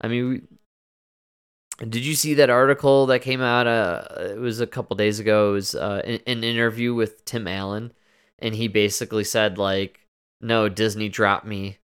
[0.00, 4.66] i mean we, did you see that article that came out uh it was a
[4.66, 5.50] couple days ago?
[5.50, 7.92] It was uh an, an interview with tim allen
[8.38, 10.06] and he basically said like
[10.40, 11.78] no disney dropped me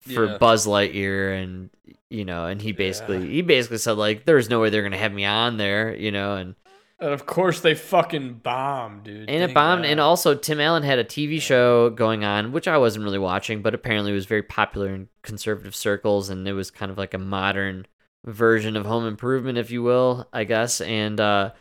[0.00, 0.38] for Yeah.
[0.38, 1.70] buzz lightyear and
[2.08, 3.24] you know and he basically Yeah.
[3.32, 6.36] he basically said like there's no way they're gonna have me on there you know
[6.36, 6.54] and
[6.98, 9.30] And of course they fucking bombed, dude.
[9.30, 9.84] and it bombed.
[9.84, 9.90] God.
[9.90, 13.62] And also, Tim Allen had a TV show going on, which I wasn't really watching,
[13.62, 17.18] but apparently was very popular in conservative circles, and it was kind of like a
[17.18, 17.86] modern
[18.26, 20.82] version of Home Improvement, if you will, I guess.
[20.82, 21.52] And uh,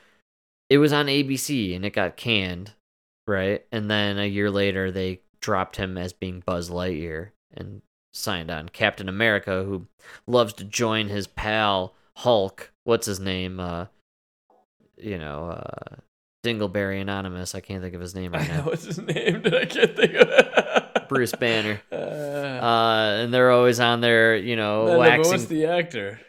[0.70, 2.74] it was on ABC, and it got canned,
[3.26, 3.66] right?
[3.72, 7.82] And then a year later, they dropped him as being Buzz Lightyear, and
[8.14, 8.70] signed on.
[8.70, 9.88] Captain America, who
[10.28, 12.72] loves to join his pal Hulk.
[12.84, 13.60] What's his name?
[13.60, 13.86] Uh,
[14.98, 15.96] you know, uh,
[16.44, 17.56] Dingleberry Anonymous.
[17.56, 18.64] I can't think of his name right now.
[18.64, 19.42] what's his name.
[19.46, 20.86] I can't think of it.
[21.10, 21.82] Bruce Banner.
[21.92, 25.32] Uh, Uh, and they're always on there, you know, no, no, waxing.
[25.32, 26.20] what's the actor?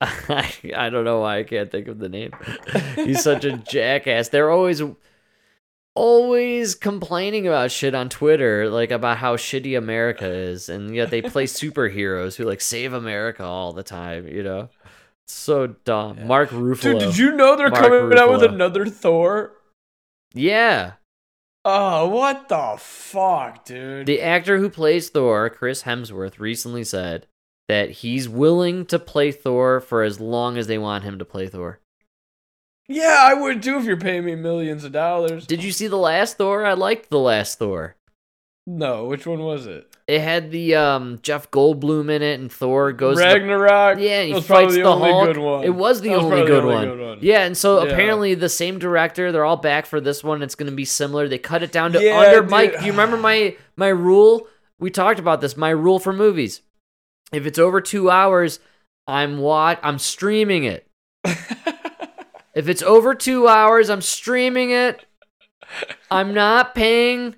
[0.00, 2.32] I, I don't know why I can't think of the name.
[2.94, 4.28] He's such a jackass.
[4.28, 4.82] They're always
[5.94, 11.22] always complaining about shit on Twitter, like about how shitty America is, and yet they
[11.22, 14.68] play superheroes who like save America all the time, you know?
[15.24, 16.26] It's so dumb.
[16.26, 16.80] Mark Ruffalo.
[16.80, 19.52] Dude, did you know they're Mark coming out with another Thor?
[20.32, 20.92] Yeah.
[21.64, 24.06] Oh, what the fuck, dude?
[24.06, 27.26] The actor who plays Thor, Chris Hemsworth, recently said
[27.68, 31.46] that he's willing to play Thor for as long as they want him to play
[31.48, 31.80] Thor.
[32.88, 35.46] Yeah, I would too if you're paying me millions of dollars.
[35.46, 36.64] Did you see the last Thor?
[36.64, 37.94] I liked the last Thor.
[38.66, 39.86] No, which one was it?
[40.06, 43.98] It had the um Jeff Goldblum in it, and Thor goes to the- Ragnarok.
[43.98, 45.26] yeah, and he That was probably fights the the, only Hulk.
[45.26, 45.64] good one.
[45.64, 46.84] It was the was only, probably the good, only one.
[46.98, 47.18] good one.
[47.22, 47.92] Yeah, and so Yeah.
[47.92, 50.42] apparently the same director, they're all back for this one.
[50.42, 51.28] It's going to be similar.
[51.28, 52.40] They cut it down to Yeah, under.
[52.42, 52.50] dude.
[52.50, 54.46] Mike, do you remember my my rule?
[54.78, 55.56] We talked about this.
[55.56, 56.60] My rule for movies:
[57.32, 58.60] if it's over two hours,
[59.06, 60.86] I'm wat I'm streaming it.
[62.58, 65.06] if it's over two hours, I'm streaming it.
[66.10, 67.36] I'm not paying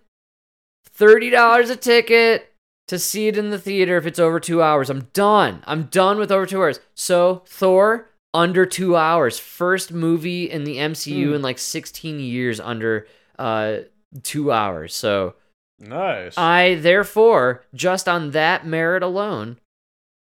[0.86, 2.52] thirty dollars a ticket
[2.88, 4.88] to see it in the theater if it's over two hours.
[4.90, 5.62] I'm done.
[5.66, 6.80] I'm done with over two hours.
[6.94, 11.34] So Thor under two hours, first movie in the MCU Hmm.
[11.34, 13.06] in like 16 years under
[13.38, 13.78] uh
[14.22, 14.94] two hours.
[14.94, 15.34] So
[15.78, 16.36] Nice.
[16.36, 19.58] I therefore just on that merit alone,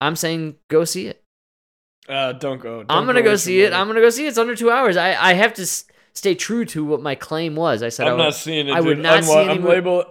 [0.01, 1.23] I'm saying go see it.
[2.09, 2.85] Uh, don't go.
[2.89, 3.71] I'm gonna go waste see it.
[3.73, 3.81] money.
[3.81, 4.29] I'm gonna go see it.
[4.29, 4.97] It's under two hours.
[4.97, 5.85] I I have to s-
[6.15, 7.83] stay true to what my claim was.
[7.83, 8.73] I said I I'm would- not seeing it.
[8.75, 9.03] I would dude.
[9.03, 10.05] not see Unwa- any I'm label.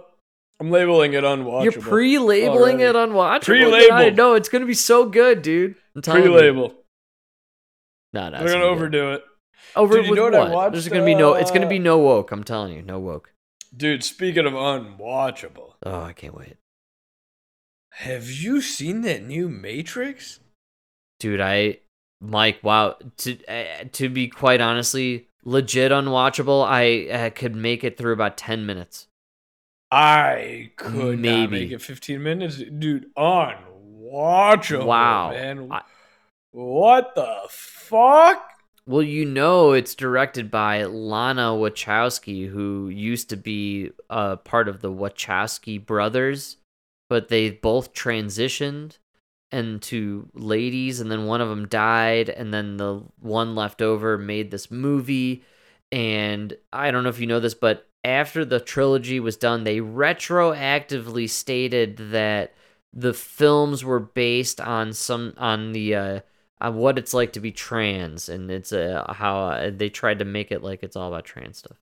[0.58, 1.64] I'm labeling it unwatchable.
[1.64, 2.82] You're pre-labeling already.
[2.84, 3.44] it unwatchable.
[3.44, 3.94] Pre-label.
[3.94, 5.74] I know it's gonna be so good, dude.
[5.94, 6.22] I'm telling.
[6.22, 6.74] Pre-label.
[8.14, 8.72] No, no, They're gonna be good.
[8.72, 9.24] overdo it.
[9.74, 10.72] Over Dude, with what I what?
[10.72, 11.34] There's gonna be no.
[11.34, 12.32] It's gonna uh, be no woke.
[12.32, 13.32] I'm telling you, no woke.
[13.76, 16.56] Dude, speaking of unwatchable, Oh, I can't wait,
[17.90, 20.40] have you seen that new Matrix?
[21.20, 21.40] dude.
[21.40, 21.78] I,
[22.20, 22.58] Mike.
[22.62, 22.96] Wow.
[23.18, 26.66] To uh, to be quite honestly, legit unwatchable.
[26.66, 29.08] I uh, could make it through about ten minutes.
[29.90, 31.60] I could not Maybe.
[31.60, 33.06] make it 15 minutes, dude.
[33.16, 34.84] Unwatchable.
[34.84, 35.30] Wow.
[35.30, 35.68] man.
[35.70, 35.82] I-
[36.50, 38.50] what the fuck?
[38.86, 44.80] Well, you know, it's directed by Lana Wachowski, who used to be a part of
[44.80, 46.56] the Wachowski brothers,
[47.10, 48.98] but they both transitioned
[49.52, 54.50] into ladies, and then one of them died, and then the one left over made
[54.50, 55.44] this movie.
[55.92, 59.78] And I don't know if you know this, but after the trilogy was done, they
[59.78, 62.54] retroactively stated that
[62.92, 66.20] the films were based on some on the uh,
[66.60, 70.24] on what it's like to be trans, and it's uh, how uh, they tried to
[70.24, 71.76] make it like it's all about trans stuff.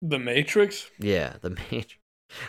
[0.00, 0.90] The Matrix?
[0.98, 1.96] Yeah, the Matrix,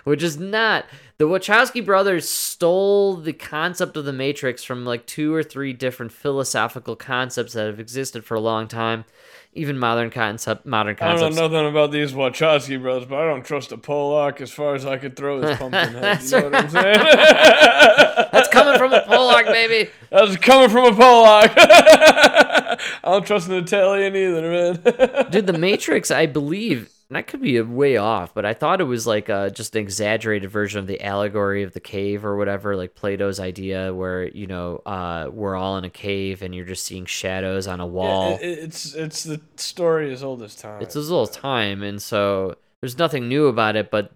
[0.03, 0.85] which is not
[1.17, 6.11] the Wachowski brothers stole the concept of the Matrix from like two or three different
[6.11, 9.05] philosophical concepts that have existed for a long time,
[9.53, 11.21] even modern concept, modern concepts.
[11.21, 14.51] I don't know nothing about these Wachowski brothers, but I don't trust a Pollock as
[14.51, 16.03] far as I could throw his pumpkin head.
[16.03, 16.97] That's You know what I'm saying?
[18.33, 19.91] That's coming from a Pollock, baby.
[20.09, 21.51] That's coming from a Pollock.
[21.57, 25.29] I don't trust an Italian either, man.
[25.29, 28.85] Dude, the Matrix, I believe, and I could be way off, but I thought it
[28.85, 32.75] was like uh, just an exaggerated version of the allegory of the cave or whatever,
[32.75, 36.83] like Plato's idea, where you know uh, we're all in a cave and you're just
[36.85, 38.39] seeing shadows on a wall.
[38.41, 40.81] It- it's it's the story as old as time.
[40.81, 43.91] it's as little time, and so there's nothing new about it.
[43.91, 44.11] But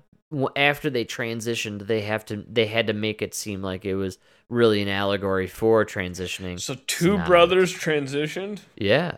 [0.55, 4.17] after they transitioned, they have to they had to make it seem like it was
[4.49, 6.59] really an allegory for transitioning.
[6.59, 8.61] so two brothers transitioned.
[8.75, 9.17] yeah,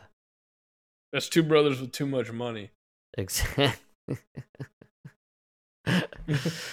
[1.14, 2.72] That's two brothers with too much money.
[3.18, 3.72] Exactly.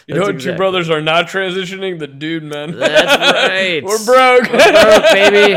[0.07, 0.41] You know what?
[0.41, 1.99] Two brothers are not transitioning.
[1.99, 2.77] The dude, man.
[2.77, 3.83] That's right.
[3.85, 4.53] We're broke.
[4.53, 5.55] We're broke, baby.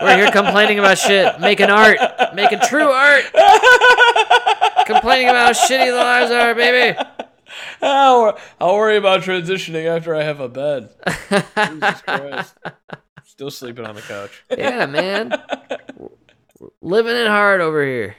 [0.00, 1.98] We're here complaining about shit, making art,
[2.34, 3.24] making true art,
[4.86, 6.98] complaining about how shitty the lives are, baby.
[7.82, 10.88] I'll, I'll worry about transitioning after I have a bed.
[11.28, 12.54] Jesus Christ.
[13.24, 14.44] Still sleeping on the couch.
[14.56, 15.34] Yeah, man.
[16.80, 18.16] Living it hard over here.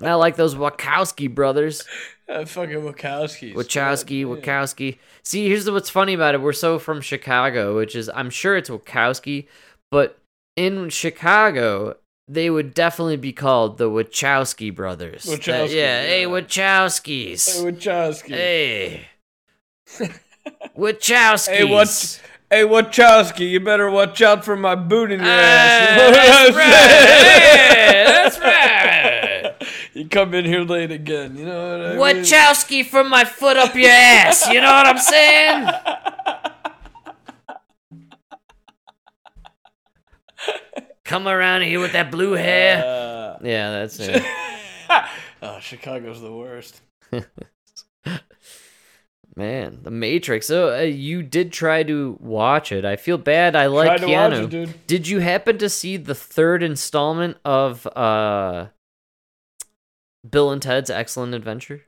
[0.00, 1.84] Not like those Wachowski brothers.
[2.30, 3.54] Uh, fucking Wachowskis.
[3.54, 4.40] Wachowski, God.
[4.44, 4.98] Wachowski.
[5.24, 6.40] See, here's what's funny about it.
[6.40, 9.48] We're so from Chicago, which is I'm sure it's Wachowski,
[9.90, 10.16] but
[10.56, 11.96] in Chicago,
[12.28, 15.24] they would definitely be called the Wachowski brothers.
[15.24, 16.24] That- Wachowski, yeah, hey.
[16.26, 17.52] Wachowskis.
[17.52, 18.28] Hey, Wachowski.
[18.28, 19.06] Hey.
[20.78, 21.48] Wachowski.
[21.48, 22.20] Hey, what?
[22.48, 25.90] Hey, Wachowski, you better watch out for my boot in your Ah, ass.
[25.90, 26.72] You know that's right.
[28.06, 28.19] saying?
[30.02, 30.22] That's right.
[30.22, 31.36] You come in here late again.
[31.36, 32.24] You know what I mean?
[32.24, 34.48] Wachowski from my foot up your ass.
[34.48, 35.68] You know what I'm saying?
[41.04, 42.84] Come around here with that blue hair.
[42.84, 44.22] Uh, yeah, that's it.
[45.42, 46.80] oh, Chicago's the worst.
[49.36, 50.46] Man, The Matrix.
[50.46, 52.84] So uh, you did try to watch it.
[52.84, 53.56] I feel bad.
[53.56, 54.44] I like Tried watch Keanu.
[54.44, 54.86] it, dude.
[54.86, 58.66] Did you happen to see the third installment of uh
[60.28, 61.82] Bill and Ted's Excellent Adventure?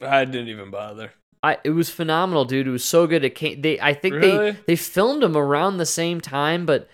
[0.00, 1.12] I didn't even bother.
[1.42, 2.66] I it was phenomenal, dude.
[2.66, 3.24] It was so good.
[3.24, 3.60] It came.
[3.60, 4.52] They I think Really?
[4.52, 6.88] they they filmed them around the same time, but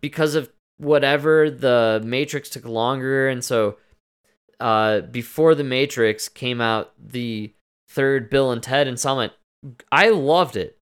[0.00, 3.76] because of whatever, the Matrix took longer, and so
[4.60, 7.52] uh before the Matrix came out, the
[7.88, 9.32] third Bill and Ted installment.
[9.90, 10.78] I loved it.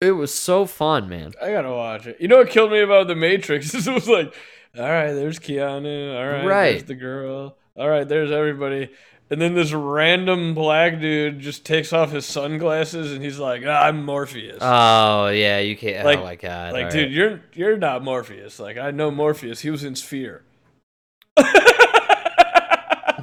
[0.00, 1.32] It was so fun, man.
[1.42, 2.20] I gotta watch it.
[2.20, 3.74] You know what killed me about the Matrix?
[3.74, 4.32] Is it was like,
[4.76, 6.16] all right, there's Keanu.
[6.16, 6.70] All right, Right.
[6.72, 7.56] there's the girl.
[7.76, 8.90] All right, there's everybody.
[9.30, 13.82] And then this random black dude just takes off his sunglasses and he's like, ah,
[13.84, 16.04] "I'm Morpheus." Oh yeah, you can't.
[16.06, 16.72] like, oh my god!
[16.72, 17.10] like, all dude, right.
[17.10, 18.58] you're you're not Morpheus.
[18.58, 19.60] Like, I know Morpheus.
[19.60, 20.42] He was in Sphere.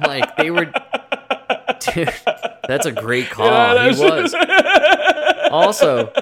[0.06, 0.66] like they were.
[1.94, 2.08] Dude,
[2.68, 3.46] that's a great call.
[3.46, 4.34] Yeah, he was.
[5.50, 6.12] also,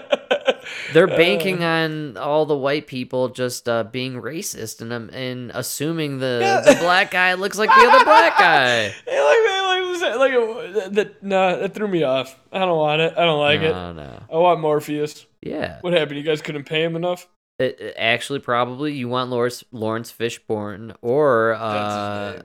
[0.95, 1.17] they're Uh.
[1.17, 6.63] banking on all the white people just uh, being racist and um, and assuming the,
[6.65, 8.89] the black guy looks like the other black guy.
[9.07, 12.39] Hey, like, like, like, like, that, nah, that threw me off.
[12.53, 13.13] I don't want it.
[13.17, 13.73] I don't like it.
[13.73, 14.23] No, no.
[14.33, 15.27] I want Morpheus.
[15.43, 15.79] Yeah.
[15.83, 16.17] What happened?
[16.19, 17.29] You guys couldn't pay him enough?
[17.59, 22.43] It, it- actually, probably you want Laurence Laurence Fishburne, or uh,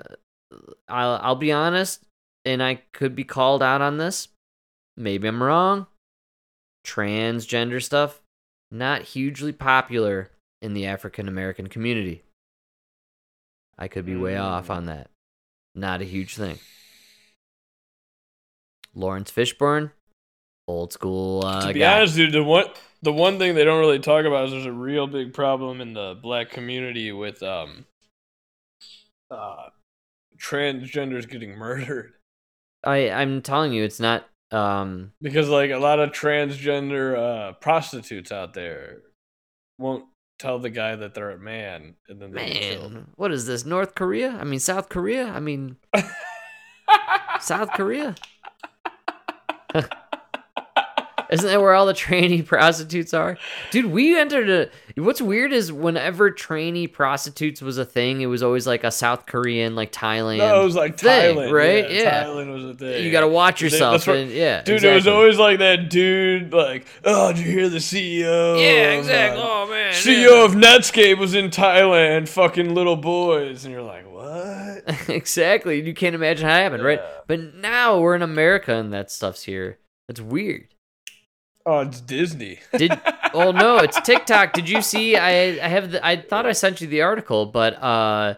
[0.88, 2.04] I'll I'll be honest,
[2.46, 4.28] and I could be called out on this.
[4.98, 5.88] Maybe I'm wrong.
[6.86, 8.22] Transgender stuff
[8.72, 10.32] not hugely popular
[10.62, 12.24] in the African American community.
[13.78, 15.10] I could be way off on that.
[15.76, 16.60] Not a huge thing.
[18.94, 19.92] Laurence Fishburne,
[20.68, 22.00] old school uh, to be guy.
[22.00, 22.66] honest, dude, the one
[23.02, 25.94] the one thing they don't really talk about is there's a real big problem in
[25.94, 27.86] the black community with um
[29.32, 29.70] uh
[30.38, 32.14] transgenders getting murdered
[32.84, 34.28] I I'm telling you, it's not.
[34.52, 39.02] Um, because like a lot of transgender uh prostitutes out there
[39.78, 40.06] won't
[40.40, 42.94] tell the guy that they're a man and then they get killed.
[42.94, 43.66] man, what is this?
[43.66, 44.32] North Korea?
[44.32, 45.28] I mean, South Korea?
[45.28, 45.78] I mean,
[47.40, 48.16] South Korea?
[51.30, 53.38] Isn't that where all the trainee prostitutes are?
[53.72, 54.70] Dude, we entered a.
[55.00, 59.26] What's weird is whenever trainee prostitutes was a thing, it was always like a South
[59.28, 60.40] Korean, like Thailand.
[60.40, 61.90] No, it was like thing, Thailand, right?
[61.92, 62.24] Yeah, Yeah.
[62.26, 63.06] Thailand was a thing.
[63.06, 63.94] You gotta watch yourself.
[63.94, 67.52] that's what- and, yeah, dude, it was always like that dude, like, oh, did you
[67.52, 68.60] hear the CEO?
[68.60, 69.42] Yeah, of, exactly.
[69.42, 74.12] uh, Oh, man, CEO of Netscape was in Thailand, fucking little boys, and you're like,
[74.12, 74.84] what?
[75.10, 75.82] exactly.
[75.86, 77.02] You can't imagine how it happened, right?
[77.28, 79.78] But now we're in America and that stuff's here.
[80.08, 80.68] It's weird.
[81.66, 82.60] Oh, it's Disney.
[82.78, 83.00] Did
[83.34, 84.54] oh no, it's TikTok.
[84.54, 85.16] Did you see?
[85.16, 88.36] I I have the, I thought I sent you the article, but uh,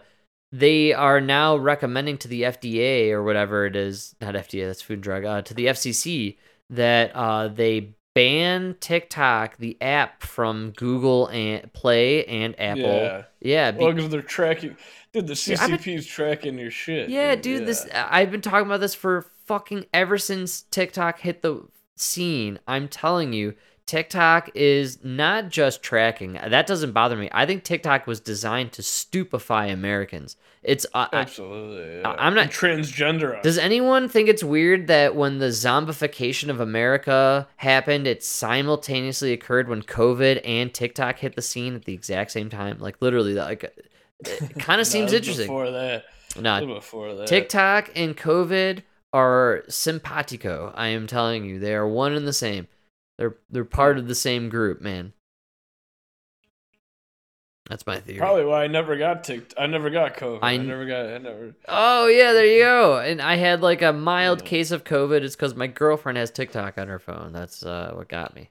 [0.50, 4.94] they are now recommending to the FDA or whatever it is, not FDA, that's Food
[4.94, 6.36] and Drug, uh, to the FCC
[6.70, 12.82] that uh they ban TikTok, the app from Google and Play and Apple.
[12.82, 13.22] Yeah.
[13.40, 14.76] Yeah, be- well, because they're tracking,
[15.12, 15.26] dude.
[15.26, 17.08] The Yeah, I've CCP's tracking your shit.
[17.08, 21.66] Yeah, dude, this I've been talking about this for fucking ever since TikTok hit the
[21.96, 22.58] scene.
[22.66, 23.54] I'm telling you,
[23.86, 26.34] TikTok is not just tracking.
[26.34, 27.28] That doesn't bother me.
[27.32, 30.36] I think TikTok was designed to stupefy Americans.
[30.62, 31.98] It's uh, absolutely.
[32.00, 32.14] Yeah.
[32.16, 33.42] I'm not- And transgender.
[33.42, 39.68] does anyone think it's weird that when the zombification of America happened, it simultaneously occurred
[39.68, 42.78] when COVID and TikTok hit the scene at the exact same time?
[42.78, 43.64] Like literally, like
[44.20, 45.46] it kind of seems interesting.
[45.48, 46.04] Before that,
[46.40, 47.26] No, before that.
[47.26, 48.82] TikTok and COVID
[49.12, 50.72] are simpatico.
[50.74, 52.68] I am telling you, they are one and the same.
[53.18, 55.12] They're they're part of the same group, man.
[57.68, 58.18] That's my theory.
[58.18, 59.54] Probably why I never got ticked.
[59.56, 60.40] I never got COVID.
[60.42, 61.06] I, I- never got.
[61.06, 61.54] I never.
[61.68, 62.98] Oh yeah, there you go.
[62.98, 65.22] And I had like a mild case of COVID.
[65.22, 67.32] It's because my girlfriend has TikTok on her phone.
[67.32, 68.50] That's uh, what got me.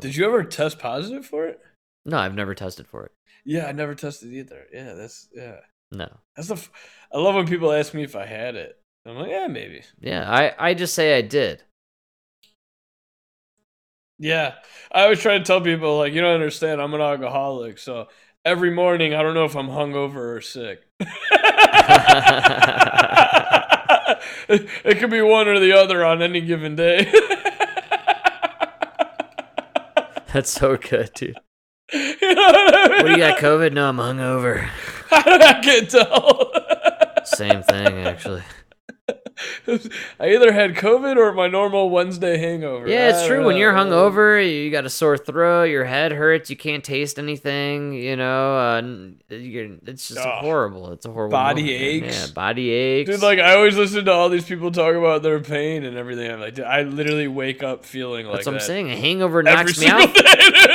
[0.00, 1.60] Did you ever test positive for it?
[2.06, 3.12] no, I've never tested for it.
[3.44, 4.66] Yeah, I never tested either.
[4.72, 5.56] Yeah, that's yeah.
[5.90, 6.08] No.
[6.36, 6.54] That's the.
[6.54, 6.70] F-
[7.12, 8.78] I love when people ask me if I had it.
[9.06, 9.82] I'm like, yeah, maybe.
[10.00, 11.62] Yeah, I I just say I did.
[14.18, 14.54] Yeah,
[14.92, 16.80] I always try to tell people like, you don't understand.
[16.80, 18.08] I'm an alcoholic, so
[18.44, 20.82] every morning I don't know if I'm hungover or sick.
[21.00, 21.08] it,
[24.84, 27.04] it could be one or the other on any given day.
[30.32, 31.36] That's so good, dude.
[31.92, 32.96] You know what I mean?
[32.96, 33.72] What do you got, COVID?
[33.72, 34.68] No, I'm hungover.
[35.10, 36.50] How did I can't tell.
[37.24, 38.42] Same thing, actually.
[39.66, 42.88] I either had COVID or my normal Wednesday hangover.
[42.88, 43.44] Yeah, it's true.
[43.44, 47.92] When you're hungover, you got a sore throat, your head hurts, you can't taste anything.
[47.92, 48.82] You know, uh,
[49.28, 50.40] it's just Ugh.
[50.40, 50.92] horrible.
[50.92, 52.10] It's a horrible Body moment, man.
[52.10, 52.28] aches.
[52.28, 53.10] Yeah, body aches.
[53.10, 56.30] Dude, like I always listen to all these people talk about their pain and everything.
[56.30, 58.90] I'm like, dude, I literally wake up feeling like That's what I'm saying.
[58.90, 60.16] A hangover knocks me out.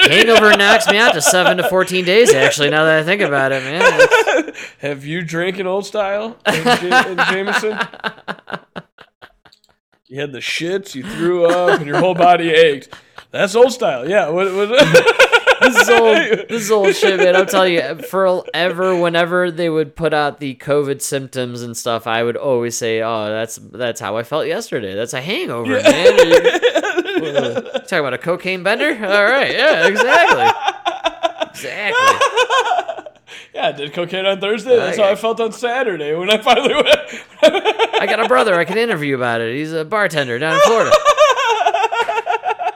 [0.08, 2.32] hangover knocks me out to seven to fourteen days.
[2.34, 4.54] Actually, now that I think about it, man.
[4.80, 7.80] Have you drank an old style, in in Jameson?
[10.08, 12.90] You had the shits, you threw up, and your whole body ached.
[13.32, 14.28] That's old style, yeah.
[14.30, 14.70] What, what,
[15.62, 16.18] this is old.
[16.50, 17.36] This is old shit, man.
[17.36, 22.24] I'm telling you, forever, whenever they would put out the COVID symptoms and stuff, I
[22.24, 24.96] would always say, "Oh, that's that's how I felt yesterday.
[24.96, 26.36] That's a hangover, man." You-
[27.28, 28.90] uh, talking about a cocaine bender?
[28.90, 30.48] All right, yeah, exactly,
[31.52, 32.29] exactly.
[33.60, 34.78] Yeah, I did cocaine on Thursday.
[34.78, 36.88] That's I- how I felt on Saturday when I finally went.
[37.42, 39.54] I got a brother I can interview about it.
[39.54, 40.92] He's a bartender down in Florida.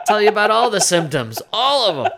[0.05, 2.11] Tell you about all the symptoms, all of them,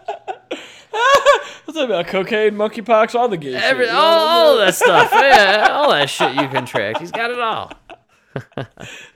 [1.66, 2.08] What's that about?
[2.08, 5.12] Cocaine, monkeypox, all the gay every, all, all of that stuff.
[5.14, 7.00] Yeah, all that shit you contract.
[7.00, 7.72] He's got it all.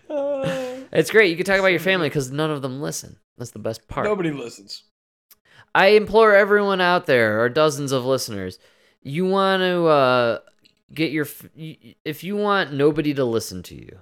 [0.92, 1.32] it's great.
[1.32, 3.18] You can talk about your family because none of them listen.
[3.38, 4.06] That's the best part.
[4.06, 4.84] Nobody listens.
[5.74, 8.60] I implore everyone out there, or dozens of listeners,
[9.02, 10.40] you want to uh,
[10.94, 11.28] get your.
[12.06, 14.00] If you want nobody to listen to you,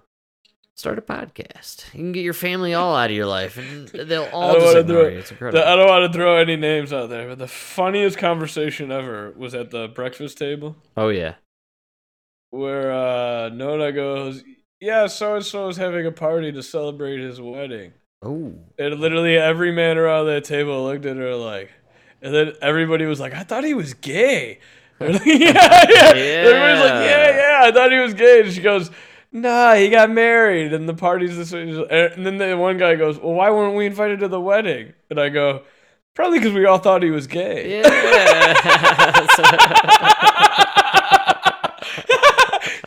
[0.75, 1.85] start a podcast.
[1.93, 4.61] You can get your family all out of your life, and they'll I all don't
[4.61, 5.17] just wanna throw- you.
[5.19, 5.67] It's incredible.
[5.67, 9.53] I don't want to throw any names out there, but the funniest conversation ever was
[9.53, 11.35] at the breakfast table oh yeah.
[12.51, 14.43] where uh, Nona goes,
[14.79, 17.93] "Yeah, so and so is having a party to celebrate his wedding."
[18.23, 18.55] Oh.
[18.79, 21.71] And literally every man around that table looked at her like,
[22.21, 24.59] and then everybody was like, "I thought he was gay."
[24.99, 26.11] They're like, yeah, yeah.
[26.13, 28.91] Everybody's like, "Yeah, yeah, I thought he was gay." And she goes.
[29.29, 31.51] Nah, he got married, and the party's this.
[31.51, 31.63] Way.
[31.91, 35.19] And then the one guy goes, "Well, why weren't we invited to the wedding?" And
[35.19, 35.63] I go,
[36.15, 38.53] "Probably because we all thought he was gay." Yeah.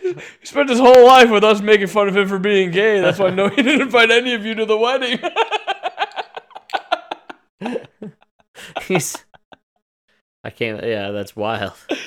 [0.41, 3.01] he spent his whole life with us making fun of him for being gay.
[3.01, 5.19] That's why no, he didn't invite any of you to the wedding.
[8.87, 9.25] He's.
[10.45, 10.83] I can't.
[10.85, 11.75] Yeah, that's wild.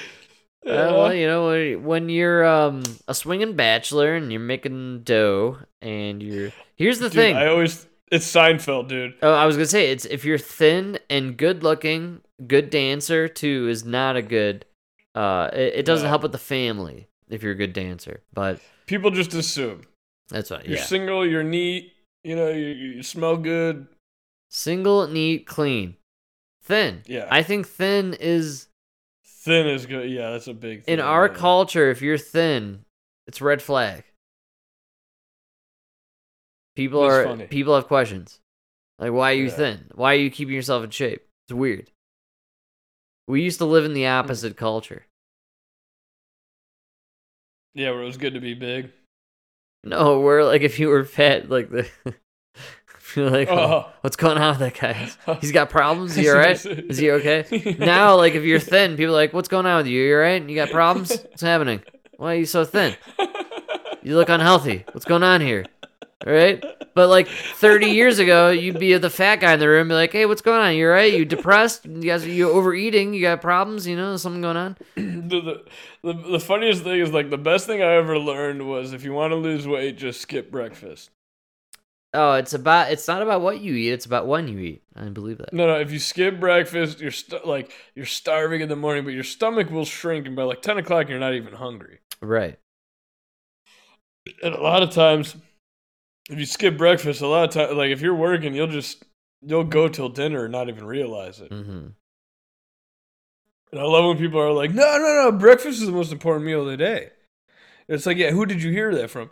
[0.65, 6.23] Uh, well, you know, when- you're um a swinging bachelor and you're making dough and
[6.23, 7.35] you're here's the Dude, thing.
[7.35, 9.15] I always it's Seinfeld, dude.
[9.21, 13.67] Oh, I was gonna say it's if you're thin and good looking, good dancer too
[13.67, 14.63] is not a good.
[15.13, 16.09] Uh, it, it doesn't No.
[16.11, 19.81] help with the family if you're a good dancer, but People just assume
[20.29, 20.65] that's what.
[20.65, 21.91] you're Yeah, single, you're neat,
[22.23, 23.85] you know, you, you smell good.
[24.49, 25.97] single, neat, clean,
[26.63, 27.01] thin.
[27.05, 27.27] Yeah.
[27.29, 28.67] I think thin is
[29.25, 30.09] Thin is good.
[30.09, 30.93] Yeah, that's a big thing.
[30.93, 31.33] in our yeah.
[31.33, 31.89] culture.
[31.91, 32.85] If you're thin,
[33.27, 34.03] it's red flag.
[36.75, 37.47] People That's are funny.
[37.47, 38.39] people have questions,
[38.99, 39.49] like why are you Yeah.
[39.51, 39.91] thin?
[39.93, 41.27] Why are you keeping yourself in shape?
[41.47, 41.91] It's weird.
[43.27, 43.95] We used to live in Hmm.
[43.95, 45.05] the opposite culture.
[47.75, 48.91] Yeah, where it was good to be big.
[49.83, 51.89] No, we're like if you were fat, like the.
[53.15, 55.35] You're like, oh, what's going on with that guy?
[55.39, 56.15] He's got problems.
[56.15, 56.63] He all right?
[56.65, 57.75] Is he okay?
[57.79, 60.01] now, like if you're thin, people are like, what's going on with you?
[60.01, 60.49] You all right?
[60.49, 61.09] You got problems?
[61.11, 61.81] What's happening?
[62.17, 62.95] Why are you so thin?
[64.01, 64.85] You look unhealthy.
[64.91, 65.65] What's going on here?
[66.25, 66.63] All right?
[66.95, 70.11] But like 30 years ago, you'd be the fat guy in the room, be like,
[70.11, 70.75] hey, what's going on?
[70.75, 71.13] You all right?
[71.13, 71.85] You depressed?
[71.85, 73.13] You guys, you overeating?
[73.13, 73.85] You got problems?
[73.85, 74.77] You know, something going on?
[74.95, 75.63] the,
[76.03, 79.13] the, the funniest thing is like the best thing I ever learned was if you
[79.13, 81.09] want to lose weight, just skip breakfast.
[82.13, 82.91] Oh, it's about.
[82.91, 83.91] It's not about what you eat.
[83.91, 84.83] It's about when you eat.
[84.95, 85.51] I believe that.
[85.51, 85.79] No, no.
[85.79, 89.71] If you skip breakfast, you're st- like you're starving in the morning, but your stomach
[89.71, 91.99] will shrink, and by like ten o'clock, you're not even hungry.
[92.21, 92.59] Right.
[94.43, 95.35] And a lot of times,
[96.29, 99.03] if you skip breakfast, a lot of times, like if you're working, you'll just
[99.41, 101.49] you'll go till dinner and not even realize it.
[101.49, 101.87] Mm-hmm.
[103.71, 106.45] And I love when people are like, "No, no, no, breakfast is the most important
[106.45, 107.09] meal of the day."
[107.87, 109.29] It's like, yeah, who did you hear that from?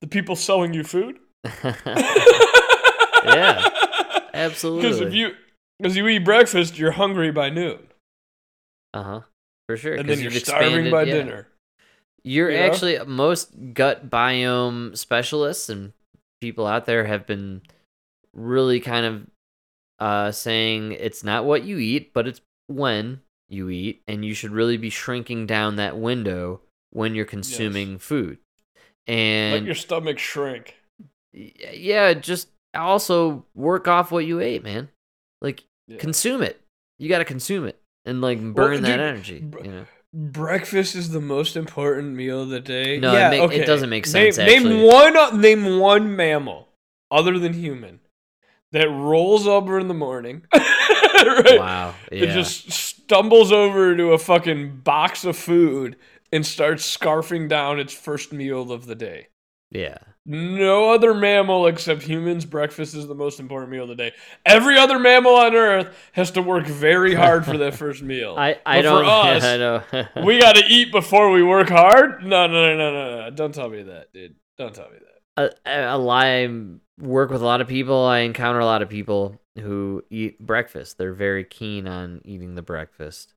[0.00, 1.18] The people selling you food.
[3.24, 3.68] yeah,
[4.32, 4.82] absolutely.
[4.82, 5.34] Because if you
[5.78, 7.78] because you eat breakfast, you're hungry by noon,
[8.92, 9.20] Uh huh.
[9.68, 9.94] For sure.
[9.94, 11.14] and then you're starving expanded- by yeah.
[11.14, 11.48] dinner.
[12.22, 12.64] You're you know?
[12.64, 15.92] actually most gut biome specialists and
[16.40, 17.60] people out there have been
[18.32, 19.26] really kind of
[19.98, 24.52] uh, saying it's not what you eat, but it's when you eat, and you should
[24.52, 26.60] really be shrinking down that window
[26.90, 28.38] when you're consuming food.
[29.06, 30.76] And Let your stomach shrink.
[31.34, 34.88] Yeah, just also work off what you ate, man.
[35.40, 35.98] Like Yeah.
[35.98, 36.60] consume it.
[36.98, 39.40] You got to consume it and like burn Well, that dude, energy.
[39.40, 39.86] br- You know.
[40.12, 42.98] Breakfast is the most important meal of the day.
[43.00, 44.84] No, it yeah, make- it doesn't make sense, Name, actually.
[44.84, 45.16] one.
[45.16, 46.68] Uh, name one mammal
[47.10, 47.98] other than human
[48.70, 50.42] that rolls over in the morning.
[50.54, 51.58] right?
[51.58, 51.94] Wow.
[52.10, 52.32] That Yeah.
[52.34, 55.96] just stumbles over to a fucking box of food
[56.32, 59.28] and starts scarfing down its first meal of the day.
[59.74, 59.98] Yeah.
[60.26, 64.12] No other mammal except humans, breakfast is the most important meal of the day.
[64.46, 68.34] Every other mammal on Earth has to work very hard for that first meal.
[68.38, 69.04] I I But don't.
[69.04, 69.82] For us, I know.
[70.24, 72.24] we got to eat before we work hard.
[72.24, 73.30] No, no, no, no, no, no!
[73.36, 74.36] Don't tell me that, dude.
[74.56, 74.96] Don't tell me
[75.36, 75.58] that.
[75.66, 76.48] a, a lot, I
[76.98, 78.06] work with a lot of people.
[78.06, 80.96] I encounter a lot of people who eat breakfast.
[80.96, 83.34] They're very keen on eating the breakfast.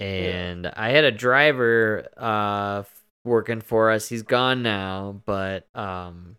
[0.00, 2.82] And I had a driver uh
[3.26, 4.08] working for us.
[4.08, 6.36] He's gone now, but um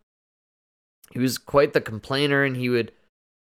[1.12, 2.92] he was quite the complainer and he would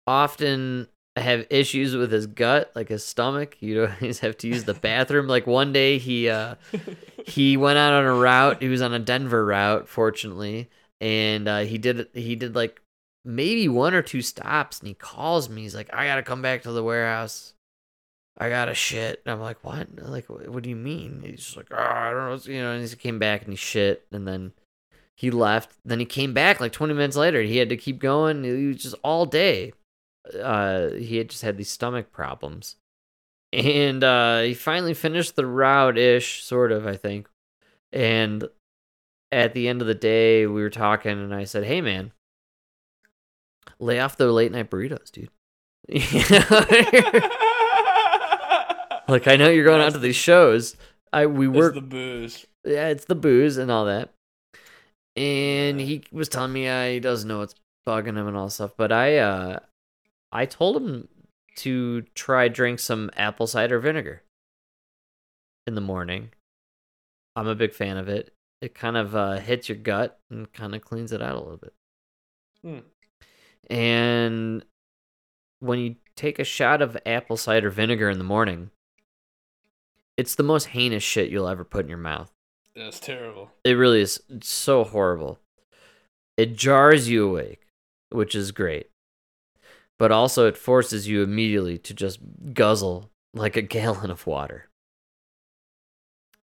[0.06, 3.56] often have issues with his gut, like his stomach.
[3.60, 5.26] You'd always have to use the bathroom.
[5.28, 6.54] like one day he uh
[7.26, 8.62] he went out on a route.
[8.62, 12.80] He was on a Denver route, fortunately, and uh, he did he did like
[13.24, 15.62] maybe one or two stops, and he calls me.
[15.62, 17.54] He's like, "I gotta come back to the warehouse.
[18.38, 19.88] I got a shit." And I'm like, "What?
[19.96, 22.72] Like, what, do you mean?" He's like, oh, "I don't know," you know.
[22.72, 24.52] And he came back and he shit, and then
[25.16, 25.72] he left.
[25.84, 27.42] Then he came back like 20 minutes later.
[27.42, 28.44] He had to keep going.
[28.44, 29.72] He was just all day.
[30.40, 32.76] Uh, he had just had these stomach problems
[33.52, 37.28] and uh, he finally finished the route ish, sort of, I think.
[37.92, 38.48] And
[39.30, 42.12] at the end of the day, we were talking, and I said, "Hey, man,
[43.78, 45.28] lay off the late night burritos, dude."
[49.08, 50.76] like I know you're going out to these shows.
[51.12, 51.74] I we It's work.
[51.74, 52.46] the booze.
[52.64, 54.10] Yeah, it's the booze and all that.
[55.16, 57.54] And he was telling me I, he doesn't know what's
[57.86, 58.72] bugging him and all stuff.
[58.76, 59.58] But I, uh,
[60.30, 61.08] I told him
[61.56, 64.22] to try drink some apple cider vinegar
[65.66, 66.30] in the morning.
[67.36, 68.32] I'm a big fan of it.
[68.62, 71.56] It kind of uh, hits your gut and kind of cleans it out a little
[71.58, 71.74] bit.
[72.62, 72.78] Hmm.
[73.68, 74.64] And
[75.60, 78.70] when you take a shot of apple cider vinegar in the morning,
[80.22, 82.30] it's the most heinous shit you'll ever put in your mouth.
[82.76, 83.50] That's terrible.
[83.64, 85.40] It really is it's so horrible.
[86.36, 87.66] It jars you awake,
[88.10, 88.88] which is great.
[89.98, 92.20] But also it forces you immediately to just
[92.54, 94.68] guzzle like a gallon of water.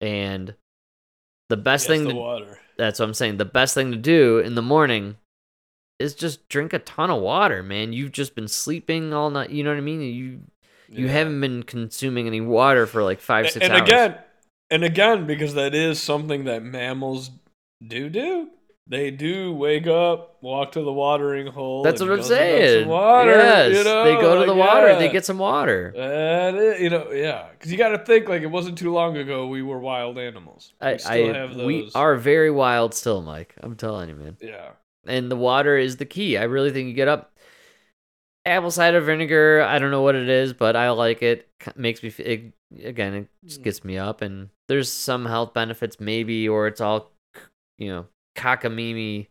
[0.02, 0.56] And
[1.50, 2.60] the best Yes, thing the to, water.
[2.78, 3.38] That's what I'm saying.
[3.38, 5.18] The best thing to do in the morning
[6.00, 7.94] is just drink a ton of water, man.
[7.94, 10.02] You've just been sleeping all night, you know what I mean?
[10.02, 10.42] You
[10.90, 11.12] you Yeah.
[11.12, 13.82] haven't been consuming any water for like 5 A- 6 and hours.
[13.82, 14.16] again,
[14.70, 17.32] and again, because that is something that mammals
[17.86, 18.50] do do.
[18.90, 21.84] They do wake up, walk to the watering hole.
[21.84, 22.84] That's what I'm saying.
[22.84, 24.96] Some water, yes, you know, they go to like, the water.
[24.96, 25.92] They get some water.
[25.94, 29.18] That is, you know, yeah, because you got to think like it wasn't too long
[29.18, 30.72] ago we were wild animals.
[30.82, 31.66] We I, still I have those.
[31.66, 33.56] we are very wild still, Mike.
[33.62, 34.38] I'm telling you, man.
[34.40, 34.70] Yeah.
[35.06, 36.38] And the water is the key.
[36.38, 37.34] I really think you get up.
[38.48, 39.62] Apple cider vinegar.
[39.62, 41.48] I don't know what it is, but I like it.
[41.60, 42.10] K- Makes me.
[42.20, 42.54] It,
[42.84, 43.48] again, it hmm.
[43.48, 47.12] just gets me up, and there's some health benefits, maybe, or it's all,
[47.78, 48.06] you know,
[48.36, 49.28] cockamamie,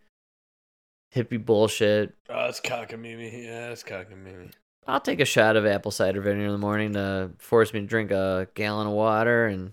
[1.15, 2.15] hippie bullshit.
[2.29, 3.45] Oh, it's cockamamie.
[3.45, 4.53] Yeah, it's cockamamie.
[4.87, 7.87] I'll take a shot of apple cider vinegar in the morning to force me to
[7.87, 9.73] drink a gallon of water, and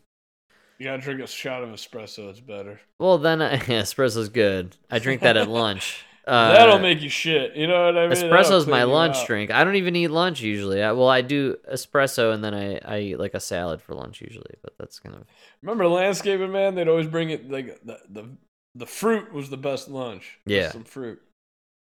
[0.80, 2.30] You gotta drink a shot of espresso.
[2.30, 2.82] It's better.
[2.99, 4.76] well, then I, espresso's good.
[4.90, 6.03] I drink that at lunch.
[6.25, 7.55] Uh, That'll make you shit.
[7.55, 8.17] You know what I mean?
[8.17, 9.27] Espresso's my lunch out.
[9.27, 9.51] drink.
[9.51, 10.81] I don't even eat lunch usually.
[10.81, 14.21] I, well, I do espresso and then I, I eat like a salad for lunch
[14.21, 15.25] usually, but that's kind of
[15.61, 16.75] Remember landscaping man?
[16.75, 18.29] They'd always bring it like the the,
[18.75, 20.39] the fruit was the best lunch.
[20.45, 20.71] Yeah.
[20.71, 21.21] some fruit.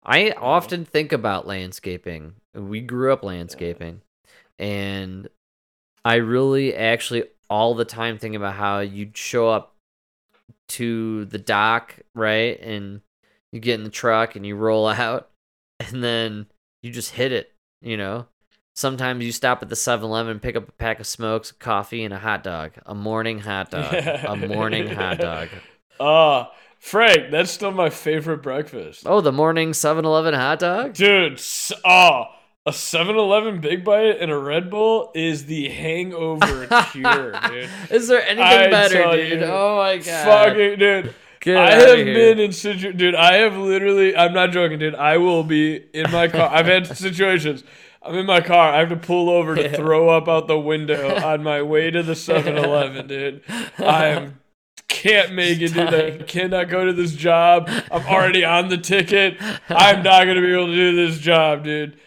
[0.05, 2.33] I often think about landscaping.
[2.53, 4.01] We grew up landscaping,
[4.59, 5.29] and
[6.03, 9.75] I really actually all the time think about how you'd show up
[10.69, 12.59] to the dock, right?
[12.59, 13.01] And
[13.53, 15.29] you get in the truck and you roll out,
[15.79, 16.47] and then
[16.81, 18.25] you just hit it, you know?
[18.75, 22.13] Sometimes you stop at the 7 Eleven, pick up a pack of smokes, coffee, and
[22.13, 22.71] a hot dog.
[22.87, 23.93] A morning hot dog.
[23.93, 25.49] a morning hot dog.
[25.99, 29.03] Ah, Frank, that's still my favorite breakfast.
[29.05, 30.95] Oh, the morning 7 Eleven hot dog?
[30.95, 31.39] Dude,
[31.85, 32.25] oh,
[32.65, 37.69] a 7-Eleven Big Bite and a Red Bull is the hangover cure, dude.
[37.91, 39.39] Is there anything I better, dude?
[39.41, 40.25] you, Oh my god.
[40.25, 41.15] Fucking dude.
[41.43, 42.05] Get I have here.
[42.05, 44.95] been in situ dude, I have literally I'm not joking, dude.
[44.95, 46.49] I will be in my car.
[46.49, 47.65] I've had situations.
[48.01, 48.73] I'm in my car.
[48.73, 52.01] I have to pull over to throw up out the window on my way to
[52.01, 53.41] the 7-Eleven, dude.
[53.77, 54.39] I am
[54.87, 55.93] can't make it, dude.
[55.93, 57.69] I cannot go to this job.
[57.91, 59.37] I'm already on the ticket.
[59.69, 61.97] I'm not gonna be able to do this job, dude.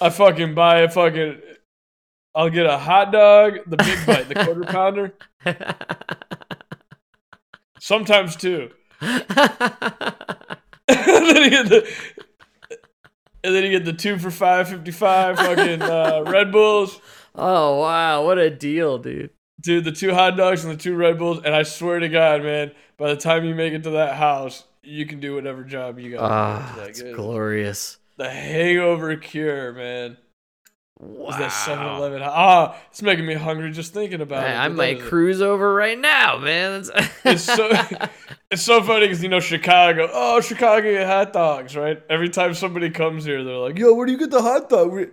[0.00, 1.40] I fucking buy a fucking
[2.34, 5.14] I'll get a hot dog, the big bite, the quarter pounder.
[7.80, 8.70] Sometimes two.
[9.00, 9.26] And
[10.88, 11.86] then you get the
[13.44, 17.00] and then you get the two for five fifty five fucking uh, Red Bulls.
[17.34, 19.30] Oh wow, what a deal, dude.
[19.60, 22.42] Dude, the two hot dogs and the two Red Bulls, and I swear to God,
[22.42, 25.98] man, by the time you make it to that house, you can do whatever job
[25.98, 26.30] you got.
[26.30, 27.98] Ah, it's glorious.
[28.16, 30.16] The hangover cure, man.
[30.98, 31.28] Wow.
[31.28, 32.22] Is that 7-Eleven?
[32.24, 34.54] Ah, it's making me hungry just thinking about it.
[34.54, 34.68] I.
[34.68, 36.84] Might cruise over right now, man.
[37.24, 37.70] It's so
[38.50, 40.08] it's so funny because you know Chicago.
[40.10, 42.00] Oh, Chicago hot dogs, right?
[42.08, 44.92] Every time somebody comes here, they're like, "Yo, where do you get the hot dog?"
[44.92, 45.08] We-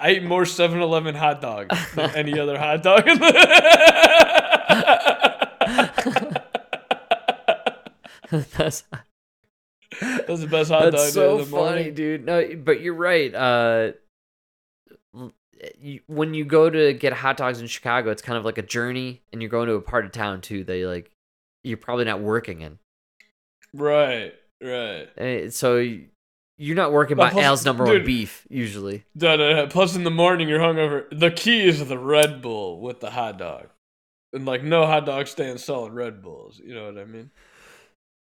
[0.00, 3.04] I eat more 7-Eleven hot dogs than any other hot dog.
[8.30, 8.84] That's
[10.00, 12.24] That's the best hot dog That's so the funny, dude.
[12.24, 13.32] No, but you're right.
[13.34, 13.92] Uh,
[15.80, 18.62] you, when you go to get hot dogs in Chicago, it's kind of like a
[18.62, 21.10] journey, and you're going to a part of town too that you like
[21.64, 22.78] you're probably not working in.
[23.74, 25.08] Right, right.
[25.18, 25.76] Eh, So
[26.58, 29.04] you're not working by plus- Al's number one beef usually.
[29.16, 29.66] Da, da, da.
[29.66, 31.06] Plus, in the morning, you're hungover.
[31.10, 33.68] The key is the Red Bull with the hot dog.
[34.32, 36.60] And, like, no hot dog stand selling Red Bulls.
[36.64, 37.30] You know what I mean?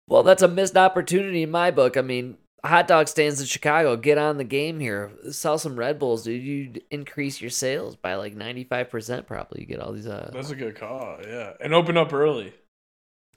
[0.09, 1.95] Well, that's a missed opportunity in my book.
[1.97, 2.37] I mean,
[2.68, 5.11] hot dog stands in Chicago, get on the game here.
[5.31, 6.44] Sell some Red Bulls, dude.
[6.44, 9.61] You'd increase your sales by like 95% probably.
[9.61, 11.53] You get all these uh That's a good call, yeah.
[11.60, 12.53] And open up early.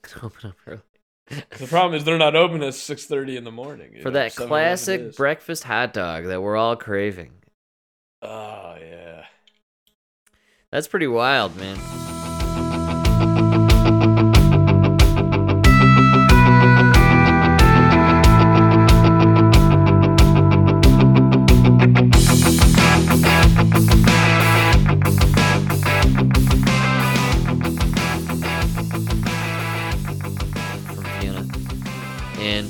[0.23, 0.81] open up early.
[1.57, 3.93] The problem is they're not open at 6.30 in the morning.
[4.01, 4.19] For know?
[4.19, 7.31] that classic breakfast hot dog that we're all craving.
[8.21, 9.23] Oh, yeah.
[10.71, 12.20] That's pretty wild, man.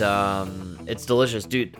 [0.01, 1.77] And um it's delicious, dude.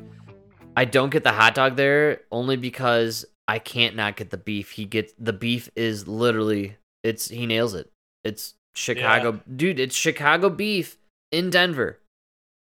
[0.78, 4.72] I don't get the hot dog there only because I can't not get the beef.
[4.72, 7.92] He gets the beef is literally it's he nails it.
[8.24, 9.80] It's Chicago, dude.
[9.80, 10.98] It's Chicago beef
[11.32, 12.00] in Denver.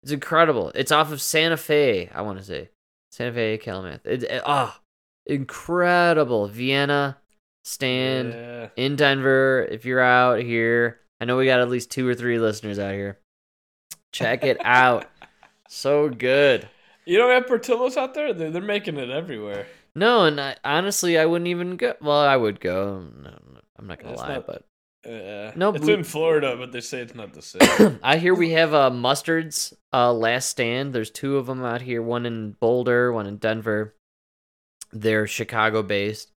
[0.03, 0.73] It's incredible.
[0.75, 2.09] It's off of Santa Fe.
[2.13, 2.71] I want to say
[3.13, 4.01] Santa Fe, Calumet.
[4.05, 4.75] It, it, oh,
[5.27, 6.49] incredible.
[6.49, 7.19] Vienna
[7.65, 8.69] stand Yeah.
[8.77, 9.69] in Denver.
[9.71, 12.95] If you're out here, I know we got at least two or three listeners out
[12.95, 13.19] here.
[14.13, 15.07] Check it out.
[15.75, 16.69] So good.
[17.07, 18.35] You don't have Portillo's out there?
[18.35, 19.67] They're, they're making it everywhere.
[19.95, 21.95] No, and I, honestly, I wouldn't even go.
[22.03, 23.01] Well, I would go.
[23.01, 24.65] No, no, I'm not gonna It's lie, not- but
[25.05, 27.99] Uh, No, it's blue- in Florida, but they say it's not the same.
[28.03, 30.93] I hear we have uh, Mustard's uh, last stand.
[30.93, 32.03] There's two of them out here.
[32.03, 33.95] One in Boulder, one in Denver.
[34.93, 36.31] They're Chicago based,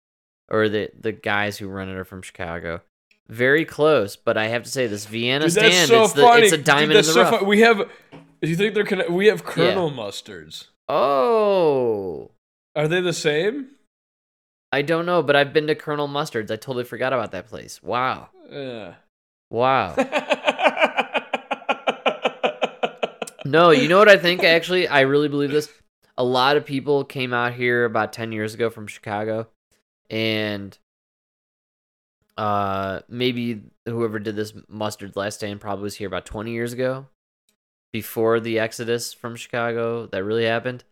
[0.48, 2.82] or the the guys who run it are from Chicago.
[3.28, 5.88] Very close, but I have to say this Vienna Dude, stand.
[5.88, 7.42] so it's, the, it's a Dude, diamond that's in the so rough.
[7.42, 7.90] We have.
[8.44, 9.12] Do you think they're connected?
[9.14, 10.66] We have Colonel mustards.
[10.88, 12.30] Oh,
[12.76, 13.68] Are they the same?
[14.70, 16.50] I don't know, but I've been to Colonel Mustard's.
[16.50, 17.82] I totally forgot about that place.
[17.82, 18.94] Wow, Yeah.
[19.50, 19.94] wow.
[23.46, 24.88] No, you know what I think actually?
[24.88, 25.68] I really believe this.
[26.16, 29.48] A lot of people came out here about 10 years ago from Chicago
[30.10, 30.76] and
[32.36, 37.06] uh maybe whoever did this mustard last stand probably was here about 20 years ago
[37.94, 40.82] before the exodus from Chicago that really happened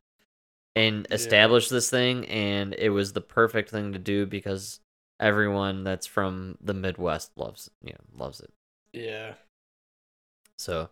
[0.77, 1.17] and Yeah.
[1.17, 4.79] established this thing and it was the perfect thing to do because
[5.19, 8.53] everyone that's from the Midwest loves, you know, loves it.
[8.93, 9.35] yeah.
[10.57, 10.91] So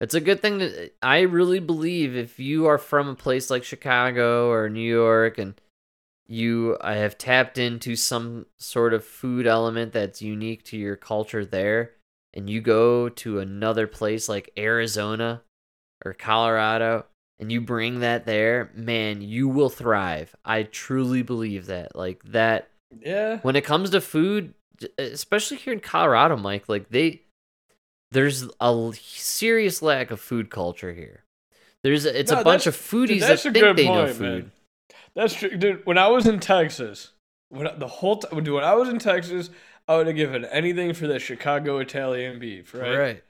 [0.00, 3.62] it's a good thing to I really believe if you are from a place like
[3.62, 5.54] Chicago or New York and
[6.26, 11.44] you uh, have tapped into some sort of food element that's unique to your culture
[11.44, 11.92] there
[12.34, 15.42] and you go to another place like Arizona
[16.04, 17.06] or Colorado
[17.38, 20.34] and you bring that there, man, you will thrive.
[20.44, 21.96] I truly believe that.
[21.96, 22.68] Like that
[23.00, 23.38] Yeah.
[23.38, 24.54] when it comes to food,
[24.98, 27.22] especially here in Colorado, Mike, like they
[28.10, 31.24] there's a serious lack of food culture here.
[31.82, 34.04] There's it's No, a bunch of foodies dude, that that's a think good they know
[34.04, 34.42] point, food.
[34.42, 34.52] man.
[35.14, 35.84] That's true, dude.
[35.86, 37.12] When I was in Texas,
[37.48, 39.50] when I, the whole time, dude, when I was in Texas,
[39.88, 42.96] I would have given anything for that Chicago Italian beef, right?
[42.96, 43.24] Right.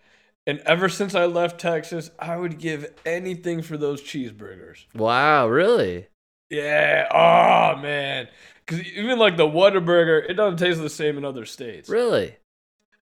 [0.47, 4.87] And ever since I left Texas, I would give anything for those cheeseburgers.
[4.95, 6.09] Wow, really?
[6.51, 7.07] Yeah.
[7.11, 8.29] Oh man.
[8.67, 11.89] Because even like the Whataburger, it doesn't taste the same in other states.
[11.89, 12.37] Really?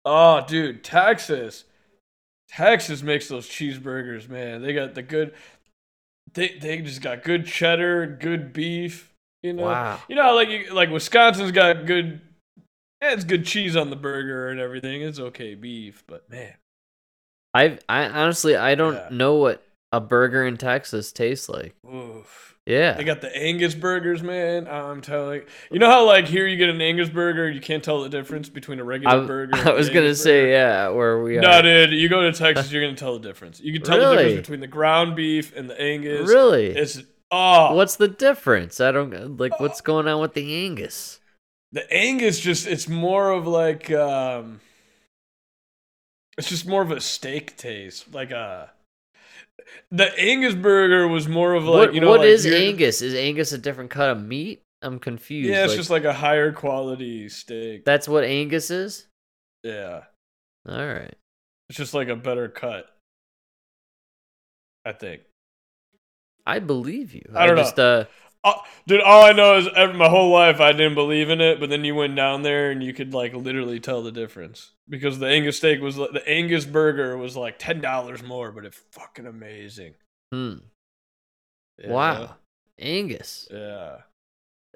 [0.05, 1.65] Oh, dude, Texas.
[2.49, 4.63] Texas makes those cheeseburgers, man.
[4.63, 5.33] They got the good.
[6.35, 9.13] They they just got good cheddar, good beef.
[9.43, 9.65] You know.
[9.65, 10.01] Wow.
[10.09, 12.21] You know, like you, like Wisconsin's got good
[13.03, 15.03] Yeah, it's good cheese on the burger and everything.
[15.03, 16.55] It's okay beef, but man,
[17.55, 19.09] I I honestly I don't Yeah.
[19.11, 19.63] know what
[19.93, 21.75] a burger in Texas tastes like.
[21.93, 22.49] oof.
[22.65, 22.93] Yeah.
[22.93, 24.69] They got the Angus burgers, man.
[24.69, 25.43] I'm telling
[25.73, 28.49] you know how like here you get an Angus burger, you can't tell the difference
[28.49, 29.57] between a regular I, burger.
[29.59, 30.53] and I was gonna Angus say burger?
[30.53, 31.41] yeah, where we are.
[31.41, 33.61] No, dude, you go to Texas, you're gonna tell the difference.
[33.61, 36.29] You can tell the difference between the ground beef and the Angus.
[36.29, 36.67] Really?
[36.69, 37.03] It's
[37.33, 38.81] oh, What's the difference?
[38.81, 41.19] I don't like what's going on with the Angus.
[41.73, 44.61] the Angus just it's more of like um
[46.39, 48.13] it's just more of a steak taste.
[48.13, 48.71] Like a
[49.91, 53.03] the Angus burger was more of like what you know what like is Angus?
[53.03, 54.63] Is Angus a different cut of meat?
[54.83, 55.49] I'm confused.
[55.49, 57.85] Yeah, it's like, just like a higher quality steak.
[57.85, 59.07] that's what Angus is.
[59.63, 60.03] yeah.
[60.69, 61.15] All right.
[61.69, 62.87] It's just like a better cut.
[64.85, 65.23] I think.
[66.47, 67.23] I believe you.
[67.35, 67.63] I don't know.
[67.63, 68.05] just, Uh,
[68.45, 68.55] Uh,
[68.89, 71.85] dude, all I know is my whole life I didn't believe in it, but then
[71.85, 75.57] you went down there and you could like literally tell the difference because the Angus
[75.57, 79.95] steak was the Angus burger was like ten dollars more, but it's fucking amazing.
[80.33, 80.55] hmm.
[81.79, 81.91] Yeah.
[81.91, 82.35] Wow.
[82.79, 83.49] Angus.
[83.51, 83.99] Yeah.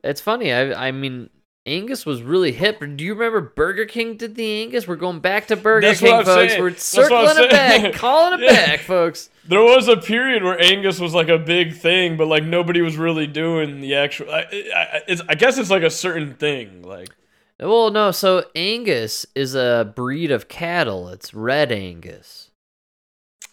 [0.02, 0.52] It's funny.
[0.52, 1.30] I I mean,
[1.66, 2.78] Angus was really hip.
[2.80, 4.86] Do you remember Burger King did the Angus?
[4.86, 6.28] We're going back to Burger That's King, folks.
[6.52, 6.62] saying.
[6.62, 8.66] We're That's what I'm circling it back, calling it Yeah.
[8.66, 9.30] back, folks.
[9.48, 12.96] There was a period where Angus was like a big thing, but like nobody was
[12.96, 14.30] really doing the actual.
[14.30, 14.40] I,
[14.74, 16.82] I, it's, I guess it's like a certain thing.
[16.82, 17.10] Like,
[17.58, 18.10] Well, no.
[18.10, 21.08] So Angus is a breed of cattle.
[21.08, 22.50] It's red Angus,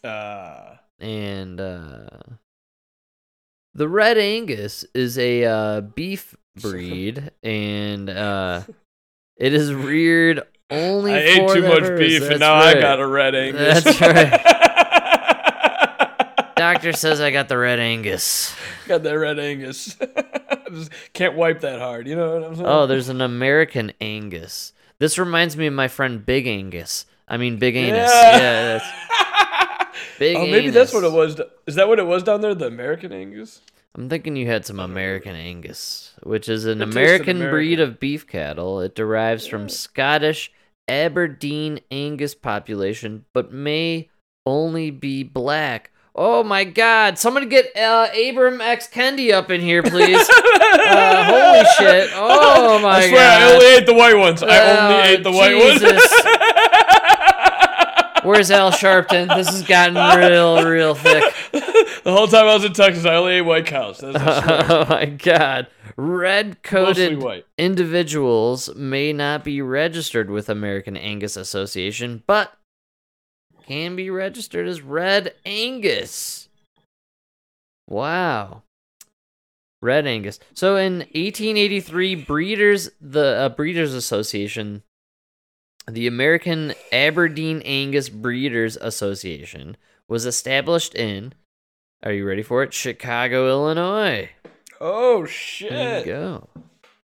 [0.04, 2.10] uh, and uh,
[3.74, 8.64] the red Angus is a uh, beef breed, and uh,
[9.38, 11.12] it is reared only.
[11.12, 13.84] For I ate too much beef, and That's now I got a red Angus.
[13.84, 14.60] That's right.
[16.56, 18.56] Doctor says I got the red Angus.
[18.88, 19.98] got that red Angus.
[20.80, 22.08] Just can't wipe that hard.
[22.08, 22.68] You know what I'm saying?
[22.68, 24.74] Oh, there's an American Angus.
[25.00, 27.06] This reminds me of my friend Big Angus.
[27.28, 28.12] I mean, Big Anus.
[28.12, 28.38] Yeah.
[28.38, 29.90] Yeah, that's
[30.20, 31.40] Big oh, maybe that's what it was.
[31.68, 32.56] Is that what it was down there?
[32.56, 33.62] The American Angus?
[33.96, 38.28] I'm thinking you had some American Angus, which is an tasted American breed of beef
[38.28, 38.82] cattle.
[38.82, 40.52] It derives from Scottish
[40.88, 44.10] Aberdeen Angus population, but may
[44.46, 45.92] only be black.
[46.16, 47.18] Oh my God!
[47.18, 50.16] Someone get uh, Ibram X Kendi up in here, please.
[50.30, 52.12] uh, holy shit!
[52.14, 53.04] Oh my god.
[53.04, 53.42] I swear, God!
[53.42, 54.44] I only ate the white ones.
[54.44, 55.92] I Oh, only ate the white Jesus.
[55.92, 56.02] ones.
[58.24, 59.36] Where's Al Sharpton?
[59.36, 61.34] This has gotten real, real thick.
[61.52, 63.98] the whole time I was in Texas, I only ate white cows.
[63.98, 64.18] That's,
[64.70, 65.68] Oh my god.
[65.98, 67.22] red coated
[67.58, 72.54] individuals may not be registered with American Angus Association, but
[73.66, 76.50] can be registered as Red Angus.
[77.88, 78.64] Wow.
[79.82, 80.40] Red Angus.
[80.54, 84.84] So in 1883, breeders the uh, Breeders Association,
[85.90, 89.76] the American Aberdeen Angus Breeders Association,
[90.08, 91.34] was established in.
[92.02, 92.74] Are you ready for it?
[92.74, 94.30] Chicago, Illinois.
[94.80, 95.72] Oh shit!
[95.72, 96.50] There you go.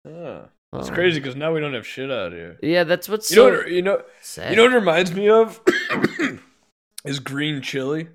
[0.06, 0.40] Huh.
[0.74, 0.94] It's Oh.
[0.94, 2.58] crazy because now we don't have shit out here.
[2.62, 4.50] Yeah, that's what's You so know, what, you know, sad.
[4.50, 5.60] you know what it reminds me of
[7.04, 8.08] is green chili.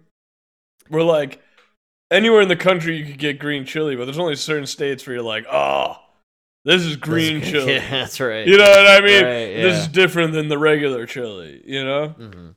[0.90, 1.42] We're like
[2.12, 5.16] anywhere in the country you could get green chili, but there's only certain states where
[5.16, 5.96] you're like, oh,
[6.66, 7.74] this is green That's- chili.
[7.76, 8.46] Yeah, that's right.
[8.46, 9.24] You know what I mean?
[9.24, 11.62] Right, This is different than the regular chili.
[11.66, 12.50] You know, hmm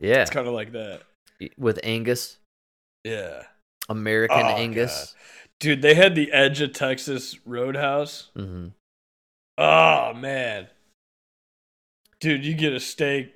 [0.00, 1.02] Yeah, it's kind of like that.
[1.56, 2.36] with Angus,
[3.04, 3.44] Yeah,
[3.88, 5.14] American Oh, Angus.
[5.60, 8.30] Dude, they had the Edge of Texas Roadhouse.
[8.36, 8.68] hmm
[9.58, 10.66] Oh man,
[12.20, 13.32] dude, you get a steak.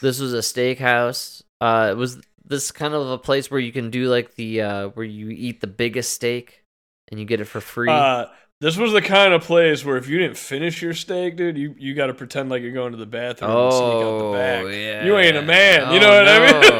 [0.00, 1.42] This was a steakhouse.
[1.60, 4.88] Uh, it was this kind of a place where you can do like the uh,
[4.90, 6.64] where you eat the biggest steak
[7.10, 7.90] and you get it for free.
[7.90, 8.26] Uh,
[8.60, 11.74] this was the kind of place where if you didn't finish your steak, dude, you,
[11.78, 14.32] you got to pretend like you're going to the bathroom and sneak out the Oh,
[14.34, 14.64] back.
[14.66, 15.04] yeah.
[15.04, 15.92] You ain't a man.
[15.92, 16.60] you Oh, know what I mean?
[16.60, 16.78] no.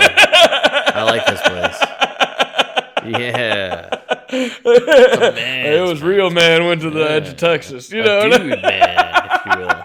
[0.94, 1.76] I like this place.
[3.20, 3.88] Yeah.
[4.32, 7.90] It man's was real man went to the edge of Texas.
[7.90, 9.82] You know, dude man, if you will.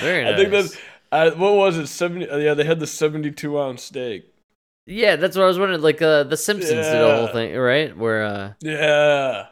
[0.00, 0.76] Very I think that's
[1.12, 1.86] uh, what was it?
[1.88, 2.28] Seventy?
[2.28, 4.26] uh, yeah, they had the seventy-two ounce steak.
[4.86, 5.82] Yeah, that's what I was wondering.
[5.82, 7.96] Like uh, the Simpsons did a whole thing, right?
[7.96, 9.46] Where uh, Yeah,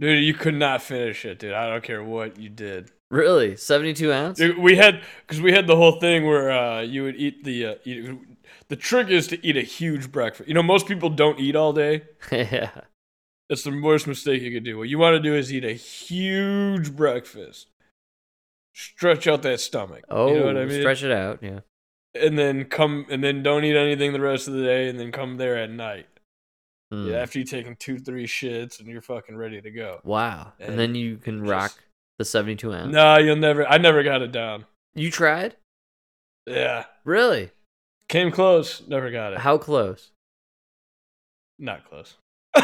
[0.00, 1.52] dude, you could not finish it, dude.
[1.54, 2.90] I don't care what you did.
[3.10, 4.38] really seventy-two ounce.
[4.38, 7.66] Dude, we had because we had the whole thing where uh, you would eat the
[7.66, 8.10] uh, eat,
[8.68, 10.48] the trick is to eat a huge breakfast.
[10.48, 12.02] You know, most people don't eat all day.
[12.32, 12.70] yeah.
[13.48, 14.76] That's the worst mistake you could do.
[14.78, 17.68] What you want to do is eat a huge breakfast,
[18.74, 20.04] stretch out that stomach.
[20.08, 20.80] Oh, you know what I mean?
[20.80, 21.38] stretch it out.
[21.42, 21.60] Yeah.
[22.14, 25.12] and then come and then don't eat anything the rest of the day, and then
[25.12, 26.06] come there at night.
[26.90, 27.08] Hmm.
[27.10, 30.00] Yeah, after you've taken two, three shits, and you're fucking ready to go.
[30.04, 30.52] Wow.
[30.60, 31.72] And, And then you can just- rock
[32.18, 32.92] The 72 ounce.
[32.92, 33.66] No, you'll never.
[33.66, 34.66] I never got it down.
[34.94, 35.56] You tried?
[36.46, 37.50] Yeah, Really?
[38.08, 38.82] Came close.
[38.86, 39.38] Never got it.
[39.38, 40.10] How close?
[41.58, 42.14] Not close.
[42.54, 42.60] I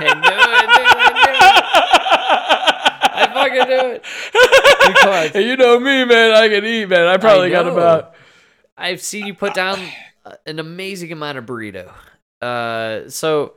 [0.00, 1.64] knew it, dude, I knew it.
[3.14, 4.04] I fucking knew it.
[5.34, 6.32] You know me, man.
[6.32, 7.06] I can eat, man.
[7.06, 8.14] I probably got about.
[8.76, 9.78] I've seen you put down
[10.46, 11.92] an amazing amount of burrito.
[12.40, 13.54] Uh, so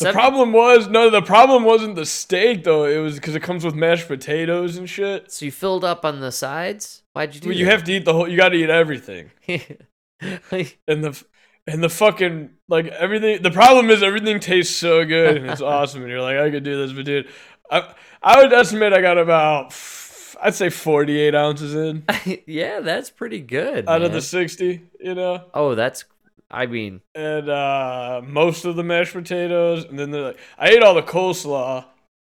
[0.00, 1.10] The problem was no.
[1.10, 2.84] The problem wasn't the steak though.
[2.84, 5.32] It was because it comes with mashed potatoes and shit.
[5.32, 7.01] So you filled up on the sides.
[7.12, 7.70] Why'd you do Well, you that?
[7.72, 8.28] have to eat the whole.
[8.28, 9.30] You got to eat everything.
[10.50, 11.24] Like, And the
[11.66, 13.42] and the fucking like everything.
[13.42, 16.02] The problem is everything tastes so good and it's awesome.
[16.02, 17.28] And you're like, I could do this, but dude,
[17.70, 19.74] I I would estimate I got about.
[20.44, 22.04] I'd say 48 ounces in
[22.48, 23.88] yeah, that's pretty good.
[23.88, 25.44] out of the 60, you know?
[25.54, 26.04] Oh, that's.
[26.50, 30.82] I mean, and uh, most of the mashed potatoes, and then they're like, I ate
[30.82, 31.84] all the coleslaw.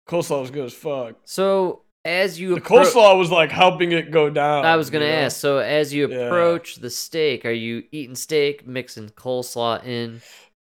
[0.07, 1.15] Coleslaw was good as fuck.
[1.23, 4.65] so as you The appro- coleslaw was like helping it go down.
[4.65, 5.15] I was gonna you know?
[5.25, 5.37] ask.
[5.39, 6.17] So as you Yeah.
[6.27, 10.23] approach the steak, are you eating steak, mixing coleslaw in?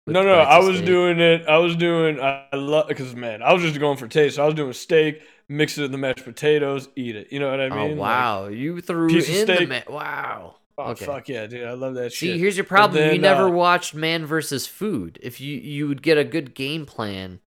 [0.08, 0.86] No, no, I was steak?
[0.86, 1.48] doing it.
[1.48, 2.20] I was doing.
[2.20, 4.38] I love because man, I was just going for taste.
[4.38, 7.32] So I was doing steak, mix it in the mashed potatoes, eat it.
[7.32, 7.98] You know what I mean?
[7.98, 10.56] oh Like, wow, you threw piece of in the ma- wow.
[10.78, 10.96] oh okay.
[10.96, 11.66] fuck yeah, dude!
[11.68, 12.38] I love that See, shit.
[12.38, 13.10] See, here's your problem.
[13.10, 15.20] you never uh, watched Man versus Food.
[15.22, 17.42] If you you would get a good game plan.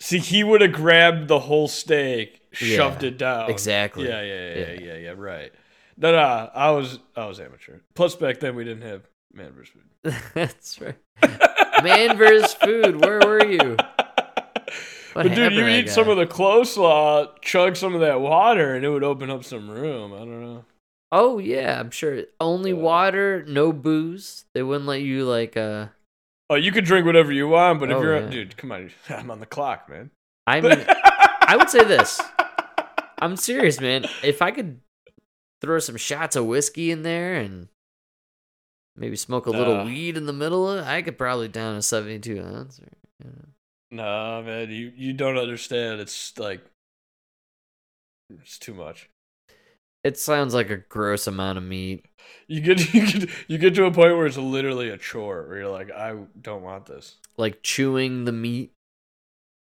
[0.00, 3.50] See, he would have grabbed the whole steak, Yeah, shoved it down.
[3.50, 4.08] exactly.
[4.08, 4.66] Yeah, yeah, yeah, Yeah.
[4.72, 5.14] yeah, yeah, yeah.
[5.16, 5.52] Right.
[5.98, 7.78] No, no, I was, I was amateur.
[7.94, 9.02] Plus, back then we didn't have
[9.32, 10.14] man versus food.
[10.34, 10.96] That's right.
[11.82, 13.04] Man versus Food.
[13.04, 13.76] Where were you?
[15.12, 18.84] What but dude, you eat some of the coleslaw, chug some of that water, and
[18.84, 20.12] it would open up some room.
[20.12, 20.64] I don't know.
[21.12, 22.24] Oh yeah, I'm sure.
[22.40, 24.44] Only water, no booze.
[24.52, 25.56] They wouldn't let you like.
[25.56, 25.86] uh
[26.50, 28.28] Oh, you could drink whatever you want, but if Oh, you're, yeah.
[28.28, 30.10] dude, come on, I'm on the clock, man.
[30.46, 32.20] I mean, I would say this.
[33.18, 34.04] I'm serious, man.
[34.22, 34.80] If I could
[35.60, 37.68] throw some shots of whiskey in there and
[38.96, 39.84] maybe smoke a little Uh.
[39.84, 42.80] weed in the middle, of it, I could probably down a 72 ounce.
[42.80, 42.88] Or,
[43.24, 43.44] you know.
[43.90, 46.00] Nah, man, you you don't understand.
[46.00, 46.60] It's like
[48.30, 49.08] it's too much.
[50.04, 52.06] It sounds like a gross amount of meat.
[52.48, 55.58] You get you get you get to a point where it's literally a chore where
[55.58, 57.16] you're like, I don't want this.
[57.36, 58.72] Like chewing the meat.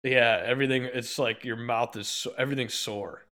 [0.03, 0.85] Yeah, everything.
[0.85, 3.25] It's like your mouth is so, everything's sore.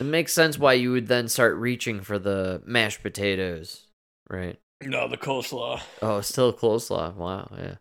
[0.00, 3.86] It makes sense why you would then start reaching for the mashed potatoes,
[4.30, 4.58] right?
[4.82, 5.80] No, the coleslaw.
[6.02, 7.14] Oh, still coleslaw.
[7.14, 7.74] Wow, yeah.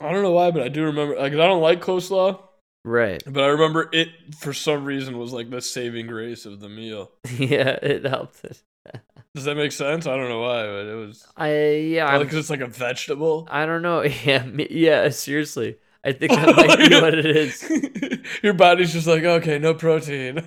[0.00, 1.16] I don't know why, but I do remember.
[1.16, 2.38] Like, I don't like coleslaw,
[2.84, 3.22] Right.
[3.26, 7.10] but I remember it for some reason was like the saving grace of the meal.
[7.38, 8.62] yeah, it helped it.
[9.34, 10.06] Does that make sense?
[10.06, 11.26] I don't know why, but it was.
[11.36, 13.48] I yeah, Because it's like a vegetable.
[13.50, 14.02] I don't know.
[14.24, 15.78] Yeah, me- yeah, seriously.
[16.06, 17.68] I think that might be what it is.
[18.42, 20.38] Your body's just like, okay, no protein.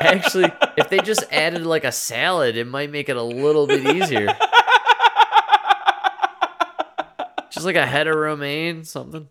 [0.00, 3.84] Actually, if they just added like a salad, it might make it a little bit
[3.84, 4.28] easier.
[7.50, 9.28] Just like a head of romaine, something.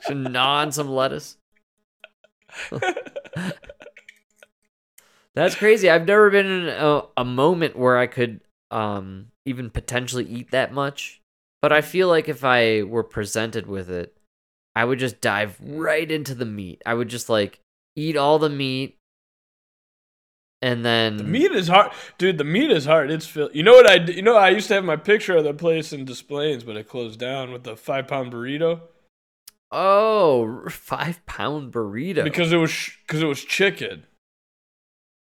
[0.00, 1.36] Just gnaw on some lettuce.
[5.34, 5.88] That's crazy.
[5.90, 8.40] I've never been in a, a moment where I could
[8.70, 11.21] um even potentially eat that much.
[11.62, 14.16] But I feel like if I were presented with it,
[14.74, 16.82] I would just dive right into the meat.
[16.84, 17.60] I would just like
[17.94, 18.98] eat all the meat
[20.60, 22.38] and then The meat is hard, dude.
[22.38, 23.10] The meat is hard.
[23.10, 23.94] It's fil- you know what I?
[23.96, 26.88] you know I used to have my picture of the place in displays, but it
[26.88, 28.80] closed down with the five pound burrito
[29.70, 32.22] Oh, five pound burrito.
[32.24, 34.04] because it was because it was chicken.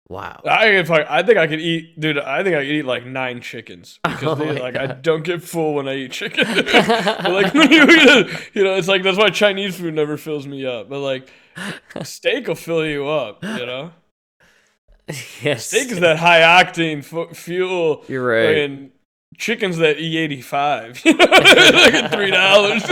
[0.08, 0.40] Wow.
[0.44, 2.18] I if I I think I could eat, dude.
[2.18, 5.24] I think I could eat like nine chickens oh because Oh they, like I don't
[5.24, 6.46] get full when I eat chicken.
[6.56, 10.66] like you eat it, you know, it's like that's why Chinese food never fills me
[10.66, 10.88] up.
[10.88, 11.30] But like
[12.02, 13.42] steak will fill you up.
[13.42, 13.92] You know,
[15.42, 15.66] yes.
[15.66, 18.04] steak is that high octane fu- fuel.
[18.08, 18.58] You're right.
[18.58, 18.90] And
[19.36, 21.00] chicken's that E eighty five.
[21.04, 22.84] You know, like at three dollars.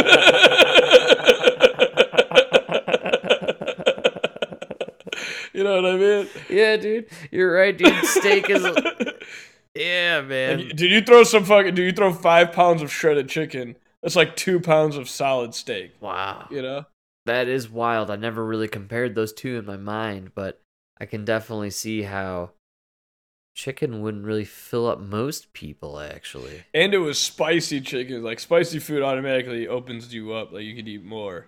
[5.62, 6.28] You know what I mean?
[6.48, 7.08] Yeah, dude.
[7.30, 8.04] You're right, dude.
[8.04, 8.64] Steak is
[9.74, 10.68] Yeah, man.
[10.74, 11.74] Did you throw some fucking?
[11.74, 13.76] Do you throw five pounds of shredded chicken?
[14.02, 15.92] That's like two pounds of solid steak.
[16.00, 16.48] Wow.
[16.50, 16.84] You know?
[17.26, 18.10] That is wild.
[18.10, 20.60] I never really compared those two in my mind, but
[21.00, 22.50] I can definitely see how
[23.54, 26.64] chicken wouldn't really fill up most people actually.
[26.74, 28.22] And it was spicy chicken.
[28.24, 30.52] Like spicy food automatically opens you up.
[30.52, 31.46] Like you could eat more.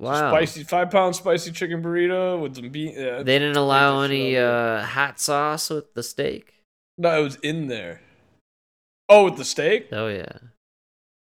[0.00, 0.30] Wow.
[0.30, 2.94] Spicy five pound spicy chicken burrito with some bean.
[2.96, 6.54] Yeah, They didn't allow any uh, hot sauce with the steak.
[6.98, 8.00] no, it was in there.
[9.08, 9.88] Oh, with the steak?
[9.92, 10.32] Oh yeah.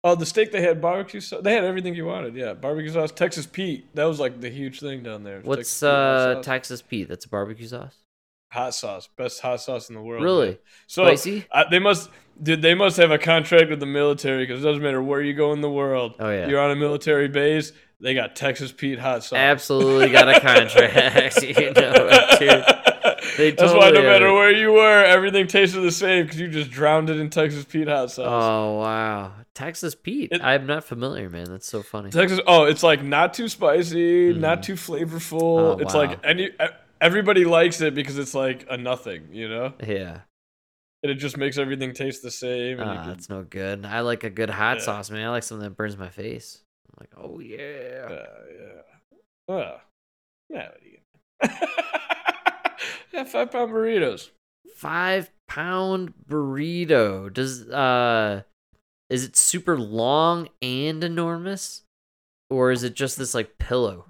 [0.03, 1.41] Oh, the steak they had barbecue sauce.
[1.43, 2.35] They had everything you wanted.
[2.35, 3.87] Yeah, barbecue sauce, Texas Pete.
[3.95, 5.41] That was like the huge thing down there.
[5.43, 6.45] What's Texas Pete uh sauce.
[6.45, 7.09] Texas Pete?
[7.09, 7.97] That's a barbecue sauce.
[8.51, 9.09] hot sauce?
[9.17, 10.23] Best hot sauce in the world.
[10.23, 10.47] Really?
[10.49, 10.59] man.
[10.87, 11.47] So Spicy?
[11.53, 12.11] I, they must,
[12.43, 12.63] dude.
[12.63, 15.53] They must have a contract with the military because it doesn't matter where you go
[15.53, 16.15] in the world.
[16.19, 16.47] Oh, yeah.
[16.49, 17.73] you're on a military base.
[18.05, 19.39] They got Texas Pete hot sauce.
[19.39, 21.43] Absolutely got a contract.
[21.43, 22.65] you know, it, dude.
[23.39, 24.33] They That's why no matter it.
[24.33, 27.89] where you were, everything tasted the same because you just drowned it in Texas Pete
[27.89, 28.27] hot sauce.
[28.29, 30.31] Oh wow, Texas Pete.
[30.43, 31.47] I'm not familiar, man.
[31.47, 32.11] That's so funny.
[32.11, 32.39] Texas.
[32.47, 35.41] Oh, it's like not too spicy, not too flavorful.
[35.43, 36.01] Oh, it's wow.
[36.01, 36.51] like any
[37.01, 39.73] everybody likes it because it's like a nothing, you know.
[39.83, 40.21] Yeah.
[41.03, 42.79] And it just makes everything taste the same.
[42.81, 43.87] Ah, can- that's no good.
[43.87, 44.85] I like a good hot Yeah.
[44.85, 45.27] sauce, man.
[45.27, 46.64] I like something that burns my face.
[47.05, 47.57] Like, oh yeah.
[47.59, 48.27] yeah,
[48.59, 48.83] yeah.
[49.49, 49.77] Oh,
[50.51, 50.69] yeah.
[50.69, 50.99] what do you-
[53.13, 54.31] yeah, five pound burritos.
[54.77, 57.33] Five pound burrito.
[57.33, 58.43] Does uh
[59.11, 61.83] is it super long and enormous?
[62.51, 64.07] Or is it just this like pillow?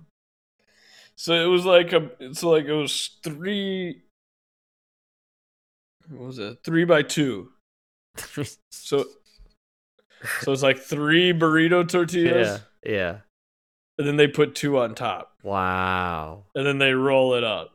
[1.17, 2.11] So it was like a.
[2.21, 4.03] It's like it was three.
[6.09, 6.59] What was it?
[6.65, 7.51] Three by two.
[8.71, 9.07] So.
[10.41, 12.59] So it's like three burrito tortillas, yeah.
[12.85, 13.19] Yeah.
[13.99, 16.45] and then they put two on top, Wow.
[16.55, 17.73] and then they roll it up.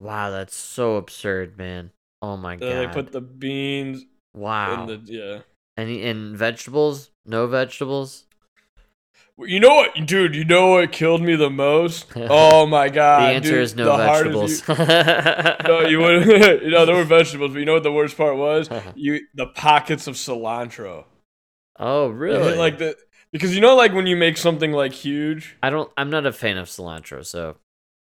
[0.00, 1.90] Wow, that's so absurd, man.
[2.20, 2.68] Oh my And god.
[2.70, 4.82] they put the beans wow.
[4.82, 5.38] in the yeah.
[5.76, 7.10] Any and vegetables?
[7.24, 8.24] No vegetables?
[9.38, 10.34] You know what, dude?
[10.34, 12.06] You know what killed me the most?
[12.16, 13.22] Oh my god!
[13.22, 14.68] the answer dude, is no the vegetables.
[14.68, 14.74] You,
[15.68, 16.26] no, you would.
[16.62, 18.68] you know there were vegetables, but you know what the worst part was?
[18.94, 21.04] You the pockets of cilantro.
[21.78, 22.56] oh, really?
[22.56, 22.94] Like the
[23.32, 25.56] because you know like when you make something like huge.
[25.62, 27.56] I don't I'm not a fan of cilantro, so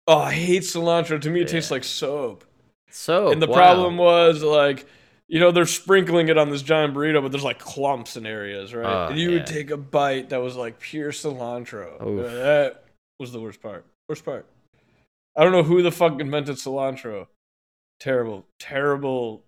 [0.06, 1.20] Oh, I hate cilantro.
[1.20, 2.44] To me, it tastes like soap.
[2.90, 3.54] so and the wow.
[3.54, 4.86] problem was like.
[5.26, 8.74] You know they're sprinkling it on this giant burrito, but there's like clumps in areas,
[8.74, 8.84] right?
[8.86, 9.38] Oh, and you yeah.
[9.38, 11.94] would take a bite that was like pure cilantro.
[12.06, 12.26] Oof.
[12.26, 12.84] Uh, That
[13.18, 13.86] was the worst part.
[14.06, 14.44] Worst part.
[15.34, 17.28] I don't know who the fuck invented cilantro.
[18.00, 19.42] Terrible, terrible.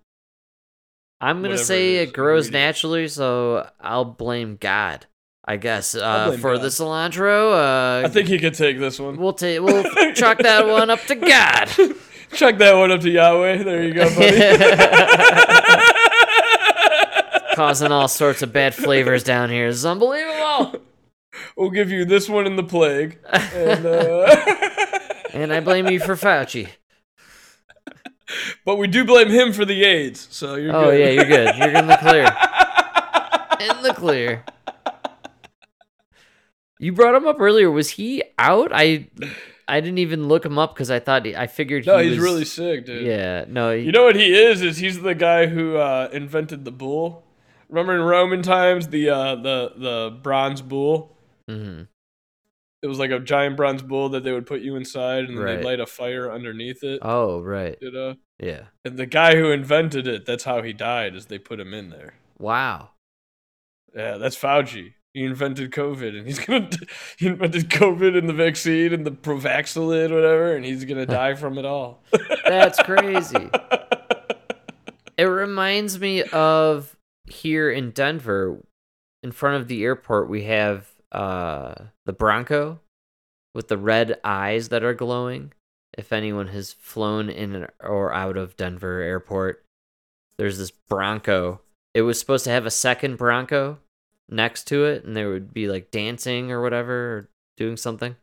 [1.21, 5.05] I'm gonna say it it, grows naturally, so I'll blame God.
[5.47, 6.63] I guess uh, blame for God.
[6.63, 7.53] the cilantro.
[8.03, 9.17] Uh, I think he could take this one.
[9.17, 11.67] we'll take we'll chalk that one up to God.
[12.33, 13.63] Chuck that one up to Yahweh.
[13.63, 14.37] There you go, buddy.
[17.55, 19.71] Causing all sorts of bad flavors down here.
[19.71, 20.81] This unbelievable.
[21.57, 23.19] we'll give you this one in the plague.
[23.33, 24.37] And, uh,
[25.33, 26.69] And I blame you for Fauci.
[28.65, 30.27] but we do blame him for the AIDS.
[30.31, 31.01] So you're Oh good.
[31.01, 31.57] yeah, you're good.
[31.57, 32.27] You're in the clear.
[33.71, 34.45] In the clear.
[36.79, 37.71] You brought him up earlier.
[37.71, 38.71] Was he out?
[38.73, 39.09] I
[39.69, 42.25] I didn't even look him up because I thought I figured No, he he's was-
[42.25, 43.07] really sick, dude.
[43.07, 43.75] Yeah, no.
[43.77, 44.63] He, You know what he is?
[44.63, 47.25] Is he's the guy who uh, invented the bull.
[47.69, 51.17] Remember in Roman times the uh, the the bronze bull?
[51.51, 51.89] Mhm.
[52.83, 55.57] It was like a giant bronze bull that they would put you inside and Right.
[55.57, 57.01] they'd light a fire underneath it.
[57.03, 57.77] Oh right.
[57.81, 58.15] You know?
[58.39, 58.65] Yeah.
[58.85, 61.89] And the guy who invented it, that's how he died, is they put him in
[61.91, 62.15] there.
[62.39, 62.91] Wow.
[63.97, 64.93] Yeah, that's Fauci.
[65.17, 66.69] He invented COVID, and he's gonna.
[67.17, 71.57] He invented COVID and the vaccine and the Provaxilid, whatever, and he's gonna die from
[71.57, 72.03] it all.
[72.45, 73.49] That's crazy.
[75.17, 78.63] it reminds me of here in Denver,
[79.23, 81.75] in front of the airport, we have uh,
[82.05, 82.81] the Bronco
[83.55, 85.55] with the red eyes that are glowing.
[85.97, 89.65] If anyone has flown in or out of Denver airport,
[90.37, 91.63] there's this Bronco.
[91.95, 93.79] It was supposed to have a second Bronco
[94.29, 98.17] next to it, and they would be like dancing or whatever, or doing something.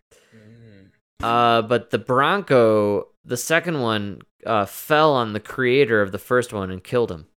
[1.21, 6.51] Uh, but the Bronco, the second one, uh, fell on the creator of the first
[6.51, 7.27] one and killed him.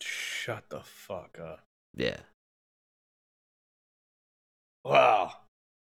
[0.00, 1.64] Shut the fuck up!
[1.96, 2.18] Yeah,
[4.84, 5.32] Wow.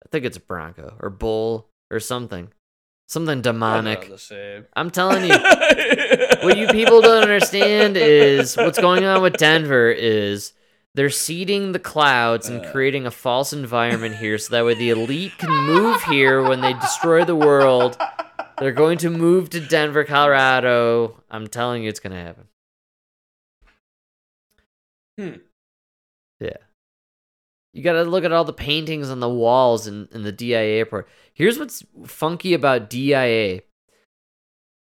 [0.05, 2.49] I think it's a Bronco or bull or something,
[3.09, 4.11] something demonic.
[4.75, 5.37] I'm telling you,
[6.43, 10.53] what you people don't understand is what's going on with Denver is
[10.95, 15.33] they're seeding the clouds and creating a false environment here so that way the elite
[15.39, 17.97] can move here when they destroy the world.
[18.59, 21.23] They're going to move to Denver, Colorado.
[21.31, 22.49] I'm telling you, it's going to happen.
[25.19, 25.41] Hmm.
[26.41, 26.57] Yeah.
[27.73, 30.79] You got to look at all the paintings on the walls in, in the DIA
[30.79, 31.09] airport.
[31.33, 33.61] Here's what's funky about DIA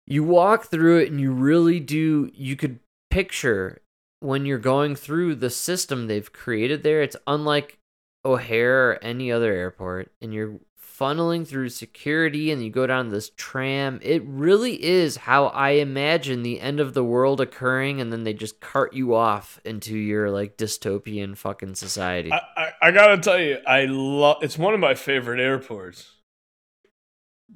[0.07, 2.81] you walk through it and you really do you could
[3.11, 3.82] picture
[4.23, 7.79] when you're going through the system they've created there it's unlike
[8.25, 10.59] o'hare or any other airport and you're
[11.03, 13.99] funneling through security and you go down this tram.
[14.03, 18.33] It really is how I imagine the end of the world occurring and then they
[18.33, 22.31] just cart you off into your like dystopian fucking society.
[22.33, 24.43] I, I, I gotta tell you, I love.
[24.43, 26.13] It's one of my favorite airports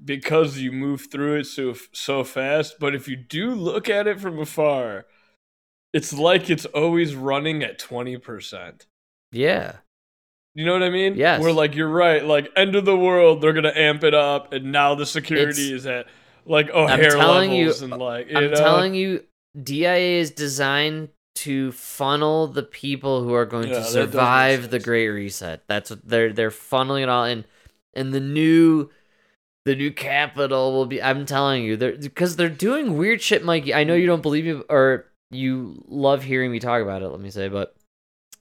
[0.04, 2.76] because you move through it so so fast.
[2.80, 5.06] But if you do look at it from afar,
[5.96, 8.86] it's like it's always running at twenty percent.
[9.32, 9.76] yeah.
[10.54, 11.16] You know what I mean?
[11.16, 11.42] Yes.
[11.42, 12.24] We're like, you're right.
[12.24, 15.80] Like end of the world, they're gonna amp it up, and now the security It's-
[15.80, 16.06] is at
[16.46, 18.56] like O'Hare telling you- levels and uh, like you I'm know?
[18.56, 19.22] telling you,
[19.62, 21.10] DIA is designed
[21.44, 24.78] to funnel the people who are going Yeah, to survive the.
[24.78, 25.62] Great Reset.
[25.68, 27.44] That's what they're they're funneling it all in,
[27.92, 28.88] and the new.
[29.66, 31.02] The new capital will be.
[31.02, 33.74] I'm telling you, they're because they're doing weird shit, Mikey.
[33.74, 37.08] I know you don't believe me, or you love hearing me talk about it.
[37.08, 37.74] Let me say, but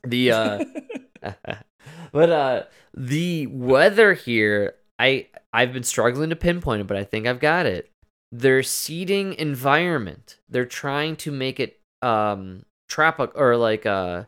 [0.02, 0.64] the uh,
[2.12, 2.62] but uh,
[2.94, 7.66] the weather here, I I've been struggling to pinpoint it, but I think I've got
[7.66, 7.90] it.
[8.32, 14.24] Their seeding environment, they're trying to make it um tropic or like uh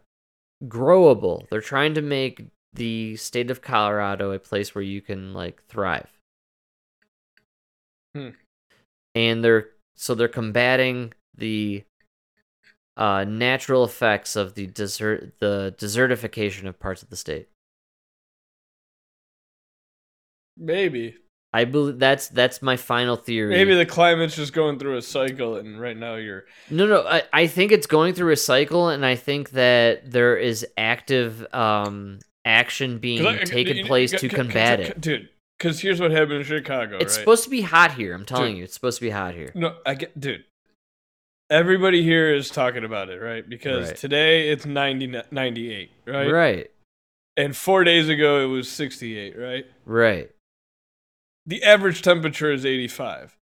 [0.64, 1.48] growable.
[1.51, 6.10] They're trying to make the state of Colorado a place where you can like thrive.
[8.14, 8.30] Hmm.
[9.14, 11.85] And they're so they're combating the
[12.99, 17.49] uh, natural effects of the desert the desertification of parts of the state.
[20.57, 21.15] maybe
[21.53, 23.55] I believe that's that's my final theory.
[23.55, 27.23] maybe the climate's just going through a cycle, and right now you're No, no, I,
[27.33, 32.19] I think it's going through a cycle, and I think that there is active um,
[32.45, 35.01] action being I- taken know, place to combat it.
[35.01, 35.29] dude.
[35.59, 36.99] Because here's what happened in Chicago.
[36.99, 37.20] It's right?
[37.20, 38.15] supposed to be hot here.
[38.15, 38.59] I'm telling Dude.
[38.59, 39.51] you, it's supposed to be hot here.
[39.57, 40.45] No, I get, dude.
[41.51, 43.49] Everybody here is talking about it, right?
[43.49, 43.97] Because Right.
[43.97, 46.31] today it's 90, 98, right?
[46.31, 46.70] Right,
[47.37, 49.66] And four days ago it was 68, right?
[49.87, 50.31] right.
[51.47, 53.39] The average temperature is 85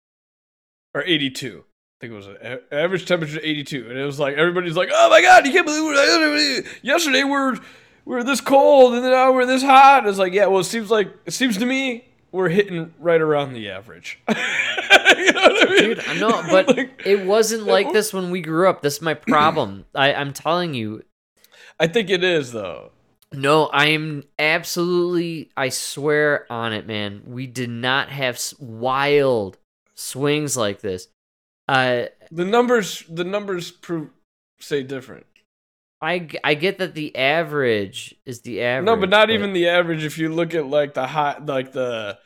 [0.94, 1.64] or 82.
[1.66, 3.90] I think it was a, average temperature 82.
[3.90, 6.66] And it was like, everybody's like, oh my God, you can't believe it.
[6.84, 10.06] Yesterday we we're, we were this cold and then now we're this hot.
[10.06, 12.06] It's like, yeah, well, it seems like, it seems to me
[12.36, 14.20] we're hitting right around the average.
[14.30, 15.84] you know what I mean?
[15.84, 18.82] Dude, I know, but Like- it wasn't like this when we grew up.
[18.82, 19.86] This is my problem.
[19.96, 21.04] I, I'm telling you,
[21.80, 22.92] I think it is though.
[23.34, 25.50] No, I am absolutely.
[25.58, 27.24] I swear on it, man.
[27.26, 29.58] We did not have wild
[29.96, 31.08] swings like this.
[31.68, 34.10] Uh, The numbers, the numbers prove
[34.60, 35.26] say different.
[36.02, 38.86] I, I get that the average is the average.
[38.86, 40.04] no, but not even the average.
[40.04, 42.20] If you look at like the high, like the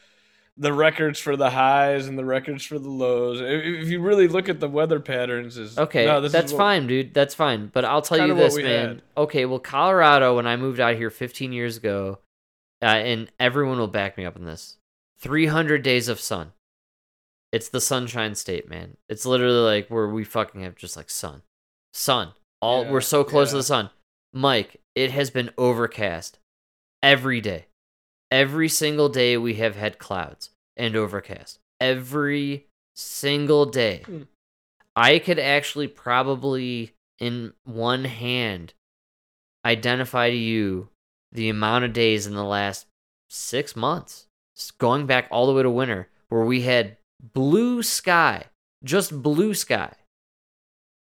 [0.60, 3.40] the records for the highs and the records for the lows.
[3.40, 3.48] If,
[3.84, 7.14] if you really look at the weather patterns, is Okay, no, that's what- fine, dude.
[7.14, 7.68] That's fine.
[7.73, 8.88] But I'll tell you this, man.
[8.88, 9.02] had.
[9.15, 12.19] Okay, well, Colorado, when I moved out here 15 years ago,
[12.81, 14.77] uh, and everyone will back me up on this
[15.19, 16.52] 300 days of sun.
[17.52, 18.98] It's the sunshine state, man.
[19.07, 21.41] It's literally like where we fucking have just like sun.
[21.94, 22.34] Sun.
[22.61, 23.90] All Yeah, we're so close to the sun.
[24.34, 26.38] Mike, it has been overcast
[27.02, 27.65] every day.
[28.31, 31.60] Every single day we have had clouds and overcast.
[31.80, 34.03] Every single day.
[34.06, 34.23] Hmm.
[34.95, 38.73] I could actually probably in one hand
[39.65, 40.89] identify to you
[41.31, 42.85] the amount of days in the last
[43.30, 44.27] six months,
[44.77, 46.97] going back all the way to winter, where we had
[47.34, 48.45] blue sky,
[48.84, 49.93] just blue sky.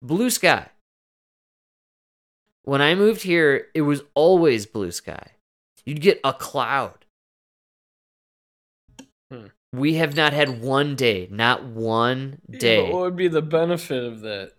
[0.02, 0.70] Blue sky.
[2.64, 5.32] When I moved here, it was always blue sky.
[5.86, 7.05] You'd get a cloud.
[9.32, 9.48] Hmm.
[9.74, 12.84] We have not had one day, not one day.
[12.84, 14.54] but what would be the benefit of that?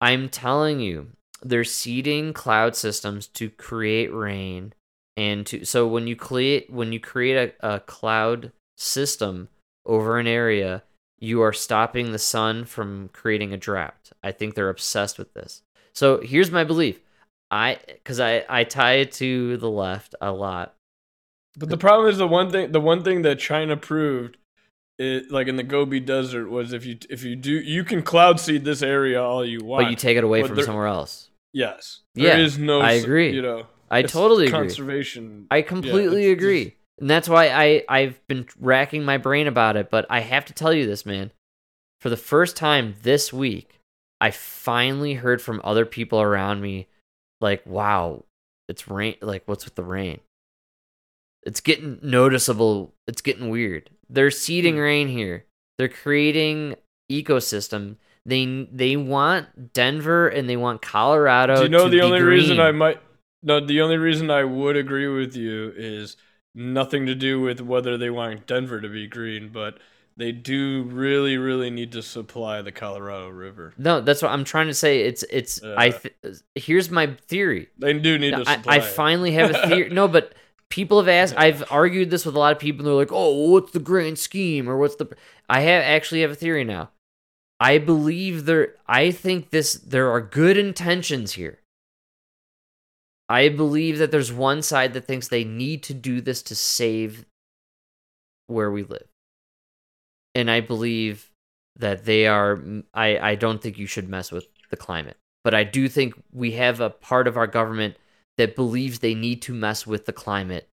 [0.00, 1.08] I'm telling you,
[1.42, 4.72] they're seeding cloud systems to create rain
[5.16, 9.48] and to so when you create when you create a, a cloud system
[9.84, 10.82] over an area,
[11.18, 14.10] you are stopping the sun from creating a drought.
[14.22, 15.62] I think they're obsessed with this.
[15.94, 17.00] So here's my belief.
[17.50, 20.74] I because I, I tie it to the left a lot.
[21.58, 24.38] But the problem is the one thing the one thing that China proved
[24.98, 28.40] it like in the Gobi Desert was if you if you do you can cloud
[28.40, 29.84] seed this area all you want.
[29.84, 31.28] But you take it away from there- somewhere else.
[31.52, 32.00] Yes.
[32.14, 33.32] Yeah, There is no I agree.
[33.34, 33.66] You know.
[33.90, 34.58] I totally agree.
[34.58, 35.46] Conservation.
[35.50, 36.64] I completely it's agree.
[36.64, 39.90] just- and that's why I, I've been racking my brain about it.
[39.90, 41.30] But I have to tell you this, man.
[42.00, 43.80] For the first time this week,
[44.20, 46.86] I finally heard from other people around me,
[47.40, 48.24] like, wow,
[48.68, 49.16] it's rain.
[49.20, 50.20] Like, what's with the rain?
[51.44, 52.94] It's getting noticeable.
[53.06, 53.90] It's getting weird.
[54.08, 54.80] They're seeding Hmm.
[54.80, 55.44] rain here.
[55.78, 56.76] They're creating
[57.10, 57.96] ecosystem.
[58.24, 61.56] They they want Denver and they want Colorado.
[61.56, 62.60] Do you know to the be only reason.
[62.60, 63.00] I might
[63.42, 66.16] no the only reason I would agree with you is
[66.54, 69.78] nothing to do with whether they want Denver to be green, but
[70.16, 73.72] they do really, really need to supply the Colorado River.
[73.78, 75.00] No, that's what I'm trying to say.
[75.00, 75.88] It's it's I.
[75.88, 77.68] Uh, Th- here's my theory.
[77.78, 78.74] They do need to I, supply.
[78.76, 79.88] I finally have a theory.
[79.88, 80.34] no, but
[80.72, 81.34] people have asked.
[81.36, 82.80] I've argued this with a lot of people.
[82.80, 85.14] and They're like, "Oh, what's the grand scheme?" Or what's the?
[85.48, 86.90] I have actually have a theory now.
[87.60, 88.76] I believe there.
[88.88, 89.74] I think this.
[89.74, 91.60] There are good intentions here.
[93.28, 97.26] I believe that there's one side that thinks they need to do this to save
[98.46, 99.08] where we live.
[100.34, 101.30] And I believe
[101.76, 102.58] that they are
[102.94, 105.18] I I don't think you should mess with the climate.
[105.44, 107.96] But I do think we have a part of our government
[108.38, 110.68] that believes they need to mess with the climate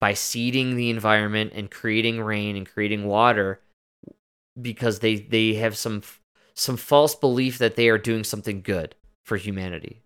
[0.00, 3.60] by seeding the environment and creating rain and creating water
[4.60, 6.02] because they they have some
[6.54, 8.94] some false belief that they are doing something good
[9.24, 10.02] for humanity.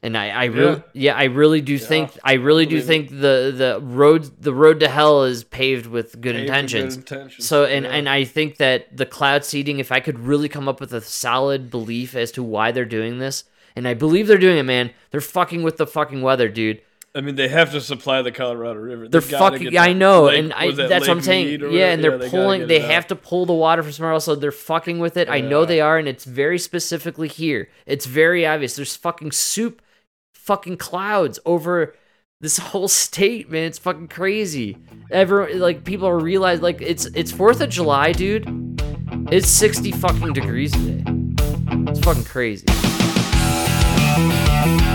[0.00, 0.82] And I, I really, Yeah.
[0.92, 4.78] yeah, I really do Yeah, think, I really do think the the road, the road
[4.80, 6.96] to hell is paved with good with good intentions.
[6.96, 7.90] intentions, So, and yeah.
[7.92, 11.00] and I think that the cloud seeding, if I could really come up with a
[11.00, 13.42] solid belief as to why they're doing this,
[13.78, 16.82] and I believe they're doing it, man, they're fucking with the fucking weather, dude.
[17.14, 19.08] I mean, they have to supply the Colorado River.
[19.08, 19.78] They're They fucking.
[19.78, 21.60] I know, lake- and I, that that's what I'm saying.
[21.72, 22.60] Yeah, and they're they gotta pulling.
[22.60, 25.28] get They have to pull the water from somewhere else, so they're fucking with it.
[25.28, 27.70] I know they are, and it's very specifically here.
[27.86, 28.76] It's very obvious.
[28.76, 29.80] There's fucking soup,
[30.34, 31.94] fucking clouds over
[32.40, 33.64] this whole state, man.
[33.64, 34.76] It's fucking crazy.
[35.10, 38.46] Everyone, like, people are realize like it's it's Fourth of July, dude.
[39.32, 41.02] It's sixty fucking degrees today.
[41.90, 42.66] It's fucking crazy.
[44.18, 44.87] Thank you.